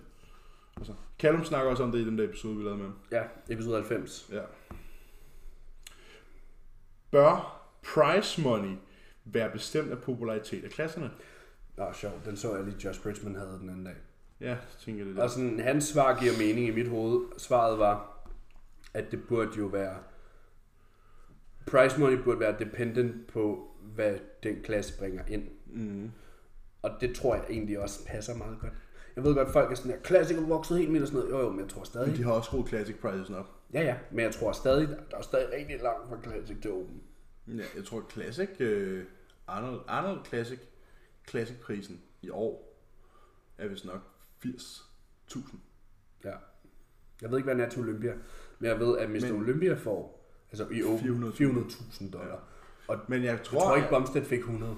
Altså, 0.76 0.92
Callum 1.18 1.44
snakker 1.44 1.70
også 1.70 1.82
om 1.82 1.92
det 1.92 1.98
i 1.98 2.04
den 2.04 2.18
der 2.18 2.24
episode, 2.24 2.56
vi 2.56 2.62
lavede 2.62 2.78
med. 2.78 2.90
Ja, 3.12 3.22
episode 3.48 3.74
90. 3.74 4.28
Ja. 4.32 4.40
Bør 7.10 7.60
price 7.94 8.42
money 8.42 8.76
være 9.24 9.50
bestemt 9.50 9.90
af 9.90 9.98
popularitet 9.98 10.64
af 10.64 10.70
klasserne? 10.70 11.10
Nå, 11.76 11.84
sjovt. 11.92 12.26
Den 12.26 12.36
så 12.36 12.56
jeg 12.56 12.64
lige, 12.64 12.76
Josh 12.84 13.02
Bridgman 13.02 13.34
havde 13.34 13.58
den 13.60 13.68
anden 13.68 13.84
dag. 13.84 13.94
Ja, 14.40 14.48
jeg 14.48 14.58
tænker 14.84 15.04
det. 15.04 15.18
Og 15.18 15.30
sådan, 15.30 15.60
hans 15.60 15.84
svar 15.84 16.18
giver 16.20 16.32
mening 16.38 16.66
i 16.66 16.70
mit 16.70 16.88
hoved. 16.88 17.20
Svaret 17.38 17.78
var, 17.78 18.13
at 18.94 19.10
det 19.10 19.28
burde 19.28 19.50
jo 19.58 19.66
være... 19.66 19.96
Price 21.66 22.00
money 22.00 22.16
burde 22.16 22.40
være 22.40 22.56
dependent 22.58 23.26
på, 23.26 23.68
hvad 23.80 24.18
den 24.42 24.62
klasse 24.62 24.98
bringer 24.98 25.24
ind. 25.28 25.48
Mm. 25.66 26.10
Og 26.82 26.90
det 27.00 27.16
tror 27.16 27.34
jeg 27.34 27.44
egentlig 27.50 27.78
også 27.78 28.06
passer 28.06 28.34
meget 28.36 28.58
godt. 28.60 28.72
Jeg 29.16 29.24
ved 29.24 29.34
godt, 29.34 29.48
at 29.48 29.52
folk 29.52 29.70
er 29.70 29.74
sådan 29.74 29.90
her, 29.90 29.98
klassiker 30.00 30.40
vokset 30.46 30.78
helt 30.78 30.92
vildt 30.92 31.02
og 31.02 31.08
sådan 31.08 31.20
noget. 31.28 31.32
Jo, 31.32 31.46
jo, 31.46 31.50
men 31.50 31.60
jeg 31.60 31.68
tror 31.68 31.80
Men 31.80 31.86
stadig. 31.86 32.16
de 32.16 32.22
har 32.22 32.32
også 32.32 32.46
skruet 32.46 32.68
classic 32.68 32.96
prices 33.00 33.30
op. 33.30 33.50
Ja, 33.72 33.82
ja, 33.82 33.96
men 34.10 34.20
jeg 34.20 34.34
tror 34.34 34.52
stadig, 34.52 34.88
der 35.10 35.16
er 35.16 35.22
stadig 35.22 35.52
rigtig 35.52 35.80
langt 35.82 36.08
fra 36.08 36.22
Classic 36.22 36.56
til 36.62 36.70
Open. 36.72 37.02
Ja, 37.46 37.62
jeg 37.76 37.84
tror 37.84 38.04
Classic, 38.12 38.48
øh, 38.60 39.04
Arnold, 39.46 39.80
Arnold 39.88 40.24
Classic, 40.24 40.58
Classic-prisen 41.28 42.00
i 42.22 42.30
år 42.30 42.78
er 43.58 43.68
vist 43.68 43.84
nok 43.84 44.00
80.000. 44.46 45.56
Ja. 46.24 46.32
Jeg 47.22 47.30
ved 47.30 47.38
ikke, 47.38 47.44
hvad 47.46 47.54
den 47.54 47.64
er 47.64 47.68
til 47.68 47.80
Olympia, 47.82 48.14
men 48.64 48.80
jeg 48.80 48.80
ved, 48.88 48.98
at 48.98 49.10
Mr. 49.10 49.20
Men- 49.32 49.32
Olympia 49.42 49.74
får 49.74 50.26
altså 50.52 50.66
i 50.72 50.82
Open 50.82 50.98
400.000. 50.98 51.42
400.000 51.42 52.10
dollar. 52.10 52.42
Og 52.88 52.98
Men 53.08 53.22
jeg 53.22 53.30
jeg 53.30 53.42
tror, 53.42 53.60
tror 53.60 53.76
ikke, 53.76 53.88
Bumstead 53.90 54.24
fik 54.24 54.38
100. 54.38 54.76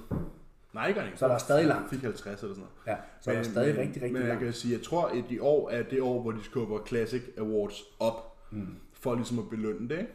Nej, 0.72 0.88
ikke. 0.88 1.02
Så 1.16 1.24
er 1.24 1.30
der 1.30 1.38
stadig 1.38 1.66
langt. 1.66 1.90
Fik 1.90 2.00
50 2.02 2.42
eller 2.42 2.54
sådan 2.54 2.56
noget. 2.86 2.98
Ja, 2.98 3.04
så 3.20 3.30
men, 3.30 3.38
er 3.38 3.42
der 3.42 3.50
stadig 3.50 3.74
men, 3.74 3.80
rigtig, 3.82 4.02
rigtig 4.02 4.12
Men 4.12 4.22
jeg 4.22 4.28
langt. 4.28 4.44
kan 4.44 4.52
sige, 4.52 4.74
jeg 4.76 4.82
tror, 4.82 5.06
at 5.06 5.24
i 5.30 5.38
år 5.38 5.70
er 5.70 5.82
det 5.82 6.00
år, 6.00 6.22
hvor 6.22 6.30
de 6.32 6.44
skubber 6.44 6.86
Classic 6.86 7.22
Awards 7.38 7.82
op, 8.00 8.36
mm. 8.50 8.66
for 8.92 9.14
ligesom 9.14 9.38
at 9.38 9.48
belønne 9.50 9.88
det. 9.88 10.06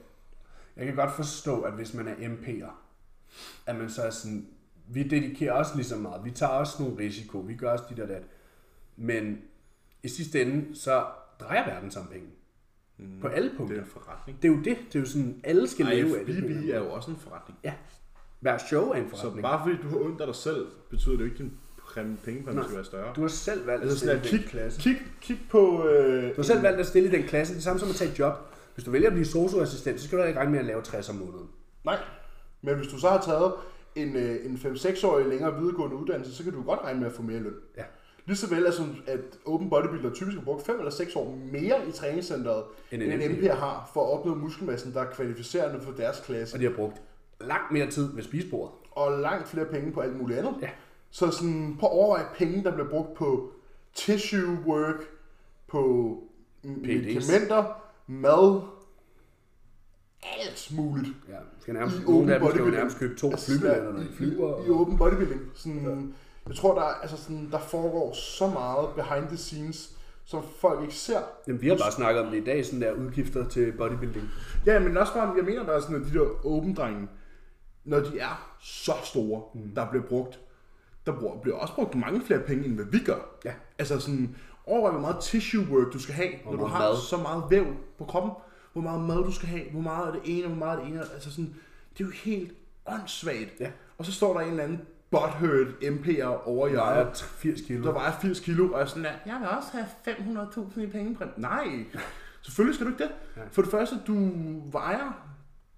Jeg 0.77 0.85
kan 0.85 0.95
godt 0.95 1.11
forstå, 1.15 1.61
at 1.61 1.73
hvis 1.73 1.93
man 1.93 2.07
er 2.07 2.13
MP'er, 2.15 2.71
at 3.65 3.75
man 3.75 3.89
så 3.89 4.01
er 4.01 4.09
sådan, 4.09 4.47
vi 4.87 5.03
dedikerer 5.03 5.53
også 5.53 5.75
lige 5.75 5.85
så 5.85 5.95
meget, 5.95 6.25
vi 6.25 6.31
tager 6.31 6.51
også 6.51 6.83
nogle 6.83 6.99
risiko, 6.99 7.37
vi 7.37 7.55
gør 7.55 7.71
også 7.71 7.83
dit 7.89 7.99
og 7.99 8.07
dat. 8.07 8.23
Men 8.95 9.41
i 10.03 10.07
sidste 10.07 10.41
ende, 10.41 10.75
så 10.75 11.05
drejer 11.39 11.65
verden 11.65 11.91
sig 11.91 12.01
om 12.01 12.07
penge. 12.07 12.27
Mm. 13.01 13.21
På 13.21 13.27
alle 13.27 13.49
Det 13.49 13.57
punkter. 13.57 13.77
er 13.77 13.81
en 13.81 13.87
forretning. 13.87 14.41
Det 14.41 14.47
er 14.47 14.53
jo 14.53 14.59
det. 14.59 14.77
Det 14.87 14.95
er 14.95 14.99
jo 14.99 15.05
sådan, 15.05 15.41
alle 15.43 15.67
skal 15.67 15.85
leve 15.85 16.19
af 16.19 16.25
det. 16.25 16.33
IFBB 16.37 16.69
er 16.69 16.77
jo 16.79 16.91
også 16.91 17.11
en 17.11 17.17
forretning. 17.17 17.59
Ja. 17.63 17.73
Hver 18.39 18.57
show 18.57 18.89
er 18.89 18.95
en 18.95 19.09
Så 19.09 19.17
forretning. 19.17 19.41
bare 19.43 19.61
fordi 19.65 19.81
du 19.83 19.87
har 19.89 20.05
ondt 20.05 20.21
af 20.21 20.27
dig 20.27 20.35
selv, 20.35 20.65
betyder 20.89 21.11
det 21.11 21.19
jo 21.19 21.25
ikke, 21.25 21.35
at 21.35 21.39
din 21.39 21.53
præmie 21.77 22.17
pengepræmie 22.25 22.63
skal 22.63 22.75
være 22.75 22.85
større. 22.85 23.13
Du 23.15 23.21
har 23.21 23.27
selv 23.27 23.67
valgt 23.67 23.83
at 23.83 23.89
Altså 23.89 23.99
sådan 24.05 24.19
stille 24.19 24.29
at 24.29 24.33
i 24.33 24.37
den 24.37 24.43
kig, 24.43 24.49
klasse. 24.59 24.81
kig, 24.81 24.97
kig 25.21 25.39
på... 25.49 25.87
Øh, 25.87 26.23
Du 26.29 26.35
har 26.35 26.43
selv 26.43 26.63
valgt 26.63 26.79
at 26.79 26.85
stille 26.87 27.09
i 27.09 27.11
den 27.11 27.23
klasse. 27.23 27.53
Det 27.53 27.59
er 27.59 27.63
samme 27.63 27.79
som 27.79 27.89
at 27.89 27.95
tage 27.95 28.11
et 28.11 28.19
job. 28.19 28.33
Hvis 28.73 28.85
du 28.85 28.91
vælger 28.91 29.07
at 29.07 29.13
blive 29.13 29.25
socioassistent, 29.25 29.99
så 30.01 30.07
skal 30.07 30.17
du 30.19 30.23
ikke 30.23 30.39
regne 30.39 30.51
med 30.51 30.59
at 30.59 30.65
lave 30.65 30.81
60 30.81 31.09
om 31.09 31.15
måneden. 31.15 31.47
Nej, 31.85 31.97
men 32.61 32.75
hvis 32.75 32.87
du 32.87 32.99
så 32.99 33.09
har 33.09 33.21
taget 33.21 33.53
en, 33.95 34.15
øh, 34.15 34.45
en 34.45 34.55
5-6-årig 34.57 35.25
længere 35.27 35.59
videregående 35.59 35.95
uddannelse, 35.95 36.35
så 36.35 36.43
kan 36.43 36.53
du 36.53 36.63
godt 36.63 36.79
regne 36.83 36.99
med 36.99 37.07
at 37.07 37.13
få 37.13 37.21
mere 37.21 37.39
løn. 37.39 37.53
Ja. 37.77 37.83
Lige 38.25 38.37
så 38.37 38.49
vel 38.49 38.65
altså, 38.65 38.83
at 39.07 39.19
open 39.45 39.69
bodybuilder 39.69 40.13
typisk 40.13 40.37
har 40.37 40.43
brugt 40.43 40.65
5 40.65 40.77
eller 40.77 40.91
6 40.91 41.15
år 41.15 41.37
mere 41.51 41.87
i 41.87 41.91
træningscenteret, 41.91 42.63
End 42.91 43.01
en 43.03 43.21
en 43.21 43.31
MP. 43.31 43.43
Har, 43.47 43.89
for 43.93 44.07
at 44.07 44.19
opnå 44.19 44.35
muskelmassen, 44.35 44.93
der 44.93 45.01
er 45.01 45.11
kvalificerende 45.11 45.81
for 45.81 45.91
deres 45.91 46.19
klasse. 46.25 46.55
Og 46.55 46.59
de 46.59 46.65
har 46.65 46.73
brugt 46.75 47.01
langt 47.41 47.71
mere 47.71 47.89
tid 47.91 48.15
ved 48.15 48.23
spisebordet. 48.23 48.71
Og 48.91 49.19
langt 49.19 49.47
flere 49.47 49.65
penge 49.65 49.91
på 49.91 49.99
alt 49.99 50.15
muligt 50.19 50.39
andet. 50.39 50.53
Ja. 50.61 50.69
Så 51.11 51.31
sådan, 51.31 51.77
på 51.79 51.85
overvej 51.85 52.25
penge, 52.37 52.63
der 52.63 52.71
bliver 52.73 52.89
brugt 52.89 53.13
på 53.13 53.51
tissue 53.93 54.57
work, 54.65 54.95
på 55.67 56.17
medicamenter, 56.63 57.83
mad, 58.07 58.61
alt 60.23 60.71
muligt. 60.75 61.07
Ja, 61.29 61.35
skal 61.59 61.73
nærmest, 61.73 61.97
I 61.97 62.01
nogle 62.01 62.17
open 62.19 62.29
af 62.29 62.39
dem 62.39 62.49
skal 62.49 62.57
jo 62.59 62.63
bodybuilding. 62.63 62.77
nærmest 62.77 62.97
købe 62.99 63.15
to 63.15 63.31
flybilletter, 63.37 63.91
når 63.93 63.99
i- 63.99 64.03
de 64.03 64.09
flyver. 64.13 64.63
I, 64.63 64.67
i 64.67 64.69
open 64.69 64.97
bodybuilding. 64.97 65.41
Sådan, 65.53 66.13
Jeg 66.47 66.55
tror, 66.55 66.75
der, 66.75 66.81
er- 66.81 66.93
altså 67.01 67.17
sådan, 67.17 67.51
der 67.51 67.59
foregår 67.59 68.13
så 68.13 68.47
meget 68.47 68.89
behind 68.95 69.27
the 69.27 69.37
scenes, 69.37 69.97
som 70.25 70.43
folk 70.59 70.81
ikke 70.81 70.95
ser. 70.95 71.19
Jamen, 71.47 71.61
vi 71.61 71.67
har 71.69 71.75
bare 71.77 71.91
snakket 71.91 72.23
om 72.23 72.31
det 72.31 72.37
i 72.41 72.43
dag, 72.43 72.65
sådan 72.65 72.81
der 72.81 72.91
udgifter 72.91 73.47
til 73.49 73.71
bodybuilding. 73.77 74.29
Ja, 74.65 74.79
men 74.79 74.97
også 74.97 75.13
bare, 75.13 75.33
jeg 75.37 75.45
mener 75.45 75.65
bare 75.65 75.81
sådan, 75.81 75.95
at 75.95 76.01
de 76.13 76.19
der 76.19 76.45
open 76.45 76.73
drenge, 76.75 77.07
når 77.83 77.99
de 77.99 78.19
er 78.19 78.55
så 78.61 78.93
store, 79.03 79.41
mm. 79.53 79.75
der 79.75 79.89
bliver 79.89 80.03
brugt, 80.03 80.39
der 81.05 81.19
bruger, 81.19 81.37
bliver 81.41 81.57
også 81.57 81.73
brugt 81.75 81.95
mange 81.95 82.21
flere 82.21 82.39
penge, 82.39 82.65
end 82.65 82.75
hvad 82.75 82.85
vi 82.85 82.99
gør. 82.99 83.37
Ja. 83.45 83.53
Altså 83.79 83.99
sådan, 83.99 84.35
overvej, 84.65 84.91
hvor 84.91 85.01
meget 85.01 85.17
tissue 85.21 85.65
work 85.69 85.93
du 85.93 85.99
skal 85.99 86.15
have, 86.15 86.29
når 86.45 86.51
du 86.55 86.65
har 86.65 86.79
mad. 86.79 86.97
så 86.97 87.17
meget 87.17 87.43
væv 87.49 87.65
på 87.97 88.05
kroppen. 88.05 88.31
Hvor 88.73 88.81
meget 88.81 89.01
mad 89.01 89.15
du 89.17 89.31
skal 89.31 89.47
have, 89.49 89.63
hvor 89.71 89.81
meget 89.81 90.07
af 90.07 90.13
det 90.13 90.21
ene, 90.37 90.47
hvor 90.47 90.55
meget 90.57 90.77
af 90.77 90.83
det 90.85 90.91
ene. 90.93 91.01
Altså 91.13 91.31
sådan, 91.31 91.55
det 91.97 92.03
er 92.03 92.05
jo 92.07 92.11
helt 92.23 92.53
åndssvagt. 92.87 93.49
Ja. 93.59 93.71
Og 93.97 94.05
så 94.05 94.11
står 94.11 94.33
der 94.33 94.39
en 94.41 94.49
eller 94.49 94.63
anden 94.63 94.81
butthurt 95.11 95.67
MP'er 95.81 96.47
over 96.47 96.67
Der 96.67 96.81
ejet, 96.81 97.07
er 97.07 97.13
80 97.13 97.61
kilo. 97.61 97.83
der 97.85 97.91
vejer 97.93 98.11
80 98.21 98.39
kilo, 98.39 98.71
og 98.73 98.81
er 98.81 98.85
sådan 98.85 99.03
der, 99.03 99.11
jeg 99.25 99.37
vil 99.39 99.49
også 99.49 99.69
have 99.71 99.85
500.000 100.75 100.81
i 100.81 100.87
pengepræmie. 100.87 101.33
Nej, 101.37 101.85
selvfølgelig 102.41 102.75
skal 102.75 102.87
du 102.87 102.91
ikke 102.91 103.03
det. 103.03 103.11
For 103.51 103.61
det 103.61 103.71
første, 103.71 103.95
du 104.07 104.15
vejer 104.71 105.27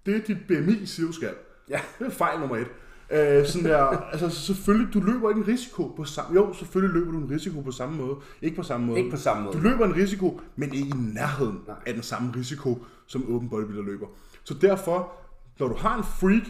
det, 0.06 0.26
dit 0.26 0.38
BMI 0.48 0.86
siger, 0.86 1.06
du 1.06 1.12
skal. 1.12 1.34
Ja. 1.70 1.80
Det 1.98 2.06
er 2.06 2.10
fejl 2.10 2.40
nummer 2.40 2.56
et. 2.56 2.66
Øh, 3.10 3.46
sådan 3.46 3.64
der, 3.70 3.84
altså 3.86 4.30
selvfølgelig, 4.30 4.94
du 4.94 5.00
løber 5.00 5.28
ikke 5.28 5.40
en 5.40 5.48
risiko 5.48 5.88
på 5.88 6.04
samme 6.04 6.34
Jo, 6.40 6.52
selvfølgelig 6.52 6.94
løber 7.00 7.12
du 7.12 7.18
en 7.18 7.30
risiko 7.30 7.60
på 7.60 7.70
samme 7.70 7.96
måde. 7.96 8.16
Ikke 8.42 8.56
på 8.56 8.62
samme 8.62 8.86
måde. 8.86 8.98
Ikke 8.98 9.10
på 9.10 9.16
samme 9.16 9.42
måde. 9.44 9.56
Du 9.56 9.62
løber 9.62 9.84
en 9.84 9.96
risiko, 9.96 10.40
men 10.56 10.74
ikke 10.74 10.88
i 10.88 10.92
nærheden 11.14 11.60
Nej. 11.66 11.76
af 11.86 11.94
den 11.94 12.02
samme 12.02 12.32
risiko, 12.36 12.84
som 13.06 13.34
open 13.34 13.48
bodybuilder 13.48 13.82
løber. 13.84 14.06
Så 14.44 14.54
derfor, 14.54 15.12
når 15.58 15.68
du 15.68 15.74
har 15.74 15.96
en 15.98 16.04
freak, 16.04 16.42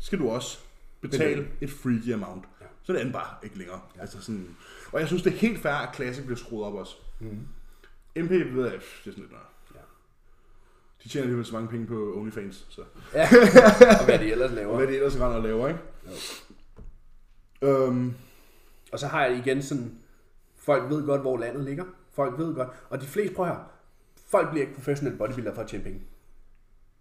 skal 0.00 0.18
du 0.18 0.28
også 0.30 0.58
betale 1.00 1.48
et 1.60 1.70
freaky 1.70 2.12
amount. 2.12 2.44
Ja. 2.60 2.66
Så 2.82 2.92
det 2.92 2.98
andet 2.98 3.12
bare 3.14 3.34
ikke 3.42 3.58
længere. 3.58 3.80
Ja. 3.96 4.00
Altså 4.00 4.20
sådan, 4.22 4.56
og 4.92 5.00
jeg 5.00 5.06
synes, 5.08 5.22
det 5.22 5.32
er 5.32 5.36
helt 5.36 5.58
fair, 5.62 5.72
at 5.72 5.94
Classic 5.96 6.24
bliver 6.24 6.36
skruet 6.38 6.66
op 6.66 6.74
også. 6.74 6.94
Mm. 7.20 7.46
MP, 8.16 8.30
ved 8.30 8.64
jeg, 8.64 8.72
det 8.72 8.80
er 8.80 8.80
sådan 9.04 9.14
lidt, 9.20 9.32
nej. 9.32 9.40
Ja. 9.74 9.80
De 11.04 11.08
tjener 11.08 11.22
alligevel 11.22 11.46
så 11.46 11.52
mange 11.54 11.68
penge 11.68 11.86
på 11.86 12.14
OnlyFans, 12.16 12.66
så 12.68 12.82
Ja, 13.14 13.28
og 14.00 14.04
hvad 14.04 14.18
de 14.18 14.32
ellers 14.32 14.50
og 14.50 14.56
laver. 14.56 14.76
hvad 14.76 14.86
de 14.86 14.96
ellers 14.96 15.14
render 15.14 15.36
og 15.36 15.42
laver, 15.42 15.68
ikke? 15.68 15.80
Øhm, 17.62 18.14
Og 18.92 18.98
så 18.98 19.06
har 19.06 19.24
jeg 19.26 19.36
igen 19.36 19.62
sådan, 19.62 19.98
folk 20.56 20.90
ved 20.90 21.06
godt, 21.06 21.20
hvor 21.20 21.38
landet 21.38 21.64
ligger. 21.64 21.84
Folk 22.12 22.38
ved 22.38 22.54
godt. 22.54 22.68
Og 22.90 23.00
de 23.00 23.06
fleste, 23.06 23.34
prøv 23.34 23.46
her, 23.46 23.70
folk 24.26 24.50
bliver 24.50 24.62
ikke 24.66 24.74
professionelle 24.74 25.18
bodybuilder 25.18 25.54
for 25.54 25.62
at 25.62 25.68
tjene 25.68 25.84
penge. 25.84 26.02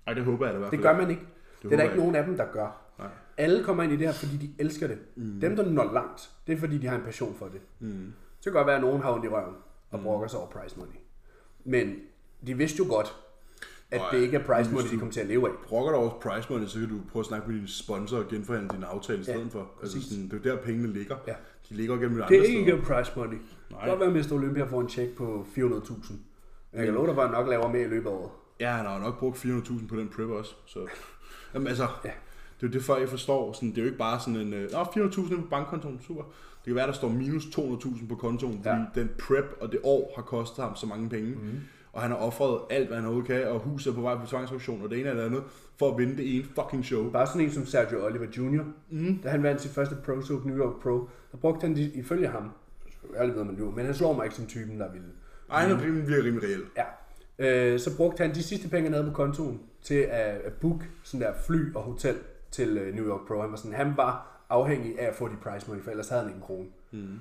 ej, 0.08 0.14
det 0.14 0.24
håber 0.24 0.46
jeg 0.46 0.54
da 0.54 0.58
i 0.58 0.60
hvert 0.60 0.72
Det 0.72 0.78
fald. 0.80 0.88
gør 0.96 1.02
man 1.02 1.10
ikke. 1.10 1.22
Det, 1.22 1.64
håber 1.64 1.76
er 1.76 1.78
der 1.78 1.84
ikke 1.84 1.98
nogen 1.98 2.16
af 2.16 2.26
dem, 2.26 2.38
der 2.38 2.52
gør. 2.52 2.82
Nej. 3.00 3.08
Alle 3.38 3.64
kommer 3.64 3.84
ind 3.84 3.92
i 3.94 3.96
det 3.96 4.06
her, 4.08 4.14
fordi 4.14 4.38
de 4.38 4.50
elsker 4.60 4.88
det. 4.88 4.98
Mm. 5.16 5.40
Dem, 5.42 5.56
der 5.56 5.70
når 5.70 5.94
langt, 5.94 6.30
det 6.48 6.54
er 6.54 6.58
fordi, 6.60 6.78
de 6.78 6.88
har 6.88 6.96
en 6.96 7.04
passion 7.04 7.36
for 7.36 7.46
det. 7.46 7.62
Mm. 7.80 8.14
Så 8.40 8.44
kan 8.44 8.54
godt 8.54 8.68
være, 8.68 8.76
at 8.76 8.82
nogen 8.82 9.02
har 9.02 9.14
ondt 9.14 9.26
i 9.26 9.28
røven 9.28 9.56
og 9.92 10.00
brokker 10.02 10.28
sig 10.28 10.40
over 10.40 10.50
price 10.50 10.80
money. 10.80 10.96
Men 11.66 11.96
de 12.48 12.54
vidste 12.58 12.78
jo 12.78 12.86
godt, 12.94 13.16
at 13.92 14.00
Nej, 14.02 14.10
det 14.12 14.18
ikke 14.20 14.38
er 14.38 14.44
price 14.44 14.72
money, 14.72 14.92
de 14.92 14.98
kommer 14.98 15.12
til 15.14 15.20
at 15.20 15.28
leve 15.28 15.48
af. 15.50 15.54
Brokker 15.68 15.92
dig 15.92 16.00
over 16.00 16.10
price 16.20 16.54
money, 16.54 16.66
så 16.68 16.80
kan 16.80 16.90
du 16.90 16.96
prøve 17.12 17.22
at 17.22 17.26
snakke 17.26 17.50
med 17.52 17.60
din 17.60 17.68
sponsor 17.68 18.18
og 18.18 18.28
genforhandle 18.30 18.70
din 18.76 18.84
aftale 18.84 19.20
i 19.20 19.24
stedet 19.24 19.52
for. 19.52 19.72
Altså 19.82 20.02
sådan, 20.10 20.24
det 20.24 20.34
er 20.46 20.52
jo 20.52 20.56
der 20.58 20.64
pengene 20.64 20.94
ligger. 20.94 21.16
Ja. 21.28 21.34
De 21.70 21.74
ligger 21.74 21.96
gennem 21.96 22.16
Det 22.18 22.24
andre 22.24 22.38
er 22.38 22.42
ikke 22.44 22.72
steder. 22.82 22.82
price 23.04 23.12
money. 23.16 23.32
Det 23.38 23.42
Nej. 23.72 23.88
godt 23.90 24.00
være, 24.00 24.10
at 24.20 24.32
Mr. 24.32 24.34
Olympia 24.34 24.64
får 24.64 24.82
en 24.82 24.90
check 24.90 25.16
på 25.16 25.46
400.000. 25.56 26.14
Jeg 26.74 26.86
kan 26.86 26.94
love 26.94 27.08
dig, 27.16 27.24
at 27.24 27.32
nok 27.32 27.48
laver 27.48 27.68
mere 27.72 27.82
i 27.82 27.88
løbet 27.88 28.10
af 28.10 28.14
året. 28.14 28.32
Ja, 28.60 28.72
han 28.72 28.86
har 28.86 29.00
nok 29.00 29.20
brugt 29.20 29.38
400.000 29.46 29.88
på 29.88 29.96
den 29.96 30.10
prep 30.16 30.30
også. 30.30 30.56
Så. 30.66 30.88
Jamen 31.54 31.68
altså, 31.68 31.88
Ja. 32.06 32.12
Det 32.62 32.66
er 32.66 32.70
jo 32.70 32.74
det, 32.74 32.84
folk 32.84 33.00
ikke 33.00 33.10
forstår. 33.12 33.54
Sådan, 33.54 33.70
det 33.70 33.78
er 33.78 33.82
jo 33.82 33.86
ikke 33.86 33.98
bare 33.98 34.20
sådan 34.20 34.36
en, 34.36 34.54
øh, 34.54 34.72
Nå, 34.72 34.84
400.000 34.84 35.42
på 35.42 35.48
bankkontoen, 35.50 36.00
super. 36.08 36.24
Det 36.24 36.66
kan 36.66 36.76
være, 36.76 36.88
der 36.88 36.94
står 36.94 37.10
minus 37.10 37.46
200.000 37.46 38.08
på 38.08 38.16
kontoen, 38.16 38.54
fordi 38.64 38.70
Ja. 38.96 39.02
den 39.02 39.10
prep 39.20 39.46
og 39.62 39.72
det 39.72 39.80
år 39.84 40.14
har 40.16 40.22
kostet 40.24 40.64
ham 40.64 40.76
så 40.76 40.86
mange 40.86 41.10
penge. 41.10 41.30
Mm. 41.30 41.60
Og 41.94 42.02
han 42.02 42.12
har 42.12 42.18
offret 42.18 42.60
alt, 42.70 42.88
hvad 42.88 42.98
han 42.98 43.06
overhovedet 43.06 43.28
kan, 43.32 43.48
og 43.48 43.60
huset 43.60 43.92
er 43.92 43.96
på 43.96 44.02
vej 44.02 44.16
på 44.16 44.28
tvangsauktion, 44.28 44.82
og 44.82 44.90
det 44.90 45.00
ene 45.00 45.10
eller 45.10 45.26
andet, 45.26 45.44
for 45.80 45.92
at 45.92 45.98
vinde 45.98 46.18
det 46.18 46.36
ene 46.36 46.46
fucking 46.56 46.86
show. 46.86 47.12
Bare 47.12 47.28
sådan 47.28 47.42
en 47.42 47.52
som 47.52 47.66
Sergio 47.66 48.06
Oliver 48.06 48.26
Jr., 48.38 48.64
mm. 48.90 49.20
da 49.24 49.30
han 49.30 49.44
vandt 49.44 49.62
sit 49.62 49.72
første 49.72 49.96
Pro 50.06 50.22
Soap 50.22 50.46
New 50.46 50.58
York 50.58 50.74
Pro, 50.84 51.10
der 51.32 51.38
brugte 51.38 51.62
han, 51.68 51.76
de, 51.76 51.92
ifølge 51.94 52.28
ham, 52.28 52.52
jeg 53.20 53.28
ved, 53.36 53.44
man 53.44 53.56
lyver, 53.56 53.72
men 53.72 53.86
han 53.86 53.94
slår 53.94 54.14
mig 54.14 54.24
ikke 54.26 54.36
som 54.36 54.46
typen, 54.46 54.80
der 54.80 54.92
ville. 54.92 55.08
Ej, 55.52 55.62
han 55.62 55.72
er 55.72 55.82
rimelig, 55.84 56.08
virker 56.08 56.24
rimelig 56.24 56.44
reelt. 56.50 56.66
Ja. 56.78 57.74
Øh, 57.74 57.80
så 57.80 57.98
brugte 57.98 58.24
han 58.24 58.36
de 58.36 58.44
sidste 58.44 58.70
penge, 58.70 58.84
han 58.84 58.94
havde 58.94 59.08
på 59.08 59.14
kontoen, 59.14 59.60
til 59.82 59.96
at, 59.96 60.38
at 60.46 60.54
booke 60.54 60.86
sådan 61.04 61.22
der 61.22 61.34
fly 61.48 61.74
og 61.76 61.82
hotel 61.82 62.16
til 62.52 62.78
øh, 62.78 62.96
New 62.96 63.06
York 63.06 63.22
Pro. 63.28 63.42
Han 63.42 63.52
var, 63.52 63.58
sådan, 63.58 63.74
han 63.74 63.94
var 63.98 64.44
afhængig 64.50 65.00
af 65.00 65.08
at 65.08 65.16
få 65.16 65.28
de 65.28 65.36
price 65.44 65.68
money, 65.68 65.84
for 65.84 65.92
ellers 65.92 66.10
havde 66.10 66.22
han 66.22 66.30
ikke 66.30 66.38
en 66.38 66.44
krone. 66.46 66.68
Mm. 66.92 67.20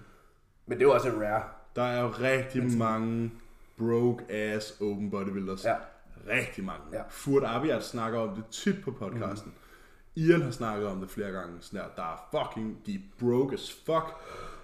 Men 0.66 0.78
det 0.78 0.86
var 0.86 0.92
også 0.92 1.08
en 1.08 1.22
rare. 1.22 1.42
Der 1.76 1.82
er 1.82 2.00
jo 2.02 2.08
rigtig 2.08 2.78
mange 2.78 3.30
broke 3.78 4.32
ass 4.32 4.80
open 4.80 5.10
bodybuilders. 5.10 5.64
Ja. 5.64 5.74
Rigtig 6.28 6.64
mange. 6.64 6.82
Ja. 6.92 7.00
Furt 7.08 7.42
Abiat 7.46 7.84
snakker 7.84 8.18
om 8.18 8.34
det 8.34 8.44
tit 8.50 8.76
på 8.84 8.90
podcasten. 8.90 9.52
Mm. 10.16 10.22
Ian 10.22 10.42
har 10.42 10.50
snakket 10.50 10.86
om 10.88 11.00
det 11.00 11.10
flere 11.10 11.30
gange. 11.30 11.52
Sådan 11.60 11.80
der, 11.80 11.86
der 11.96 12.02
er 12.02 12.28
fucking, 12.44 12.76
de 12.86 12.94
er 12.94 12.98
broke 13.20 13.54
as 13.54 13.72
fuck. 13.86 14.04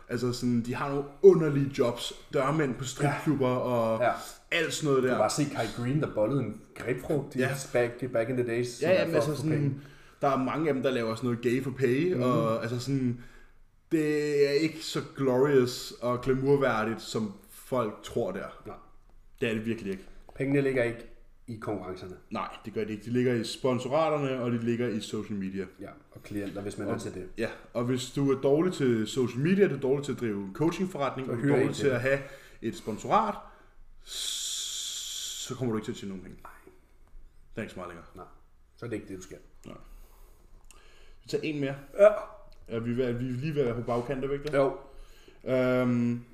Altså 0.08 0.32
sådan, 0.32 0.62
de 0.66 0.74
har 0.74 0.88
nogle 0.88 1.04
underlige 1.22 1.70
jobs. 1.78 2.12
Dørmænd 2.32 2.74
på 2.74 2.84
stripklubber 2.84 3.48
og 3.48 4.00
Ja. 4.00 4.12
alt 4.50 4.74
sådan 4.74 4.88
noget 4.90 5.02
Du 5.02 5.08
der. 5.08 5.14
kan 5.14 5.20
bare 5.20 5.30
se 5.30 5.44
Kai 5.44 5.66
Green, 5.76 6.00
der 6.00 6.14
bollede 6.14 6.40
en 6.42 6.60
grebfrugt 6.74 7.34
i 7.34 7.38
Ja. 7.38 7.50
back, 7.72 8.12
back 8.12 8.28
in 8.28 8.36
the 8.36 8.46
days. 8.46 8.82
Ja, 8.82 8.92
ja, 8.92 9.06
men 9.06 9.14
altså 9.14 9.36
sådan, 9.36 9.82
der 10.24 10.30
er 10.30 10.44
mange 10.44 10.68
af 10.68 10.74
dem, 10.74 10.82
der 10.82 10.90
laver 10.90 11.14
sådan 11.14 11.26
noget 11.26 11.42
gay 11.42 11.62
for 11.62 11.70
pay, 11.70 12.14
mm. 12.14 12.22
og 12.22 12.62
altså 12.62 12.78
sådan, 12.78 13.24
det 13.92 14.48
er 14.48 14.52
ikke 14.52 14.78
så 14.84 15.00
glorious 15.16 15.92
og 16.02 16.20
glamourværdigt, 16.22 17.02
som 17.02 17.32
folk 17.50 18.02
tror 18.02 18.32
der. 18.32 18.62
Nej. 18.66 18.76
Det 19.40 19.48
er 19.48 19.54
det 19.54 19.66
virkelig 19.66 19.92
ikke. 19.92 20.04
Pengene 20.34 20.60
ligger 20.60 20.82
ikke 20.82 21.06
i 21.46 21.56
konkurrencerne. 21.56 22.16
Nej, 22.30 22.56
det 22.64 22.74
gør 22.74 22.84
de 22.84 22.92
ikke. 22.92 23.04
De 23.04 23.10
ligger 23.10 23.34
i 23.34 23.44
sponsoraterne, 23.44 24.40
og 24.40 24.50
de 24.50 24.58
ligger 24.58 24.88
i 24.88 25.00
social 25.00 25.38
media. 25.38 25.66
Ja, 25.80 25.90
og 26.12 26.22
klienter, 26.22 26.62
hvis 26.62 26.78
man 26.78 26.88
er 26.88 26.98
til 26.98 27.14
det. 27.14 27.28
Ja, 27.38 27.48
og 27.72 27.84
hvis 27.84 28.10
du 28.10 28.32
er 28.32 28.40
dårlig 28.40 28.72
til 28.72 29.06
social 29.06 29.40
media, 29.40 29.68
du 29.68 29.74
er 29.74 29.80
dårlig 29.80 30.04
til 30.04 30.12
at 30.12 30.20
drive 30.20 30.44
en 30.44 30.54
coachingforretning, 30.54 31.30
og 31.30 31.36
du 31.36 31.42
er 31.42 31.48
dårlig 31.48 31.74
til 31.74 31.86
det. 31.86 31.92
at 31.92 32.00
have 32.00 32.18
et 32.62 32.76
sponsorat, 32.76 33.34
så 34.02 35.54
kommer 35.54 35.72
du 35.72 35.78
ikke 35.78 35.86
til 35.86 35.92
at 35.92 35.96
tjene 35.96 36.08
nogen 36.08 36.24
penge. 36.24 36.38
er 37.56 37.60
ikke 37.60 37.72
så 37.72 37.78
meget 37.78 37.88
længere. 37.88 38.06
Nej. 38.14 38.26
Så 38.76 38.86
er 38.86 38.90
det 38.90 38.96
ikke 38.96 39.08
det, 39.08 39.16
du 39.16 39.22
skal. 39.22 39.38
Vi 41.24 41.28
tager 41.28 41.42
en 41.44 41.60
mere. 41.60 41.74
Ja. 41.98 42.08
Er 42.68 42.80
vi, 42.80 42.96
ved, 42.96 43.12
vi 43.12 43.26
er 43.28 43.32
lige 43.32 43.54
ved 43.54 43.60
at 43.60 43.66
være 43.66 43.74
på 43.74 43.82
bagkant, 43.82 44.24
er 44.24 44.28
vi 44.28 44.34
ikke 44.34 44.46
det? 44.46 44.54
Jo. 44.54 44.76
Øhm, 45.44 46.24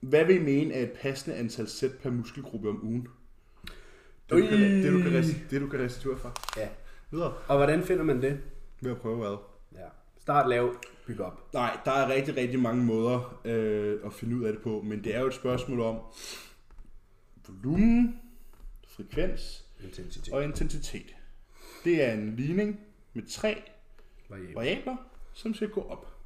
hvad 0.00 0.24
vil 0.24 0.36
I 0.36 0.42
mene 0.42 0.74
er 0.74 0.82
et 0.82 0.92
passende 0.92 1.36
antal 1.36 1.68
sæt 1.68 1.90
per 2.02 2.10
muskelgruppe 2.10 2.68
om 2.68 2.84
ugen? 2.84 3.08
Det, 4.30 4.30
du 4.30 4.36
kan, 4.48 4.60
det, 4.60 4.92
du 4.92 4.98
kan, 5.02 5.20
resti- 5.20 5.50
det, 5.50 5.60
du 5.60 5.66
kan 5.68 5.80
restituere 5.80 6.18
fra. 6.18 6.32
Ja. 6.56 6.68
Videre. 7.10 7.34
Og 7.48 7.56
hvordan 7.56 7.82
finder 7.82 8.04
man 8.04 8.22
det? 8.22 8.40
Ved 8.80 8.90
at 8.90 8.96
prøve 8.96 9.16
hvad? 9.16 9.36
Ja. 9.80 9.86
Start 10.20 10.48
lav, 10.48 10.74
byg 11.06 11.20
op. 11.20 11.54
Nej, 11.54 11.78
der 11.84 11.90
er 11.90 12.08
rigtig, 12.14 12.36
rigtig 12.36 12.60
mange 12.60 12.84
måder 12.84 13.40
øh, 13.44 14.00
at 14.04 14.12
finde 14.12 14.36
ud 14.36 14.44
af 14.44 14.52
det 14.52 14.62
på, 14.62 14.82
men 14.84 15.04
det 15.04 15.14
er 15.14 15.20
jo 15.20 15.26
et 15.26 15.34
spørgsmål 15.34 15.80
om 15.80 15.98
volumen, 17.48 18.20
frekvens 18.88 19.64
Intensitet. 19.84 20.32
og 20.34 20.44
intensitet. 20.44 21.16
Det 21.84 22.04
er 22.04 22.12
en 22.12 22.36
ligning 22.36 22.80
med 23.14 23.22
tre 23.30 23.62
Variabel. 24.28 24.54
variabler, 24.54 24.96
som 25.32 25.54
skal 25.54 25.68
gå 25.68 25.80
op. 25.82 26.16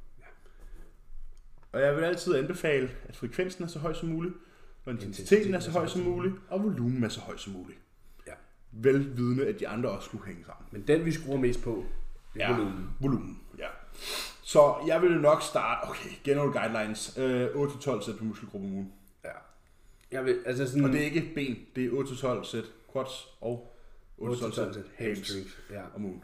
Og 1.71 1.81
jeg 1.81 1.95
vil 1.95 2.03
altid 2.03 2.35
anbefale, 2.35 2.91
at 3.05 3.15
frekvensen 3.15 3.63
er 3.63 3.67
så 3.67 3.79
høj 3.79 3.93
som 3.93 4.09
muligt, 4.09 4.33
og 4.85 4.93
intensiteten 4.93 5.53
er 5.53 5.59
så 5.59 5.71
høj 5.71 5.87
som 5.87 6.01
muligt, 6.01 6.35
og 6.49 6.63
volumen 6.63 7.03
er 7.03 7.09
så 7.09 7.19
høj 7.19 7.37
som 7.37 7.53
muligt. 7.53 7.79
Ja. 8.27 8.33
Velvidende, 8.71 9.47
at 9.47 9.59
de 9.59 9.67
andre 9.67 9.89
også 9.89 10.05
skulle 10.05 10.25
hænge 10.25 10.45
sammen. 10.45 10.67
Men 10.71 10.87
den, 10.87 11.05
vi 11.05 11.11
skruer 11.11 11.37
mest 11.37 11.63
på, 11.63 11.85
det 12.33 12.41
er 12.41 12.49
ja. 12.49 12.57
volumen. 12.57 12.89
volumen. 12.99 13.39
Ja. 13.57 13.67
Så 14.41 14.75
jeg 14.87 15.01
vil 15.01 15.11
nok 15.11 15.41
starte, 15.41 15.89
okay, 15.89 16.09
general 16.23 16.51
guidelines, 16.51 17.17
øh, 17.17 17.47
8-12 17.47 18.05
sæt 18.05 18.17
på 18.17 18.23
muskelgruppe 18.23 18.67
om 18.67 18.73
ugen. 18.73 18.93
Ja. 19.23 19.29
Jeg 20.11 20.25
vil, 20.25 20.39
altså 20.45 20.67
sådan... 20.67 20.83
Og 20.83 20.91
det 20.91 21.01
er 21.01 21.05
ikke 21.05 21.31
ben, 21.35 21.57
det 21.75 21.85
er 21.85 21.89
8-12 22.41 22.45
sæt 22.45 22.63
quads 22.93 23.27
og 23.41 23.73
8-12 24.19 24.23
8-12 24.23 24.53
sæt 24.53 24.83
hamstrings. 24.95 25.57
Ja. 25.71 25.81
om 25.95 26.05
ugen. 26.05 26.23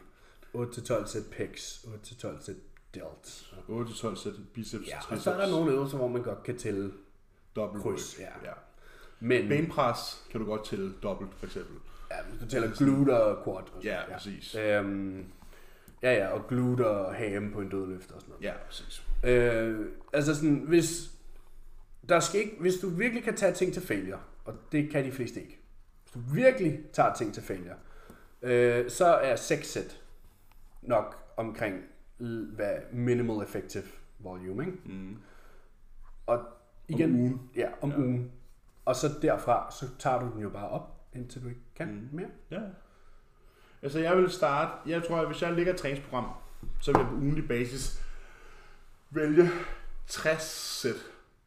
8-12 0.58 1.06
sæt 1.06 1.22
pecs. 1.32 1.84
8-12 2.04 2.44
sæt 2.44 2.56
delts. 2.94 3.54
8-12 3.68 4.16
sæt 4.16 4.32
biceps, 4.54 4.88
Ja, 4.88 4.98
og 5.10 5.18
så 5.18 5.32
er 5.32 5.36
der 5.40 5.50
nogle 5.50 5.72
øvelser, 5.72 5.96
hvor 5.96 6.08
man 6.08 6.22
godt 6.22 6.42
kan 6.42 6.58
tælle. 6.58 6.92
dobbelt 7.56 7.82
kryds, 7.82 8.16
ryg. 8.18 8.26
ja. 8.44 8.50
Men 9.20 9.48
Benpres 9.48 10.24
kan 10.30 10.40
du 10.40 10.46
godt 10.46 10.64
tælle 10.66 10.94
dobbelt, 11.02 11.30
for 11.34 11.46
eksempel. 11.46 11.76
ja, 12.10 12.16
du 12.44 12.50
tæller 12.50 12.70
glute 12.74 13.22
og 13.22 13.44
quad. 13.44 13.54
Og 13.56 13.68
sådan, 13.68 13.82
Ja, 13.84 14.12
præcis. 14.12 14.54
Øhm, 14.54 15.24
ja, 16.02 16.12
ja, 16.14 16.28
og 16.28 16.46
glute 16.48 16.86
og 16.86 17.14
ham 17.14 17.50
på 17.52 17.60
en 17.60 17.68
dødløft 17.68 18.10
og 18.12 18.20
sådan 18.20 18.30
noget. 18.32 18.44
Ja, 18.44 18.52
præcis. 18.66 19.02
Øh, 19.24 19.86
altså 20.12 20.34
sådan, 20.34 20.64
hvis, 20.68 21.10
der 22.08 22.20
skal 22.20 22.40
ikke, 22.40 22.56
hvis 22.60 22.74
du 22.74 22.88
virkelig 22.88 23.24
kan 23.24 23.36
tage 23.36 23.52
ting 23.54 23.72
til 23.72 23.82
failure, 23.82 24.20
og 24.44 24.54
det 24.72 24.90
kan 24.90 25.04
de 25.04 25.12
fleste 25.12 25.40
ikke. 25.40 25.58
Hvis 26.02 26.12
du 26.12 26.18
virkelig 26.34 26.78
tager 26.92 27.14
ting 27.14 27.34
til 27.34 27.42
failure, 27.42 27.74
øh, 28.42 28.90
så 28.90 29.06
er 29.06 29.36
6 29.36 29.68
sæt 29.72 30.00
nok 30.82 31.32
omkring 31.36 31.84
hvad 32.54 32.74
minimal 32.92 33.42
effective 33.44 33.84
volume, 34.18 34.66
ikke? 34.66 34.78
Mm. 34.84 35.16
Og 36.26 36.44
igen, 36.88 37.10
Om 37.14 37.20
ugen. 37.20 37.50
Ja, 37.56 37.68
om 37.80 37.90
Ja. 37.90 37.96
ugen. 37.98 38.32
Og 38.84 38.96
så 38.96 39.08
derfra, 39.22 39.70
så 39.70 39.86
tager 39.98 40.20
du 40.20 40.30
den 40.34 40.42
jo 40.42 40.48
bare 40.48 40.68
op, 40.68 41.00
indtil 41.14 41.42
du 41.42 41.48
ikke 41.48 41.60
kan 41.76 41.88
Mm. 41.88 42.08
mere. 42.16 42.28
Ja. 42.50 42.60
Altså 43.82 43.98
jeg 43.98 44.16
vil 44.16 44.30
starte, 44.30 44.90
jeg 44.90 45.04
tror, 45.04 45.16
at 45.20 45.26
hvis 45.26 45.42
jeg 45.42 45.52
lægger 45.52 45.72
et 45.72 45.78
træningsprogram, 45.78 46.30
så 46.80 46.92
vil 46.92 46.98
jeg 47.00 47.08
på 47.08 47.14
ugenlig 47.14 47.48
basis 47.48 48.02
vælge 49.10 49.50
60 50.06 50.42
sæt. 50.80 50.94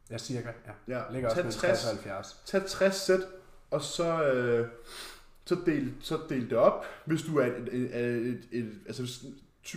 Ja, 0.09 0.17
cirka. 0.17 0.51
Ja. 0.67 0.71
Ja, 0.97 1.11
Ligger 1.11 1.27
også 1.29 1.35
tag 1.35 1.43
mellem 1.45 1.59
60, 1.59 1.79
60 1.81 1.83
og 1.83 1.89
70. 1.89 2.41
tag 2.45 2.65
60 2.65 2.95
sæt, 2.95 3.19
og 3.71 3.81
så, 3.81 4.23
øh, 4.23 4.67
så, 5.45 5.57
del, 5.65 5.93
så 5.99 6.17
del 6.29 6.49
det 6.49 6.57
op. 6.57 6.85
Hvis 7.05 7.21
du 7.21 7.37
er 7.37 7.45
et, 7.45 7.69
et, 7.71 7.95
et, 7.95 8.27
et, 8.27 8.39
et 8.51 8.69
altså 8.85 9.01
hvis, 9.01 9.25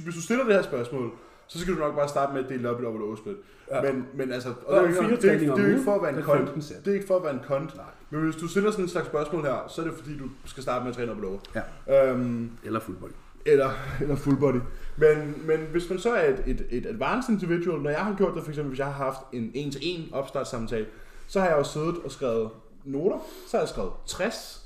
hvis 0.05 0.15
du 0.15 0.23
stiller 0.23 0.45
det 0.45 0.55
her 0.55 0.62
spørgsmål, 0.62 1.12
så 1.47 1.59
skal 1.59 1.75
du 1.75 1.79
nok 1.79 1.95
bare 1.95 2.09
starte 2.09 2.33
med 2.33 2.45
at 2.45 2.49
dele 2.51 2.62
det 2.62 2.71
op 2.71 2.81
i 2.81 2.85
dobbelt 2.85 3.05
oversplit. 3.05 3.37
Ja. 3.71 3.83
Men, 3.83 4.07
men 4.15 4.33
altså, 4.33 4.49
og 4.67 4.75
det, 4.75 4.97
er 4.97 5.03
ikke, 5.03 5.17
det, 5.17 5.49
er, 5.49 5.55
det 5.55 5.65
er 5.65 5.69
ikke 5.69 5.85
for 5.85 5.95
at 5.95 6.03
være 6.03 6.17
en 6.17 6.23
kont. 6.23 6.39
15 6.39 6.62
sæt. 6.62 6.85
Det 6.85 6.91
er 6.91 6.95
ikke 6.95 7.07
for 7.07 7.17
at 7.17 7.23
være 7.23 7.33
en 7.35 7.41
kont. 7.47 7.77
Nej. 7.77 7.85
Men 8.11 8.23
hvis 8.23 8.37
du 8.37 8.49
stiller 8.49 8.71
sådan 8.71 8.85
en 8.85 8.89
slags 8.89 9.07
spørgsmål 9.07 9.43
her, 9.45 9.69
så 9.69 9.81
er 9.81 9.85
det 9.87 9.95
fordi, 9.95 10.19
du 10.19 10.25
skal 10.45 10.62
starte 10.62 10.83
med 10.85 10.91
at 10.91 10.97
træne 10.97 11.12
og 11.12 11.17
lower. 11.17 11.39
Ja. 11.87 12.11
Øhm, 12.11 12.51
Eller 12.65 12.81
full 12.81 12.97
body. 12.97 13.11
eller, 13.47 13.71
eller 14.01 14.17
full 14.17 14.37
body. 14.37 14.61
Men, 14.97 15.35
men 15.47 15.59
hvis 15.73 15.91
man 15.91 15.99
så 15.99 16.15
er 16.15 16.29
et, 16.29 16.43
et, 16.47 16.67
et 16.71 16.87
advanced 16.87 17.35
individual, 17.35 17.81
når 17.81 17.91
jeg 17.91 18.01
har 18.01 18.15
gjort 18.17 18.35
det, 18.35 18.43
for 18.43 18.51
eksempel 18.51 18.69
hvis 18.69 18.79
jeg 18.79 18.87
har 18.87 19.05
haft 19.05 19.19
en 19.33 19.51
en-til-en 19.55 20.09
opstartssamtale, 20.12 20.87
så 21.27 21.41
har 21.41 21.49
jeg 21.49 21.59
jo 21.59 21.65
siddet 21.65 21.97
og 22.05 22.11
skrevet 22.11 22.51
noter, 22.85 23.19
så 23.49 23.57
har 23.57 23.62
jeg 23.62 23.69
skrevet 23.69 23.91
60, 24.07 24.64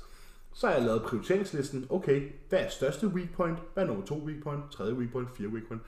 så 0.59 0.67
har 0.67 0.73
jeg 0.73 0.83
lavet 0.83 1.01
prioriteringslisten, 1.01 1.87
okay, 1.89 2.31
hvad 2.49 2.59
er 2.59 2.69
største 2.69 3.07
weak 3.07 3.29
point, 3.33 3.57
hvad 3.73 3.83
er 3.83 3.87
nummer 3.87 4.05
to 4.05 4.23
weak 4.25 4.43
point, 4.43 4.71
tredje 4.71 4.93
weak 4.93 5.11
point, 5.11 5.29
fire 5.37 5.47
weak 5.47 5.67
point, 5.67 5.81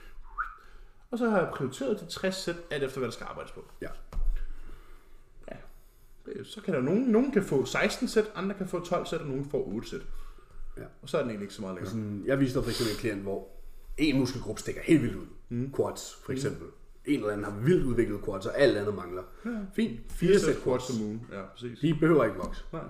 og 1.12 1.18
så 1.18 1.30
har 1.30 1.38
jeg 1.38 1.52
prioriteret 1.54 2.00
de 2.00 2.06
60 2.06 2.36
sæt, 2.36 2.56
alt 2.72 2.84
efter 2.84 3.00
hvad 3.00 3.08
der 3.08 3.14
skal 3.14 3.26
arbejdes 3.30 3.52
på. 3.52 3.66
Ja. 3.82 3.88
Ja. 5.52 6.44
Så 6.44 6.62
kan 6.62 6.74
der 6.74 6.82
nogen, 6.82 7.04
nogen 7.04 7.32
kan 7.32 7.44
få 7.44 7.66
16 7.66 8.08
sæt, 8.08 8.32
andre 8.36 8.56
kan 8.56 8.68
få 8.68 8.86
12 8.86 9.06
sæt, 9.06 9.22
og 9.22 9.28
nogen 9.28 9.46
får 9.46 9.68
8 9.68 9.90
sæt. 9.90 10.02
Ja. 10.78 10.84
Og 11.02 11.10
så 11.10 11.18
er 11.18 11.22
den 11.22 11.30
egentlig 11.30 11.46
ikke 11.46 11.54
så 11.54 11.62
meget 11.62 11.76
længere. 11.76 11.92
Sådan, 11.92 12.24
jeg 12.26 12.40
viste 12.40 12.64
for 12.64 12.70
eksempel 12.70 12.96
en 12.96 13.00
klient, 13.00 13.22
hvor 13.22 13.48
en 13.98 14.20
muskelgruppe 14.20 14.62
stikker 14.62 14.82
helt 14.82 15.02
vildt 15.02 15.16
ud. 15.16 15.28
Mm. 15.50 15.74
Quads, 15.76 16.16
for 16.26 16.32
eksempel. 16.32 16.68
Mm. 16.68 16.74
En 17.06 17.20
eller 17.20 17.32
anden 17.32 17.46
har 17.46 17.60
vildt 17.60 17.84
udviklet 17.84 18.26
quads, 18.26 18.46
og 18.46 18.58
alt 18.58 18.78
andet 18.78 18.96
mangler. 18.96 19.24
Ja. 19.46 19.50
Fint. 19.74 20.00
Fire 20.12 20.40
sæt 20.40 20.56
quads. 20.64 20.90
om 20.90 21.06
ugen. 21.06 21.26
Ja, 21.32 21.42
præcis. 21.42 21.80
De 21.80 21.94
behøver 21.94 22.24
ikke 22.24 22.38
vokse. 22.38 22.64
Nej. 22.74 22.84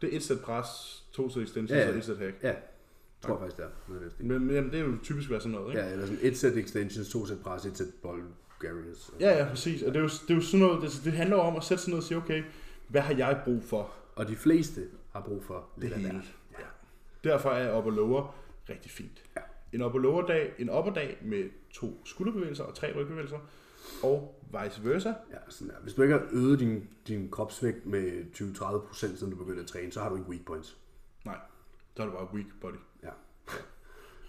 Det 0.00 0.12
er 0.12 0.16
et 0.16 0.22
sæt 0.22 0.40
pres, 0.40 0.66
to 1.12 1.30
sæt 1.30 1.42
extensions 1.42 1.78
Ja, 1.78 1.84
ja. 1.84 1.90
og 1.90 1.96
et 1.96 2.04
sæt 2.04 2.18
hack. 2.18 2.42
Ja, 2.42 2.48
jeg 2.48 2.56
tror 3.22 3.38
faktisk, 3.38 3.56
det 3.56 3.64
er. 3.64 3.68
Noget. 3.88 4.12
Men, 4.18 4.46
men 4.46 4.54
jamen, 4.54 4.70
det 4.70 4.80
er 4.80 4.84
jo 4.84 4.96
typisk 5.02 5.30
været 5.30 5.42
sådan 5.42 5.58
noget, 5.58 5.72
ikke? 5.72 5.86
Ja, 5.86 5.92
eller 5.92 6.06
sådan 6.06 6.18
et 6.22 6.38
sæt 6.38 6.56
extensions, 6.56 7.08
to 7.08 7.26
sæt 7.26 7.40
pres, 7.40 7.64
et 7.64 7.78
sæt 7.78 7.86
Bulgarians. 8.02 9.10
Ja, 9.20 9.38
ja, 9.38 9.48
præcis. 9.48 9.82
Og 9.82 9.94
det 9.94 9.98
er 9.98 10.02
jo, 10.02 10.08
det 10.08 10.30
er 10.30 10.34
jo 10.34 10.40
sådan 10.40 10.66
noget, 10.66 10.82
det, 10.82 11.00
det 11.04 11.12
handler 11.12 11.36
om 11.36 11.56
at 11.56 11.64
sætte 11.64 11.82
sådan 11.82 11.90
noget 11.90 12.02
og 12.02 12.08
sige, 12.08 12.18
okay, 12.18 12.42
hvad 12.88 13.00
har 13.00 13.14
jeg 13.14 13.40
brug 13.44 13.64
for? 13.64 13.94
Og 14.14 14.28
de 14.28 14.36
fleste 14.36 14.80
har 15.12 15.20
brug 15.20 15.44
for 15.44 15.68
lidt 15.76 15.92
af 15.92 16.00
hele. 16.00 16.22
Ja. 16.58 16.64
Derfor 17.24 17.50
er 17.50 17.78
up 17.78 17.86
og 17.86 17.92
lower 17.92 18.34
rigtig 18.70 18.90
fint. 18.90 19.22
Ja. 19.36 19.40
En 19.72 19.82
up 19.82 19.94
og 19.94 20.00
lower 20.00 20.26
dag, 20.26 20.54
en 20.58 20.70
upper 20.70 20.92
dag 20.92 21.18
med 21.22 21.44
to 21.70 22.00
skulderbevægelser 22.04 22.64
og 22.64 22.74
tre 22.74 22.92
rygbevægelser, 22.96 23.38
og 24.02 24.42
vice 24.62 24.84
versa. 24.84 25.08
Ja, 25.08 25.36
sådan 25.48 25.68
der. 25.68 25.80
Hvis 25.82 25.94
du 25.94 26.02
ikke 26.02 26.14
har 26.14 26.26
øget 26.32 26.60
din, 26.60 26.88
din 27.08 27.30
kropsvægt 27.30 27.86
med 27.86 28.24
20-30% 28.34 29.16
siden 29.16 29.30
du 29.30 29.36
begyndte 29.36 29.62
at 29.62 29.68
træne, 29.68 29.92
så 29.92 30.00
har 30.00 30.08
du 30.08 30.16
ikke 30.16 30.28
weak 30.28 30.44
points. 30.46 30.76
Nej, 31.24 31.38
så 31.96 32.02
er 32.02 32.06
det 32.06 32.14
bare 32.14 32.34
weak 32.34 32.46
body. 32.60 32.78
Ja. 33.02 33.10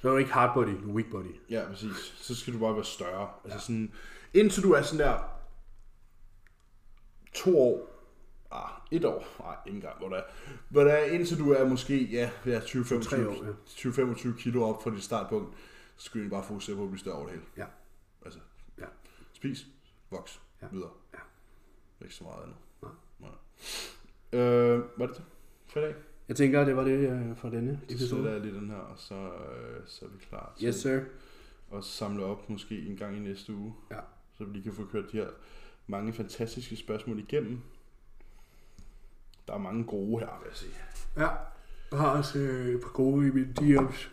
Så 0.01 0.07
er 0.07 0.11
du 0.11 0.17
ikke 0.17 0.31
hard 0.31 0.53
body, 0.53 0.83
du 0.83 0.89
er 0.89 0.93
weak 0.93 1.11
body. 1.11 1.35
Ja, 1.49 1.65
præcis. 1.69 2.13
Så 2.17 2.35
skal 2.35 2.53
du 2.53 2.59
bare 2.59 2.75
være 2.75 2.85
større. 2.85 3.29
Altså 3.43 3.59
sådan, 3.59 3.91
indtil 4.33 4.63
du 4.63 4.71
er 4.71 4.81
sådan 4.81 5.07
der 5.07 5.19
to 7.33 7.59
år, 7.59 7.89
ah, 8.51 8.69
et 8.91 9.05
år, 9.05 9.25
nej, 9.39 9.55
ikke 9.65 9.75
engang, 9.75 9.97
hvor 9.97 10.09
der 10.09 10.15
er, 10.15 10.23
hvor 10.69 10.83
der 10.83 10.91
er, 10.91 11.03
indtil 11.05 11.39
du 11.39 11.51
er 11.51 11.67
måske, 11.67 12.03
ja, 12.03 12.29
ja 12.45 12.59
20-25 12.59 13.03
tre 13.03 13.29
år, 13.29 13.45
ja. 13.45 13.51
20-25 13.67 14.37
kilo 14.37 14.63
op 14.63 14.83
fra 14.83 14.91
dit 14.91 15.03
startpunkt, 15.03 15.57
så 15.95 16.05
skal 16.05 16.23
du 16.23 16.29
bare 16.29 16.43
fokusere 16.43 16.75
på 16.75 16.83
at 16.83 16.89
blive 16.89 16.99
større 16.99 17.15
over 17.15 17.25
det 17.25 17.33
hele. 17.33 17.45
Ja. 17.57 17.65
Spis, 19.38 19.67
voks, 20.11 20.41
Ja. 20.61 20.67
videre. 20.71 20.89
Ja. 21.13 21.19
Ikke 22.05 22.15
så 22.15 22.23
meget 22.23 22.43
andet. 22.43 22.55
Nej. 22.81 22.91
Nej. 23.19 24.39
Øh, 24.41 24.79
hvad 24.97 25.07
er 25.07 25.11
det 25.13 25.23
for 25.67 25.79
i 25.79 25.83
dag? 25.83 25.95
Jeg 26.27 26.35
tænker, 26.35 26.65
det 26.65 26.75
var 26.75 26.83
det 26.83 26.91
øh, 27.09 27.35
for 27.35 27.49
denne 27.49 27.79
Så 27.88 27.93
episode. 27.95 28.09
sætter 28.09 28.31
jeg 28.31 28.41
lige 28.41 28.55
den 28.55 28.69
her, 28.69 28.75
og 28.77 28.97
så, 28.97 29.15
øh, 29.15 29.81
så 29.85 30.05
er 30.05 30.09
vi 30.09 30.17
klar 30.29 30.53
til 30.57 30.67
Yes, 30.67 30.75
sir. 30.75 30.99
at 31.73 31.83
samle 31.83 32.25
op 32.25 32.49
måske 32.49 32.79
en 32.88 32.95
gang 32.97 33.17
i 33.17 33.19
næste 33.19 33.53
uge. 33.53 33.73
Ja. 33.91 33.99
Så 34.38 34.43
vi 34.43 34.53
lige 34.53 34.63
kan 34.63 34.73
få 34.73 34.85
kørt 34.85 35.11
de 35.11 35.17
her 35.17 35.27
mange 35.88 36.13
fantastiske 36.13 36.75
spørgsmål 36.75 37.19
igennem. 37.19 37.61
Der 39.47 39.53
er 39.53 39.57
mange 39.57 39.83
gode 39.83 40.19
her, 40.19 40.39
vil 40.39 40.47
jeg 40.49 40.55
sige. 40.57 40.73
Ja. 41.17 41.27
Jeg 41.91 41.99
har 41.99 42.09
også 42.17 42.39
øh, 42.39 42.75
et 42.75 42.81
par 42.81 42.89
gode 42.91 43.27
i 43.27 43.31
mine 43.31 43.53
DM's. 43.59 44.07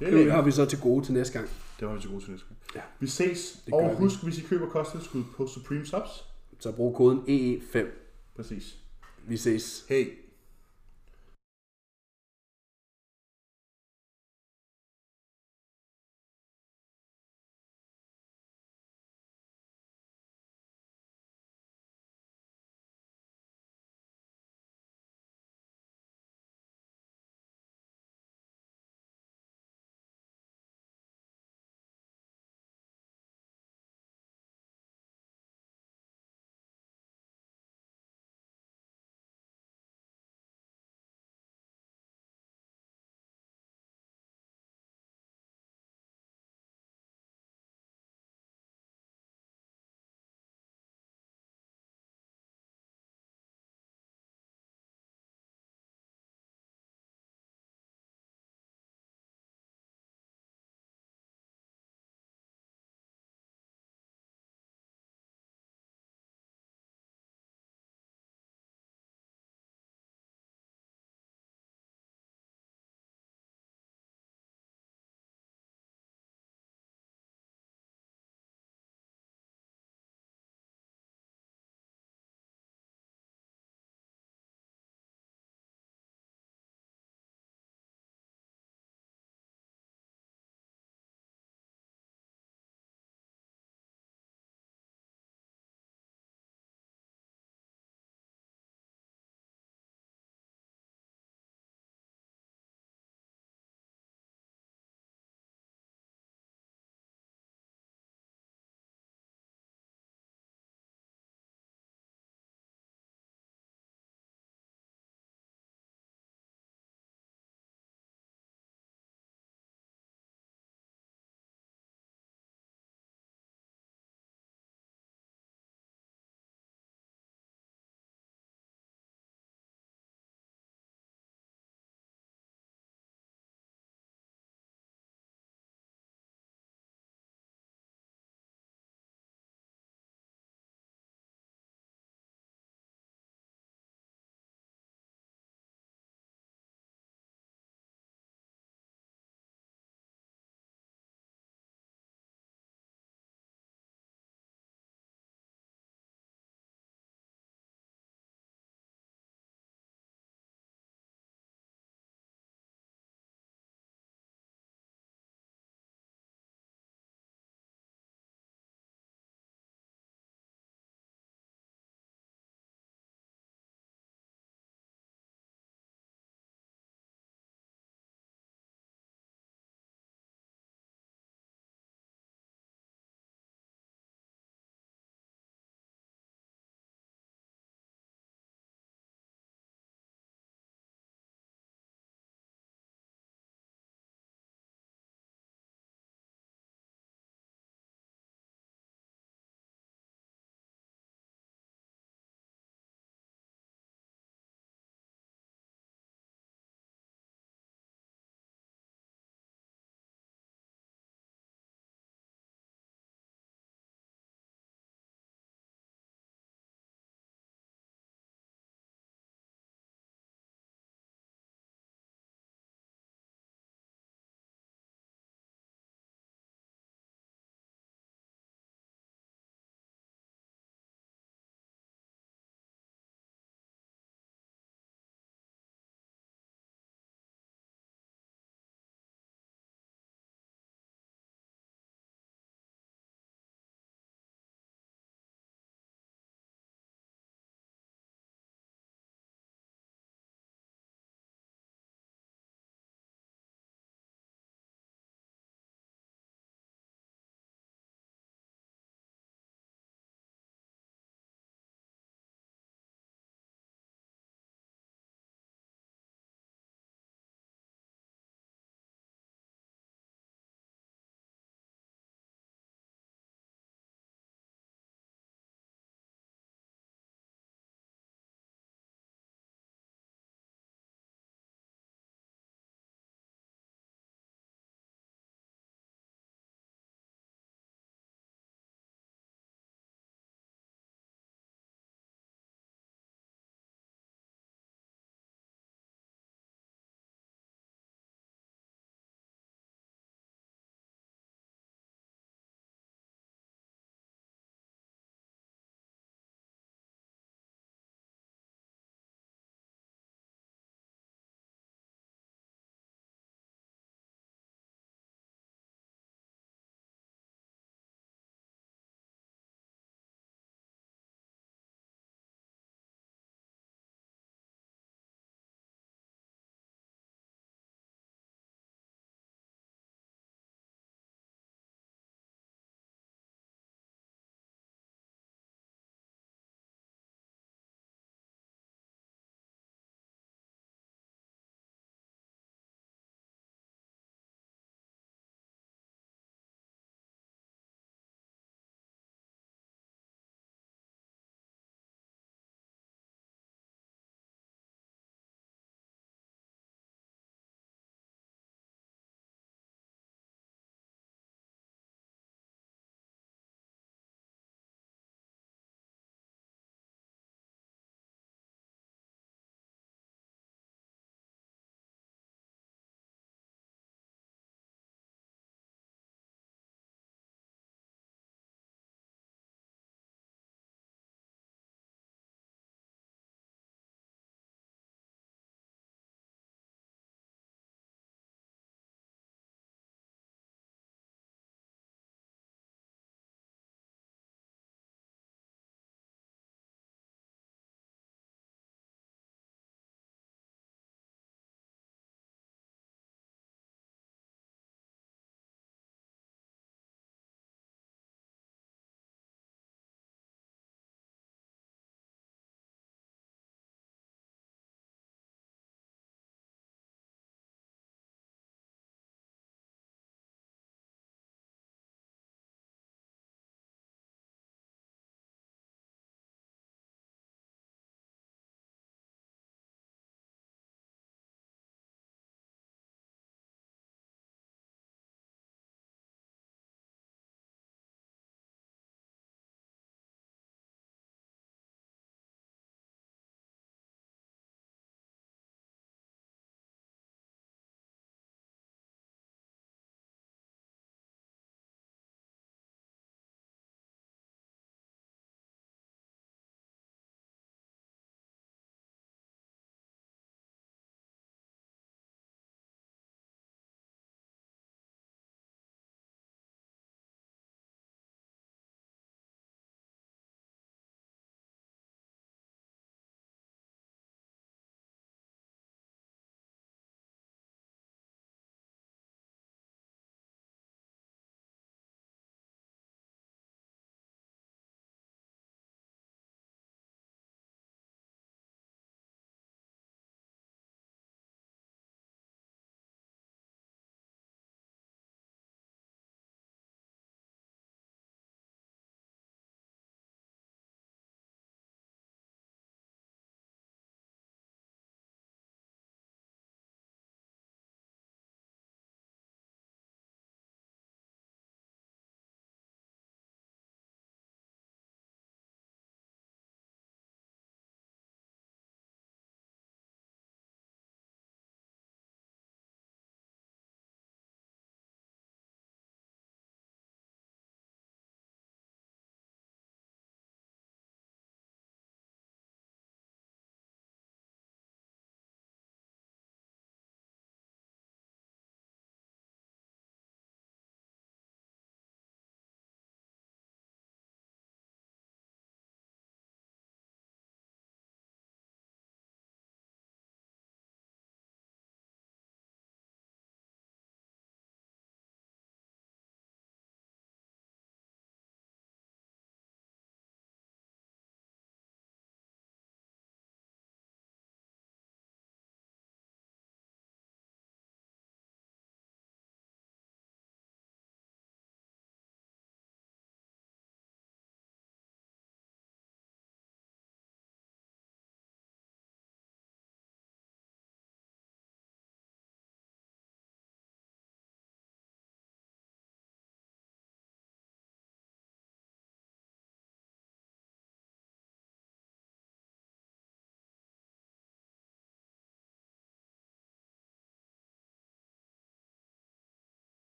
Det 0.00 0.12
Det 0.12 0.32
har 0.32 0.42
vi 0.42 0.50
så 0.50 0.64
til 0.66 0.80
gode 0.80 1.04
til 1.04 1.14
næste 1.14 1.38
gang. 1.38 1.50
Det 1.80 1.88
var 1.88 1.94
vi 1.94 2.00
til 2.00 2.10
gode 2.10 2.22
til 2.24 2.30
næste 2.30 2.46
gang. 2.48 2.58
Ja. 2.74 2.80
Vi 3.00 3.06
ses, 3.06 3.62
Det 3.66 3.74
og 3.74 3.90
vi. 3.90 3.96
husk, 3.96 4.22
hvis 4.22 4.38
I 4.38 4.42
køber 4.42 4.68
kosttilskud 4.68 5.22
på 5.36 5.46
Supreme 5.46 5.86
Subs. 5.86 6.24
Så 6.60 6.72
brug 6.72 6.94
koden 6.96 7.18
EE5. 7.18 7.78
Præcis. 8.36 8.76
Vi 9.26 9.36
ses. 9.36 9.84
Hey. 9.88 10.06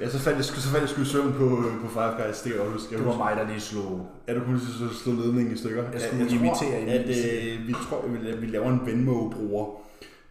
Ja, 0.00 0.08
så 0.08 0.18
faldt 0.18 0.36
jeg, 0.36 0.44
så 0.44 0.68
faldt 0.68 0.82
jeg 0.82 0.88
sgu 0.88 1.02
i 1.02 1.04
søvn 1.04 1.32
på, 1.32 1.62
på 1.82 1.88
Five 1.88 2.12
Guys, 2.26 2.38
det 2.42 2.52
kan 2.52 2.60
jeg 2.62 2.70
huske. 2.70 2.88
Jeg 2.90 2.98
Det 2.98 3.06
var 3.06 3.12
husker- 3.12 3.24
mig, 3.24 3.36
der 3.36 3.46
lige 3.52 3.60
slog. 3.60 4.06
Ja, 4.28 4.34
du 4.34 4.40
kunne 4.40 4.58
lige 4.58 4.94
slå 5.02 5.12
ledningen 5.12 5.54
i 5.54 5.56
stykker. 5.58 5.84
Jeg 5.92 6.00
skulle 6.00 6.28
tror, 6.28 6.36
imitere 6.36 6.74
at 6.74 7.00
Emils. 7.04 7.18
øh, 7.26 7.68
vi 7.68 7.72
tror, 7.88 8.04
at 8.04 8.40
vi, 8.42 8.46
laver 8.46 8.70
en 8.70 8.80
Venmo-bruger. 8.86 9.66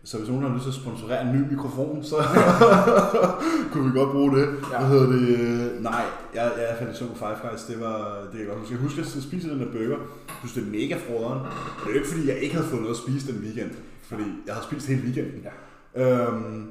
Så 0.03 0.17
hvis 0.17 0.29
nogen 0.29 0.43
har 0.43 0.53
lyst 0.53 0.63
til 0.63 0.69
at 0.69 0.75
sponsorere 0.75 1.21
en 1.27 1.31
ny 1.35 1.41
mikrofon, 1.53 2.03
så 2.03 2.15
kunne 3.71 3.85
vi 3.93 3.99
godt 3.99 4.11
bruge 4.11 4.31
det. 4.39 4.45
Ja. 4.73 4.79
Hvad 4.79 4.87
hedder 4.89 5.09
det? 5.15 5.29
Øh, 5.39 5.83
Nej, 5.83 6.03
jeg, 6.35 6.51
jeg 6.57 6.75
fandt 6.79 6.97
så 6.97 7.03
på 7.07 7.15
Five 7.15 7.37
Guys. 7.49 7.61
Det 7.63 7.77
var 7.81 7.97
det 8.31 8.39
jeg 8.39 8.47
godt 8.47 8.59
huske. 8.59 8.73
Jeg 8.73 8.81
husker, 8.81 9.01
at 9.03 9.15
jeg 9.15 9.23
spiste 9.23 9.49
den 9.49 9.59
der 9.59 9.65
burger. 9.71 9.99
Jeg 10.27 10.35
synes, 10.39 10.53
det 10.53 10.63
er 10.67 10.71
mega 10.79 10.95
froderen. 11.07 11.39
Det 11.39 11.85
er 11.89 11.93
jo 11.93 11.95
ikke, 11.99 12.07
fordi 12.07 12.27
jeg 12.29 12.37
ikke 12.37 12.55
havde 12.55 12.67
fået 12.67 12.81
noget 12.81 12.95
at 12.95 13.01
spise 13.05 13.31
den 13.31 13.37
weekend. 13.45 13.71
Fordi 14.09 14.23
jeg 14.45 14.53
havde 14.55 14.65
spist 14.69 14.87
hele 14.87 15.01
weekenden. 15.01 15.39
Ja. 15.47 15.51
Øhm, 16.01 16.67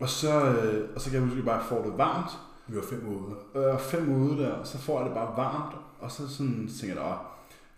og, 0.00 0.08
så, 0.08 0.42
øh, 0.44 0.88
og 0.94 1.00
så 1.00 1.10
kan 1.10 1.14
jeg 1.14 1.22
huske, 1.22 1.38
at 1.40 1.44
jeg 1.46 1.52
bare 1.54 1.64
får 1.68 1.82
det 1.82 1.98
varmt. 1.98 2.30
Vi 2.66 2.76
var 2.76 2.82
fem 2.90 3.08
ude. 3.08 3.36
Øh, 3.66 3.78
fem 3.80 4.22
ude 4.22 4.42
der, 4.42 4.52
og 4.52 4.66
så 4.66 4.78
får 4.78 4.98
jeg 4.98 5.06
det 5.06 5.14
bare 5.14 5.36
varmt, 5.36 5.74
og 6.00 6.10
så 6.10 6.28
sådan 6.28 6.70
tænker 6.80 6.94
jeg, 6.96 7.04
åh, 7.04 7.16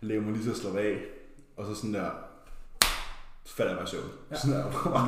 jeg 0.02 0.08
lever 0.08 0.22
mig 0.22 0.32
lige 0.32 0.44
til 0.44 0.50
at 0.50 0.56
slappe 0.56 0.80
af, 0.80 1.02
og 1.56 1.66
så 1.66 1.74
sådan 1.74 1.94
der, 1.94 2.10
så 3.44 3.54
falder 3.56 3.70
jeg 3.72 3.78
bare 3.78 3.88
i 3.88 3.90
søvn. 3.90 4.04
Ja. 4.30 4.36
Sådan 4.36 4.56
der, 4.56 4.64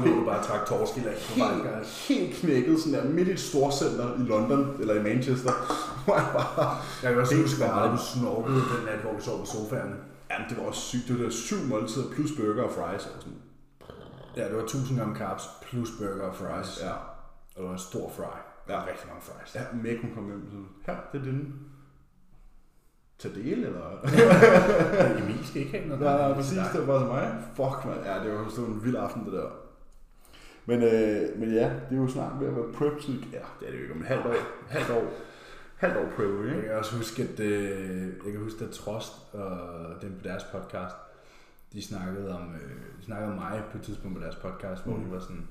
Nu 0.06 0.10
lå 0.14 0.20
du 0.20 0.24
bare 0.26 0.42
trak 0.44 0.60
af 0.60 0.78
Guys. 1.78 2.06
helt, 2.08 2.18
helt 2.18 2.36
knækket, 2.36 2.80
sådan 2.80 2.92
der, 2.98 3.10
midt 3.10 3.28
i 3.28 3.30
et 3.30 3.40
storcenter 3.40 4.14
i 4.14 4.22
London, 4.32 4.76
eller 4.80 4.94
i 4.94 5.02
Manchester, 5.02 5.52
hvor 6.04 6.14
jeg 6.14 6.28
bare, 6.32 6.76
Jeg 7.02 7.12
kan 7.12 7.20
også 7.20 7.36
huske, 7.36 7.58
hvor 7.64 7.74
meget 7.74 7.90
du 7.98 8.02
snorkede 8.14 8.56
den 8.56 8.84
nat, 8.86 9.00
hvor 9.02 9.12
vi 9.16 9.22
sov 9.22 9.40
på 9.40 9.46
sofaerne. 9.46 9.96
jamen 10.30 10.46
det 10.48 10.56
var 10.58 10.62
også 10.64 10.80
sygt, 10.80 11.08
det 11.08 11.18
var 11.18 11.24
der 11.24 11.30
syv 11.30 11.56
måltider, 11.72 12.10
plus 12.14 12.30
burger 12.38 12.62
og 12.62 12.72
fries, 12.76 13.04
og 13.06 13.12
sådan, 13.22 13.38
Ja, 14.36 14.48
det 14.48 14.56
var 14.56 14.62
1000 14.62 14.98
gram 14.98 15.16
carbs 15.16 15.42
plus 15.62 15.90
burger 15.98 16.22
og 16.24 16.34
fries. 16.34 16.80
ja. 16.82 16.92
Og 16.92 17.56
det 17.56 17.64
var 17.64 17.72
en 17.72 17.78
stor 17.78 18.10
fry. 18.10 18.22
Der 18.22 18.72
Ja. 18.74 18.76
var 18.80 18.86
rigtig 18.88 19.06
mange 19.08 19.22
fries. 19.22 19.54
Ja, 19.54 19.60
Meg, 19.82 19.98
hun 20.02 20.14
kom 20.14 20.26
hjem 20.26 20.46
sådan, 20.50 20.68
her, 20.86 20.96
det 21.12 21.20
er 21.20 21.24
din. 21.24 21.54
Tag 23.18 23.34
del, 23.34 23.64
eller? 23.64 23.86
Emil 25.22 25.46
skal 25.46 25.60
ikke 25.62 25.72
have 25.78 25.86
noget. 25.88 26.02
Nej, 26.02 26.16
nej, 26.18 26.26
Det 26.28 26.36
præcis, 26.36 26.58
det 26.72 26.80
var 26.80 26.86
bare 26.86 27.00
til 27.00 27.08
mig. 27.08 27.42
Fuck, 27.56 27.84
man. 27.84 28.04
Ja, 28.04 28.24
det 28.24 28.32
var 28.32 28.38
var 28.62 28.66
en 28.66 28.84
vild 28.84 28.96
aften, 28.96 29.24
det 29.24 29.32
der. 29.32 29.48
Men, 30.66 30.82
øh, 30.82 31.38
men 31.40 31.52
ja, 31.54 31.70
det 31.90 31.96
er 31.98 32.02
jo 32.02 32.08
snart 32.08 32.40
ved 32.40 32.46
at 32.48 32.56
være 32.56 32.72
prep, 32.72 33.00
så 33.00 33.12
ja, 33.12 33.38
det 33.60 33.66
er 33.66 33.70
det 33.70 33.78
jo 33.78 33.82
ikke 33.82 33.94
om 33.94 34.00
et 34.00 34.06
halvt 34.06 34.26
år. 34.26 34.34
Halvt 34.68 34.90
år. 34.90 35.04
Halvt 35.76 35.96
år 35.96 36.04
prep, 36.16 36.44
Jeg 36.46 36.56
ikke? 36.56 36.68
kan 36.68 36.78
også 36.78 36.96
huske, 36.96 37.22
at 37.22 37.40
øh, 37.40 38.02
jeg 38.24 38.32
kan 38.32 38.40
huske, 38.42 38.64
at 38.64 38.70
Trost 38.70 39.12
og 39.32 40.02
dem 40.02 40.12
på 40.22 40.28
deres 40.28 40.44
podcast, 40.52 40.96
de 41.74 41.82
snakkede 41.82 42.34
om, 42.38 42.40
øh, 42.54 42.70
de 43.00 43.04
snakkede 43.04 43.30
om 43.30 43.36
mig 43.38 43.62
på 43.72 43.78
et 43.78 43.82
tidspunkt 43.84 44.16
på 44.16 44.22
deres 44.22 44.36
podcast, 44.36 44.84
hvor 44.84 44.96
Mm. 44.96 45.04
de 45.04 45.10
var 45.12 45.20
sådan, 45.20 45.46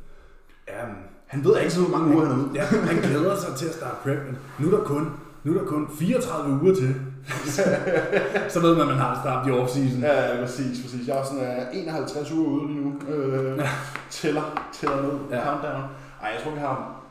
ja, 0.67 0.85
Han 1.25 1.43
ved 1.43 1.55
altid, 1.55 1.81
hvor 1.87 1.97
mange 1.97 2.15
uger 2.15 2.25
han 2.25 2.39
er 2.39 2.43
ude. 2.43 2.51
Ja, 2.55 2.63
han 2.65 2.95
glæder 3.01 3.35
sig 3.39 3.55
til 3.55 3.65
at 3.65 3.73
starte 3.73 3.95
prep, 4.03 4.19
men 4.25 4.37
nu 4.59 4.71
er 4.73 4.77
der 4.77 4.83
kun, 4.85 5.09
nu 5.43 5.53
er 5.55 5.59
der 5.59 5.65
kun 5.65 5.89
34 5.99 6.61
uger 6.63 6.75
til. 6.75 6.95
så 8.53 8.59
ved 8.59 8.71
man, 8.73 8.81
at 8.81 8.87
man 8.87 8.97
har 8.97 9.21
startet 9.23 9.51
i 9.51 9.53
off-season. 9.53 9.99
Ja, 10.01 10.35
ja, 10.35 10.41
præcis, 10.45 10.81
præcis. 10.81 11.07
Jeg 11.07 11.17
er 11.19 11.23
sådan 11.23 11.67
uh, 11.71 11.77
51 11.77 12.31
uger 12.31 12.49
ude 12.49 12.67
lige 12.73 12.81
nu. 12.85 13.01
Øh, 13.09 13.57
Ja. 13.57 13.69
tæller, 14.09 14.69
tæller 14.73 15.01
ned. 15.01 15.19
Ja. 15.31 15.43
Countdown. 15.45 15.83
Ej, 16.21 16.29
jeg 16.29 16.41
tror, 16.43 16.51
vi 16.51 16.59
har 16.59 17.03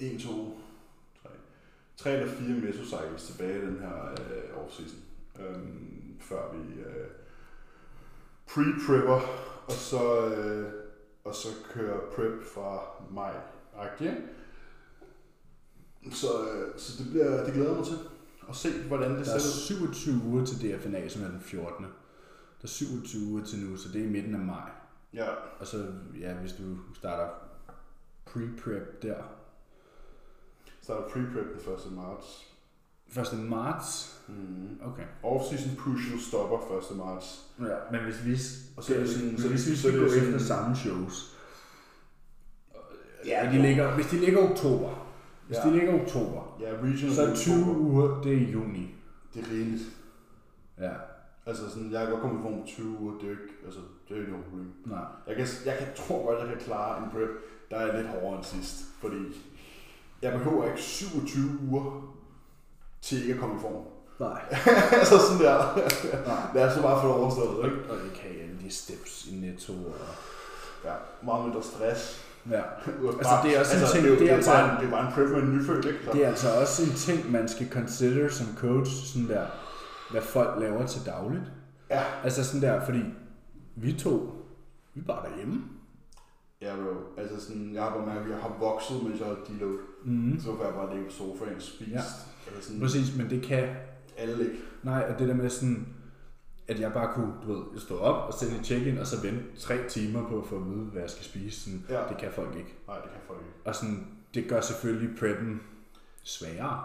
1, 0.00 0.20
2, 0.20 0.60
3, 1.22 1.28
3 1.96 2.12
eller 2.12 2.32
4 2.32 2.48
mesocycles 2.48 3.22
tilbage 3.26 3.58
i 3.58 3.66
den 3.66 3.78
her 3.80 4.10
øh, 4.12 4.56
off-season. 4.64 4.98
Øhm, 5.42 6.16
før 6.20 6.42
vi 6.54 6.80
øh, 6.80 7.06
pre-prepper, 8.50 9.20
og 9.66 9.72
så, 9.72 10.26
øh, 10.26 10.72
og 11.24 11.34
så 11.34 11.48
kører 11.72 12.00
prep 12.14 12.42
fra 12.54 12.80
maj. 13.10 13.34
Ikke? 14.00 14.16
Så, 16.12 16.26
øh, 16.50 16.78
så 16.78 17.02
det, 17.02 17.10
bliver, 17.10 17.44
det 17.44 17.54
glæder 17.54 17.74
mig 17.76 17.84
til 17.86 17.98
at 18.48 18.56
se, 18.56 18.82
hvordan 18.82 19.10
det 19.10 19.18
Der 19.18 19.24
ser 19.24 19.32
er 19.32 19.88
ud. 19.88 19.94
27 19.94 20.20
uger 20.26 20.44
til 20.46 20.56
DFNA, 20.78 21.08
som 21.08 21.22
er 21.22 21.28
den 21.28 21.40
14. 21.40 21.84
Der 21.84 21.90
er 22.62 22.66
27 22.66 23.32
uger 23.32 23.44
til 23.44 23.58
nu, 23.58 23.76
så 23.76 23.88
det 23.88 24.00
er 24.00 24.04
i 24.04 24.10
midten 24.10 24.34
af 24.34 24.40
maj. 24.40 24.70
Ja, 25.14 25.28
Og 25.60 25.66
så, 25.66 25.86
ja, 26.20 26.34
hvis 26.34 26.52
du 26.52 26.76
starter 26.94 27.28
pre-prep 28.30 29.02
der, 29.02 29.22
starter 30.80 31.08
pre-prep 31.08 31.64
den 31.66 31.74
1. 31.74 31.92
marts. 31.92 32.53
1. 33.08 33.38
marts. 33.48 34.10
Mm. 34.28 34.78
Okay. 34.86 35.02
Off-season 35.22 35.76
push 35.78 36.18
stopper 36.28 36.56
1. 36.92 36.96
marts. 36.96 37.42
Ja, 37.60 37.64
men 37.92 38.00
hvis 38.00 38.24
vi, 38.24 38.32
Og 38.76 38.84
så 38.84 38.94
er 38.94 38.98
det 38.98 39.10
sådan- 39.10 39.38
så 39.38 39.48
hvis 39.48 39.70
vi 39.70 39.76
så 39.76 39.88
skal 39.88 40.00
gå 40.00 40.06
efter 40.06 40.38
samme 40.38 40.76
shows, 40.76 41.30
Ja, 43.26 43.50
de 43.52 43.62
ligger, 43.62 43.94
hvis 43.94 44.06
de 44.06 44.16
ligger 44.16 44.50
oktober, 44.50 45.06
hvis 45.46 45.56
Ja. 45.64 45.68
de 45.68 45.72
ligger 45.78 46.02
oktober, 46.02 46.56
Ja, 46.60 46.72
regional 46.82 47.14
så 47.14 47.22
er 47.26 47.34
20 47.34 47.76
uger, 47.78 48.20
det 48.22 48.32
er 48.42 48.52
juni. 48.52 48.94
Det 49.34 49.42
er 49.42 49.50
rigeligt. 49.50 49.82
Ja, 50.80 50.90
Altså 51.46 51.70
sådan, 51.70 51.92
jeg 51.92 52.00
kan 52.02 52.10
godt 52.10 52.20
komme 52.22 52.38
i 52.40 52.42
form 52.42 52.60
på 52.60 52.66
20 52.66 52.98
uger, 53.00 53.12
det 53.14 53.22
er 53.22 53.26
jo 53.26 53.30
ikke, 53.30 53.52
altså, 53.64 53.80
det 53.80 54.10
er 54.10 54.14
jo 54.14 54.20
ikke 54.20 54.32
noget 54.32 54.46
problem. 54.46 54.72
nej. 54.86 55.04
Jeg, 55.26 55.36
kan, 55.36 55.46
jeg 55.66 55.76
kan, 55.78 55.86
tror 55.96 56.26
godt, 56.26 56.38
jeg 56.38 56.48
kan 56.48 56.64
klare 56.66 57.04
en 57.04 57.10
prep, 57.10 57.30
der 57.70 57.76
er 57.76 57.96
lidt 57.96 58.08
hårdere 58.08 58.36
end 58.36 58.44
sidst. 58.44 58.74
Fordi 59.00 59.16
jeg 60.22 60.32
behøver 60.32 60.64
ikke 60.64 60.80
27 60.82 61.58
uger 61.70 62.13
til 63.04 63.20
ikke 63.22 63.34
at 63.34 63.40
komme 63.40 63.54
i 63.56 63.60
form. 63.60 63.82
Nej. 64.20 64.42
altså 65.00 65.18
sådan 65.18 65.44
der. 65.46 65.58
nej. 66.26 66.36
Det 66.54 66.62
er 66.62 66.74
så 66.74 66.82
bare 66.82 67.00
for 67.00 67.08
det 67.08 67.16
overstået, 67.16 67.64
ikke? 67.64 67.76
Og 67.90 67.96
det 68.04 68.12
kan 68.12 68.30
alle 68.42 68.58
de 68.64 68.70
steps 68.70 69.26
i 69.30 69.34
netto. 69.34 69.72
Og... 69.72 69.94
Ja, 70.84 70.92
meget 71.24 71.44
mindre 71.44 71.62
stress. 71.62 72.24
Ja. 72.50 72.62
Altså, 73.18 73.34
det 73.44 73.56
er 73.56 73.60
også 73.60 73.76
en 73.76 73.82
ting- 73.92 74.04
det, 74.10 74.18
det 74.18 74.30
er 74.30 74.34
altså- 74.34 74.50
bare, 74.52 74.70
en- 74.72 74.80
det 74.80 74.86
er 74.86 74.90
bare 74.90 75.06
en 75.06 75.12
prep 75.12 75.28
med 75.28 75.42
en 75.42 75.56
nyfødt, 75.58 75.84
ikke? 75.84 75.98
Så. 76.04 76.10
Det 76.12 76.24
er 76.24 76.28
altså 76.28 76.60
også 76.60 76.82
en 76.82 76.90
ting, 76.96 77.32
man 77.32 77.48
skal 77.48 77.70
consider 77.70 78.28
som 78.28 78.46
coach, 78.56 78.90
sådan 78.90 79.28
der, 79.28 79.46
hvad 80.10 80.22
folk 80.22 80.60
laver 80.60 80.86
til 80.86 81.06
dagligt. 81.06 81.42
Ja. 81.90 82.02
Altså 82.24 82.44
sådan 82.44 82.60
der, 82.62 82.84
fordi 82.84 83.02
vi 83.76 83.92
to, 83.92 84.32
vi 84.94 85.00
er 85.00 85.04
bare 85.04 85.28
derhjemme. 85.30 85.62
Ja, 86.60 86.74
bro. 86.76 87.20
Altså 87.22 87.46
sådan, 87.46 87.74
jeg 87.74 87.82
har 87.82 87.90
bare 87.90 88.06
mærket, 88.06 88.24
at 88.24 88.30
jeg 88.30 88.38
har 88.38 88.56
vokset, 88.60 89.02
mens 89.02 89.20
jeg 89.20 89.28
har 89.28 89.36
deload. 89.48 89.78
Mm. 90.04 90.40
Så 90.40 90.56
får 90.56 90.64
jeg 90.64 90.74
bare 90.74 90.90
ligge 90.94 91.04
på 91.10 91.12
sofaen 91.12 91.60
spist. 91.60 91.90
Ja. 91.90 92.00
Altså 92.46 92.62
sådan, 92.68 92.80
Præcis, 92.80 93.16
men 93.16 93.30
det 93.30 93.42
kan, 93.42 93.68
alle 94.18 94.44
ikke. 94.44 94.56
nej, 94.82 95.06
og 95.12 95.18
det 95.18 95.28
der 95.28 95.34
med 95.34 95.50
sådan, 95.50 95.86
at 96.68 96.80
jeg 96.80 96.92
bare 96.92 97.14
kunne, 97.14 97.32
du 97.46 97.52
ved, 97.54 97.80
stå 97.80 97.98
op 97.98 98.26
og 98.28 98.34
sende 98.34 98.56
et 98.56 98.64
check-in, 98.66 98.98
og 98.98 99.06
så 99.06 99.22
vente 99.22 99.42
tre 99.58 99.88
timer 99.88 100.28
på 100.28 100.40
at 100.40 100.46
få 100.46 100.56
at 100.56 100.64
vide, 100.66 100.84
hvad 100.84 101.00
jeg 101.02 101.10
skal 101.10 101.24
spise. 101.24 101.60
Sådan, 101.60 101.84
Ja. 101.88 102.00
Det 102.08 102.16
kan 102.18 102.32
folk 102.32 102.56
ikke. 102.56 102.74
Nej, 102.88 102.96
det 102.96 103.10
kan 103.10 103.20
folk 103.26 103.38
ikke. 103.40 103.52
Og 103.64 103.74
sådan, 103.74 104.06
det 104.34 104.48
gør 104.48 104.60
selvfølgelig 104.60 105.18
preppen 105.18 105.60
sværere. 106.22 106.80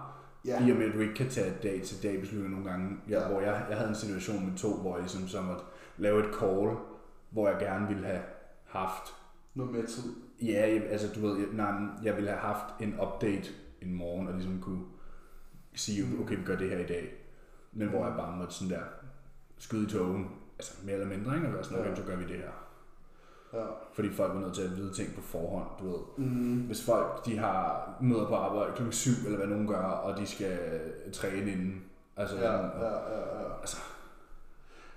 Ja. 0.46 0.68
I 0.68 0.72
og 0.72 0.78
med, 0.78 0.86
at 0.86 0.94
du 0.94 1.00
ikke 1.00 1.14
kan 1.14 1.30
tage 1.30 1.54
dag 1.64 1.82
til 1.84 2.04
dag 2.04 2.20
beslutninger 2.20 2.58
nogle 2.58 2.72
gange. 2.72 2.98
Ja, 3.10 3.22
Ja. 3.22 3.28
hvor 3.28 3.42
jeg, 3.42 3.66
jeg 3.70 3.78
havde 3.78 3.90
en 3.90 3.96
situation 3.96 4.50
med 4.50 4.58
to, 4.58 4.74
hvor 4.82 4.94
jeg 4.96 5.02
ligesom 5.02 5.28
så 5.28 5.42
måtte 5.42 5.64
lave 5.98 6.20
et 6.20 6.36
call, 6.40 6.70
hvor 7.30 7.50
jeg 7.50 7.58
gerne 7.60 7.88
ville 7.88 8.06
have 8.06 8.22
haft 8.66 9.04
Noget 9.54 9.72
med 9.72 9.88
tid. 9.88 10.04
Ja, 10.42 10.70
jeg, 10.74 10.84
altså 10.90 11.08
du 11.16 11.28
ved, 11.28 11.38
jeg, 11.40 11.48
nej, 11.54 11.72
jeg 12.04 12.16
ville 12.16 12.30
have 12.30 12.40
haft 12.42 12.64
en 12.80 12.96
update 13.02 13.50
en 13.82 13.94
morgen, 13.94 14.28
og 14.28 14.34
ligesom 14.34 14.62
kunne 14.62 14.82
sige, 15.80 16.06
okay, 16.22 16.38
vi 16.38 16.44
gør 16.44 16.56
det 16.56 16.70
her 16.70 16.78
i 16.80 16.88
dag. 16.88 17.14
Men 17.74 17.88
hvor 17.88 18.06
jeg 18.06 18.16
bare 18.18 18.38
måtte 18.38 18.54
sådan 18.54 18.70
der 18.74 18.82
skyde 19.58 19.84
i 19.84 19.90
togen, 19.90 20.28
altså 20.60 20.74
mere 20.84 20.94
eller 20.96 21.08
mindre, 21.08 21.36
ikke? 21.36 21.48
Og 21.48 21.54
være 21.54 21.64
sådan, 21.64 21.80
okay, 21.80 21.90
Ja. 21.90 21.96
så 21.96 22.02
gør 22.04 22.16
vi 22.16 22.24
det 22.24 22.36
her. 22.38 22.52
Ja. 23.54 23.66
Fordi 23.94 24.10
folk 24.14 24.34
var 24.34 24.40
nødt 24.40 24.54
til 24.54 24.62
at 24.62 24.78
vide 24.78 24.94
ting 24.94 25.16
på 25.16 25.22
forhånd, 25.22 25.68
du 25.80 25.90
ved. 25.92 26.00
Mm. 26.28 26.56
Hvis 26.62 26.86
folk, 26.86 27.26
de 27.26 27.38
har 27.38 27.90
møder 28.02 28.28
på 28.28 28.36
arbejde 28.36 28.72
klokken 28.76 28.94
7, 28.94 29.12
eller 29.26 29.38
hvad 29.38 29.48
nogen 29.48 29.68
gør, 29.68 29.82
og 29.82 30.20
de 30.20 30.28
skal 30.28 30.58
træne 31.14 31.52
inden. 31.52 31.84
Altså, 32.18 32.36
Ja, 32.36 32.54
ja, 32.54 32.62
ja, 32.62 33.42
ja. 33.42 33.60
Altså. 33.62 33.78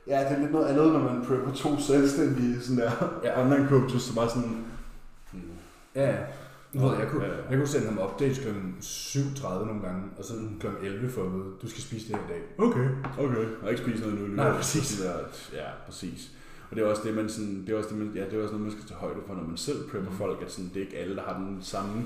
Ja, 0.06 0.20
det 0.20 0.32
er 0.32 0.38
lidt 0.38 0.52
noget 0.52 0.66
andet, 0.66 0.92
når 0.92 0.98
man 0.98 1.24
prepper 1.26 1.52
to 1.54 1.78
selvstændige 1.78 2.60
sådan 2.60 2.78
der 2.82 3.20
Ja. 3.24 3.40
online 3.44 3.68
coaches, 3.68 4.02
så 4.02 4.14
bare 4.14 4.28
sådan... 4.28 4.64
Mm. 5.32 5.40
ja, 5.94 6.16
Du 6.74 6.78
ved, 6.78 6.98
jeg 6.98 7.08
kunne, 7.08 7.24
jeg 7.50 7.58
kunne 7.58 7.66
sende 7.66 7.86
ham 7.88 7.98
updates 8.06 8.38
kl. 8.38 8.48
7.30 8.48 9.48
nogle 9.66 9.82
gange, 9.82 10.02
og 10.18 10.24
så 10.24 10.32
kl. 10.60 10.66
11 10.82 11.10
for 11.10 11.22
at 11.24 11.32
vide, 11.32 11.44
du 11.62 11.68
skal 11.70 11.82
spise 11.82 12.08
det 12.08 12.16
her 12.16 12.22
i 12.24 12.28
dag. 12.28 12.42
Okay. 12.58 12.88
Okay, 13.18 13.46
og 13.62 13.70
ikke 13.70 13.82
spise 13.82 14.00
noget 14.00 14.18
nu. 14.20 14.26
nu. 14.26 14.34
Nej, 14.34 14.52
præcis. 14.56 14.82
Sådan 14.98 15.12
Der, 15.12 15.18
ja, 15.52 15.66
præcis. 15.86 16.30
Og 16.70 16.76
det 16.76 16.84
er 16.84 16.88
også 16.88 17.02
det, 17.04 17.14
man 17.14 17.28
sådan, 17.28 17.62
det 17.66 17.74
er 17.74 17.78
også 17.78 17.88
det, 17.90 17.98
man, 17.98 18.12
ja, 18.14 18.24
det 18.24 18.32
er 18.38 18.42
også 18.42 18.52
noget, 18.54 18.60
man 18.60 18.72
skal 18.72 18.84
tage 18.88 18.98
højde 18.98 19.20
for, 19.26 19.34
når 19.34 19.42
man 19.42 19.56
selv 19.56 19.88
prepper 19.90 20.10
Mm. 20.10 20.16
folk, 20.16 20.42
at 20.42 20.52
sådan, 20.52 20.70
det 20.74 20.76
er 20.76 20.80
ikke 20.86 20.96
alle, 20.98 21.16
der 21.16 21.22
har 21.22 21.38
den 21.38 21.58
samme 21.60 22.02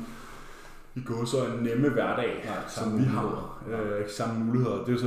i 0.94 1.00
går 1.06 1.24
så 1.24 1.46
en 1.46 1.62
nemme 1.64 1.88
hverdag, 1.88 2.42
Nej, 2.46 2.54
som 2.68 2.98
vi 2.98 3.04
har. 3.04 3.64
Øh, 3.70 4.04
samme 4.08 4.44
muligheder. 4.44 4.84
Det 4.84 4.94
er 4.94 4.98
så, 4.98 5.06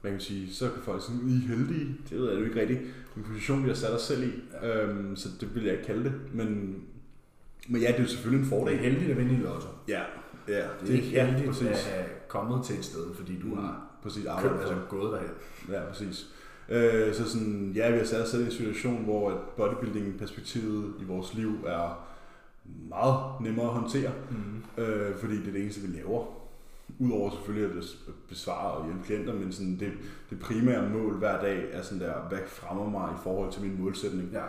hvad 0.00 0.10
kan 0.10 0.12
man 0.12 0.20
sige, 0.20 0.54
så 0.54 0.70
kan 0.70 0.82
folk 0.82 1.02
sige, 1.06 1.18
I 1.28 1.34
er 1.34 1.56
heldige. 1.56 1.96
Det 2.10 2.18
ved 2.18 2.30
jeg 2.30 2.40
jo 2.40 2.44
ikke 2.44 2.60
rigtigt. 2.60 2.80
En 3.16 3.22
position, 3.22 3.62
vi 3.62 3.68
har 3.68 3.74
sat 3.76 3.94
os 3.94 4.02
selv 4.02 4.22
i. 4.28 4.32
Ja. 4.62 4.84
Øhm, 4.84 5.16
så 5.16 5.28
det 5.40 5.54
vil 5.54 5.64
jeg 5.64 5.72
ikke 5.72 5.84
kalde 5.86 6.04
det. 6.04 6.12
Men, 6.34 6.76
men 7.70 7.82
ja, 7.82 7.88
det 7.88 7.96
er 7.96 8.02
jo 8.02 8.08
selvfølgelig 8.08 8.46
en 8.46 8.52
Og 8.52 8.58
det 8.60 8.68
fordel. 8.68 8.78
er 8.78 8.82
heldigt 8.90 9.10
at 9.10 9.16
vinde 9.18 9.34
i 9.34 9.36
lotto. 9.36 9.68
Ja, 9.88 10.02
ja. 10.48 10.62
Det 10.80 10.90
er 10.90 10.94
ikke 10.94 11.08
ja, 11.08 11.24
heldigt 11.26 11.48
præcis. 11.48 11.66
at 11.68 11.76
have 11.78 12.04
kommet 12.28 12.64
til 12.64 12.78
et 12.78 12.84
sted, 12.84 13.14
fordi 13.14 13.40
du 13.40 13.46
Mm, 13.46 13.56
har 13.58 13.86
præcis 14.02 14.22
købt, 14.22 14.28
arbejdet 14.28 14.58
altså 14.60 14.74
for. 14.74 14.96
gået 14.96 15.12
derhen. 15.12 15.30
Ja, 15.70 15.80
præcis. 15.88 16.26
Øh, 16.68 17.14
så 17.14 17.28
sådan, 17.30 17.72
ja, 17.74 17.90
vi 17.90 17.98
har 17.98 18.04
sat 18.04 18.22
os 18.22 18.28
selv 18.28 18.42
i 18.42 18.46
en 18.46 18.50
situation, 18.52 19.04
hvor 19.04 19.30
at 19.30 19.36
bodybuilding-perspektivet 19.56 20.92
i 21.00 21.04
vores 21.04 21.34
liv 21.34 21.52
er 21.66 22.06
meget 22.88 23.16
nemmere 23.40 23.66
at 23.66 23.72
håndtere, 23.72 24.10
Mm. 24.30 24.82
øh, 24.82 25.16
fordi 25.16 25.36
det 25.36 25.48
er 25.48 25.52
det 25.52 25.62
eneste, 25.62 25.80
vi 25.80 25.96
laver. 25.96 26.24
Udover 26.98 27.30
selvfølgelig 27.30 27.78
at 27.78 27.84
besvare 28.28 28.70
og 28.72 28.84
hjælpe 28.84 29.04
klienter, 29.04 29.34
men 29.34 29.52
sådan 29.52 29.76
det, 29.80 29.92
det 30.30 30.40
primære 30.40 30.88
mål 30.88 31.14
hver 31.18 31.40
dag 31.40 31.64
er 31.72 31.82
sådan 31.82 32.00
der, 32.00 32.14
hvad 32.28 32.38
fremmer 32.46 32.90
mig 32.90 33.08
i 33.12 33.20
forhold 33.22 33.52
til 33.52 33.62
min 33.62 33.82
målsætning. 33.82 34.28
Ja, 34.32 34.42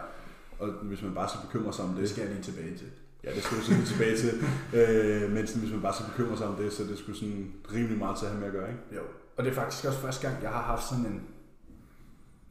Og 0.59 0.67
hvis 0.71 1.01
man 1.01 1.13
bare 1.13 1.29
skal 1.29 1.39
bekymre 1.47 1.73
sig 1.73 1.85
om 1.85 1.91
det 1.91 1.99
det, 2.01 2.09
skal 2.09 2.21
jeg 2.23 2.31
lige 2.33 2.43
tilbage 2.43 2.77
til. 2.77 2.87
Ja, 3.23 3.29
det 3.35 3.43
skal 3.43 3.57
du 3.57 3.61
selvfølgelig 3.63 3.89
tilbage 3.93 4.17
til, 4.17 4.31
øh, 4.79 5.31
men 5.31 5.47
sådan, 5.47 5.61
hvis 5.61 5.71
man 5.71 5.81
bare 5.81 5.93
skal 5.93 6.05
bekymre 6.11 6.37
sig 6.37 6.47
om 6.47 6.55
det, 6.55 6.73
så 6.73 6.83
det 6.83 6.97
sgu 6.97 7.13
sådan 7.13 7.53
rimelig 7.73 7.97
meget 7.97 8.17
til 8.17 8.25
at 8.25 8.31
have 8.31 8.39
med 8.39 8.47
at 8.47 8.53
gøre, 8.53 8.69
ikke? 8.69 8.83
Jo. 8.95 9.01
Og 9.37 9.43
det 9.43 9.51
er 9.51 9.55
faktisk 9.55 9.85
også 9.85 9.99
første 9.99 10.27
gang, 10.27 10.43
jeg 10.43 10.49
har 10.49 10.61
haft 10.61 10.83
sådan 10.89 11.05
en, 11.05 11.21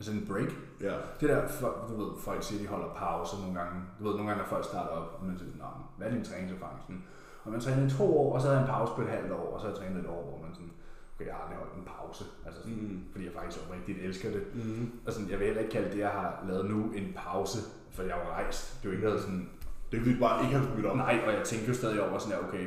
sådan 0.01 0.21
en 0.21 0.27
break. 0.27 0.51
Ja. 0.81 0.95
Det 1.21 1.29
der, 1.29 1.49
for- 1.49 1.85
du 1.89 2.05
ved, 2.05 2.11
folk 2.29 2.43
siger, 2.43 2.63
de 2.63 2.69
holder 2.69 2.95
pause 2.97 3.37
nogle 3.41 3.55
gange. 3.61 3.77
Du 3.99 4.05
ved, 4.05 4.13
nogle 4.17 4.29
gange, 4.29 4.43
når 4.43 4.49
folk 4.49 4.65
starter 4.65 4.91
op, 4.91 5.09
og 5.21 5.27
man 5.27 5.39
siger, 5.39 5.51
Nå, 5.59 5.65
hvad 5.97 6.07
er 6.09 6.13
din 6.15 6.25
træningserfaring? 6.25 6.81
Sådan, 6.87 7.03
og 7.45 7.51
man 7.53 7.61
træner 7.61 7.87
i 7.87 7.91
to 7.91 8.19
år, 8.19 8.35
og 8.35 8.41
så 8.41 8.47
havde 8.47 8.59
jeg 8.61 8.67
en 8.67 8.73
pause 8.75 8.93
på 8.97 9.03
et 9.03 9.09
halvt 9.09 9.33
år, 9.33 9.47
og 9.55 9.61
så 9.61 9.67
har 9.67 9.73
jeg 9.75 9.81
trænet 9.83 10.01
et 10.05 10.11
år, 10.17 10.23
hvor 10.29 10.39
man 10.47 10.55
sådan, 10.55 10.73
okay, 11.15 11.27
jeg 11.27 11.35
har 11.35 11.43
aldrig 11.43 11.59
holdt 11.63 11.75
en 11.81 11.87
pause. 11.97 12.25
Altså 12.47 12.59
sådan, 12.63 12.77
Mm. 12.77 13.01
fordi 13.13 13.25
jeg 13.25 13.33
faktisk 13.39 13.59
oprigtigt 13.65 13.99
elsker 14.07 14.29
det. 14.37 14.43
Mm. 14.55 14.91
Og 15.07 15.13
sådan, 15.13 15.31
jeg 15.31 15.39
vil 15.39 15.47
heller 15.47 15.63
ikke 15.65 15.73
kalde 15.77 15.91
det, 15.93 15.99
jeg 15.99 16.09
har 16.19 16.45
lavet 16.49 16.65
nu, 16.73 16.79
en 17.01 17.09
pause, 17.25 17.59
for 17.95 18.03
jeg 18.03 18.17
var 18.25 18.31
rejst. 18.39 18.63
Det 18.79 18.89
er 18.89 18.91
jo 18.91 18.97
ikke 18.97 19.07
noget 19.09 19.21
sådan, 19.27 19.49
Det 19.91 20.05
vil 20.05 20.15
vi 20.15 20.21
bare 20.21 20.45
ikke 20.45 20.57
have 20.57 20.69
smidt 20.73 20.87
op. 20.87 20.97
nej, 20.97 21.21
og 21.27 21.33
jeg 21.33 21.45
tænkte 21.45 21.69
jo 21.69 21.75
stadig 21.75 22.03
over 22.03 22.19
sådan, 22.19 22.37
her, 22.37 22.49
okay, 22.49 22.65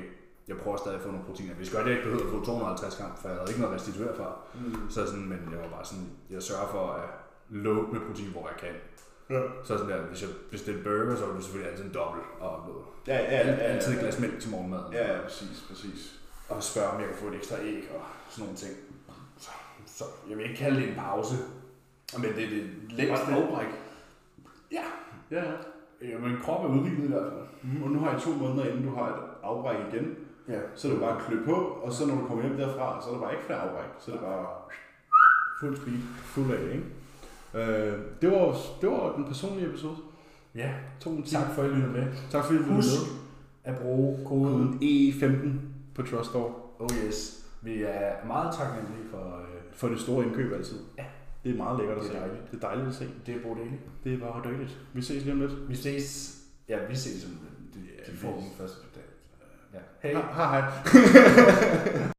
jeg 0.48 0.58
prøver 0.58 0.78
stadig 0.78 0.98
at 0.98 1.04
få 1.04 1.12
nogle 1.12 1.26
proteiner. 1.26 1.54
Hvis 1.54 1.70
godt 1.70 1.86
jeg 1.86 1.92
ikke 1.92 2.04
behøver 2.04 2.26
at 2.26 2.32
få 2.32 2.46
250 2.46 2.96
gram, 2.96 3.12
for 3.22 3.28
jeg 3.30 3.38
havde 3.38 3.52
ikke 3.52 3.62
noget 3.62 3.74
at 3.74 3.80
restituere 3.80 4.16
for. 4.16 4.30
Mm. 4.56 4.90
Så 4.90 5.06
sådan, 5.06 5.26
men 5.26 5.40
jeg 5.52 5.60
var 5.60 5.70
bare 5.78 5.86
sådan, 5.86 6.10
jeg 6.30 6.42
sørger 6.44 6.68
for 6.68 6.84
at 6.94 7.10
load 7.50 7.86
med 7.94 8.02
protein, 8.08 8.32
hvor 8.32 8.48
jeg 8.52 8.58
kan. 8.64 8.76
Ja. 9.30 9.42
Så 9.64 9.78
sådan 9.78 9.90
der, 9.90 10.02
hvis 10.02 10.22
jeg 10.22 10.30
bestiller 10.52 10.84
burger, 10.84 11.16
så 11.16 11.26
er 11.26 11.34
det 11.34 11.44
selvfølgelig 11.44 11.72
altid 11.72 11.86
en 11.86 11.94
dobbelt. 11.94 12.26
Og 12.40 12.54
noget. 12.68 12.86
Ja, 13.08 13.18
ja, 13.18 13.48
ja, 13.48 13.54
ja, 13.54 13.58
altid 13.58 13.92
et 13.92 13.96
ja. 13.96 14.02
glas 14.02 14.20
mælk 14.20 14.40
til 14.40 14.52
morgenmaden. 14.52 14.94
Ja, 14.94 15.14
ja, 15.14 15.22
præcis, 15.22 15.66
præcis. 15.70 16.20
Og 16.50 16.64
spørge, 16.64 16.88
om 16.88 17.00
jeg 17.00 17.08
kan 17.08 17.18
få 17.18 17.28
et 17.28 17.36
ekstra 17.36 17.56
æg 17.64 17.90
og 17.96 18.02
sådan 18.30 18.44
nogle 18.44 18.58
ting. 18.58 18.74
Så, 19.38 19.50
så 19.86 20.04
jeg 20.30 20.38
vil 20.38 20.46
ikke 20.50 20.58
kalde 20.58 20.82
det 20.82 20.90
en 20.90 20.96
pause. 20.96 21.36
Men 22.18 22.34
det 22.36 22.44
er 22.44 22.50
det 22.50 22.70
længste. 22.90 23.26
afbræk. 23.26 23.68
Ja. 24.72 24.84
Ja, 25.32 25.44
ja. 25.44 25.52
Ja. 26.10 26.18
men 26.20 26.38
krop 26.44 26.64
er 26.66 26.70
udviklet 26.70 27.04
i 27.06 27.08
hvert 27.08 27.32
fald. 27.34 27.72
Mm, 27.74 27.84
og 27.84 27.90
nu 27.90 28.00
har 28.00 28.18
I 28.18 28.22
to 28.22 28.30
måneder, 28.32 28.66
inden 28.66 28.84
du 28.88 28.96
har 28.96 29.08
et 29.08 29.22
afbræk 29.44 29.78
igen. 29.94 30.16
Ja. 30.48 30.60
Så 30.76 30.88
er 30.88 30.92
det 30.92 31.02
bare 31.02 31.16
at 31.18 31.22
klø 31.28 31.46
på, 31.46 31.54
og 31.56 31.94
så 31.94 32.06
når 32.08 32.16
du 32.16 32.26
kommer 32.28 32.44
hjem 32.44 32.58
derfra, 32.58 33.02
så 33.02 33.10
er 33.10 33.14
der 33.14 33.22
bare 33.22 33.32
ikke 33.34 33.46
flere 33.46 33.60
afbræk. 33.60 33.90
Så 34.00 34.12
er 34.12 34.16
det 34.16 34.24
bare 34.26 34.46
Fuld 35.60 35.76
speed. 35.78 35.98
fuld 36.24 36.52
af, 36.52 36.62
ikke? 36.74 36.86
Øh, 37.54 37.98
det, 38.22 38.32
var, 38.32 38.56
det 38.82 38.90
var 38.90 39.14
den 39.16 39.26
personlige 39.26 39.68
episode. 39.68 39.96
Ja. 40.56 40.72
To 41.00 41.22
Tak 41.22 41.52
for, 41.56 41.62
at 41.62 41.70
I 41.70 41.74
lyttede 41.74 41.94
med. 41.94 42.06
tak 42.32 42.44
fordi 42.44 42.58
du 42.58 42.64
lyttede 42.64 42.76
Husk 42.76 42.90
med. 43.66 43.74
at 43.74 43.82
bruge 43.82 44.26
koden. 44.26 44.54
Koden 44.54 44.80
E15 44.82 45.50
på 45.96 46.02
Truststore. 46.02 46.54
Oh 46.80 46.90
yes. 47.08 47.46
Vi 47.62 47.84
er 47.84 48.28
meget 48.28 48.56
taknemmelige 48.56 49.06
for 49.12 49.18
øh, 49.18 49.60
For 49.74 49.88
det 49.88 50.00
store 50.00 50.26
indkøb 50.26 50.54
altid. 50.54 50.78
Ja. 50.98 51.03
Det 51.44 51.52
er 51.52 51.56
meget 51.58 51.78
lækkert 51.80 51.98
at 51.98 52.04
Det 52.04 52.10
er 52.10 52.14
se. 52.14 52.20
dejligt. 52.20 52.52
Det 52.52 52.58
er 52.64 52.68
dejligt 52.68 52.88
at 52.88 52.94
se. 52.96 53.10
det, 53.26 53.42
Bo 53.44 53.54
Daly. 53.56 53.68
Det 54.04 54.14
er 54.14 54.18
bare 54.20 54.44
dejligt. 54.44 54.80
Vi 54.94 55.02
ses 55.02 55.24
lige 55.24 55.34
om 55.34 55.40
lidt. 55.42 55.70
Vi 55.70 55.76
ses. 55.76 56.38
Ja, 56.70 56.78
vi 56.90 56.96
ses. 56.96 57.24
De, 57.24 57.30
Ja, 57.76 58.06
de 58.08 58.12
vi 58.12 58.18
får 58.18 58.32
den 58.36 58.52
første 58.58 58.78
dag. 58.96 59.04
Ja. 59.74 60.10
Hej. 60.14 60.22
Hej 60.34 60.62
hej. 60.62 62.14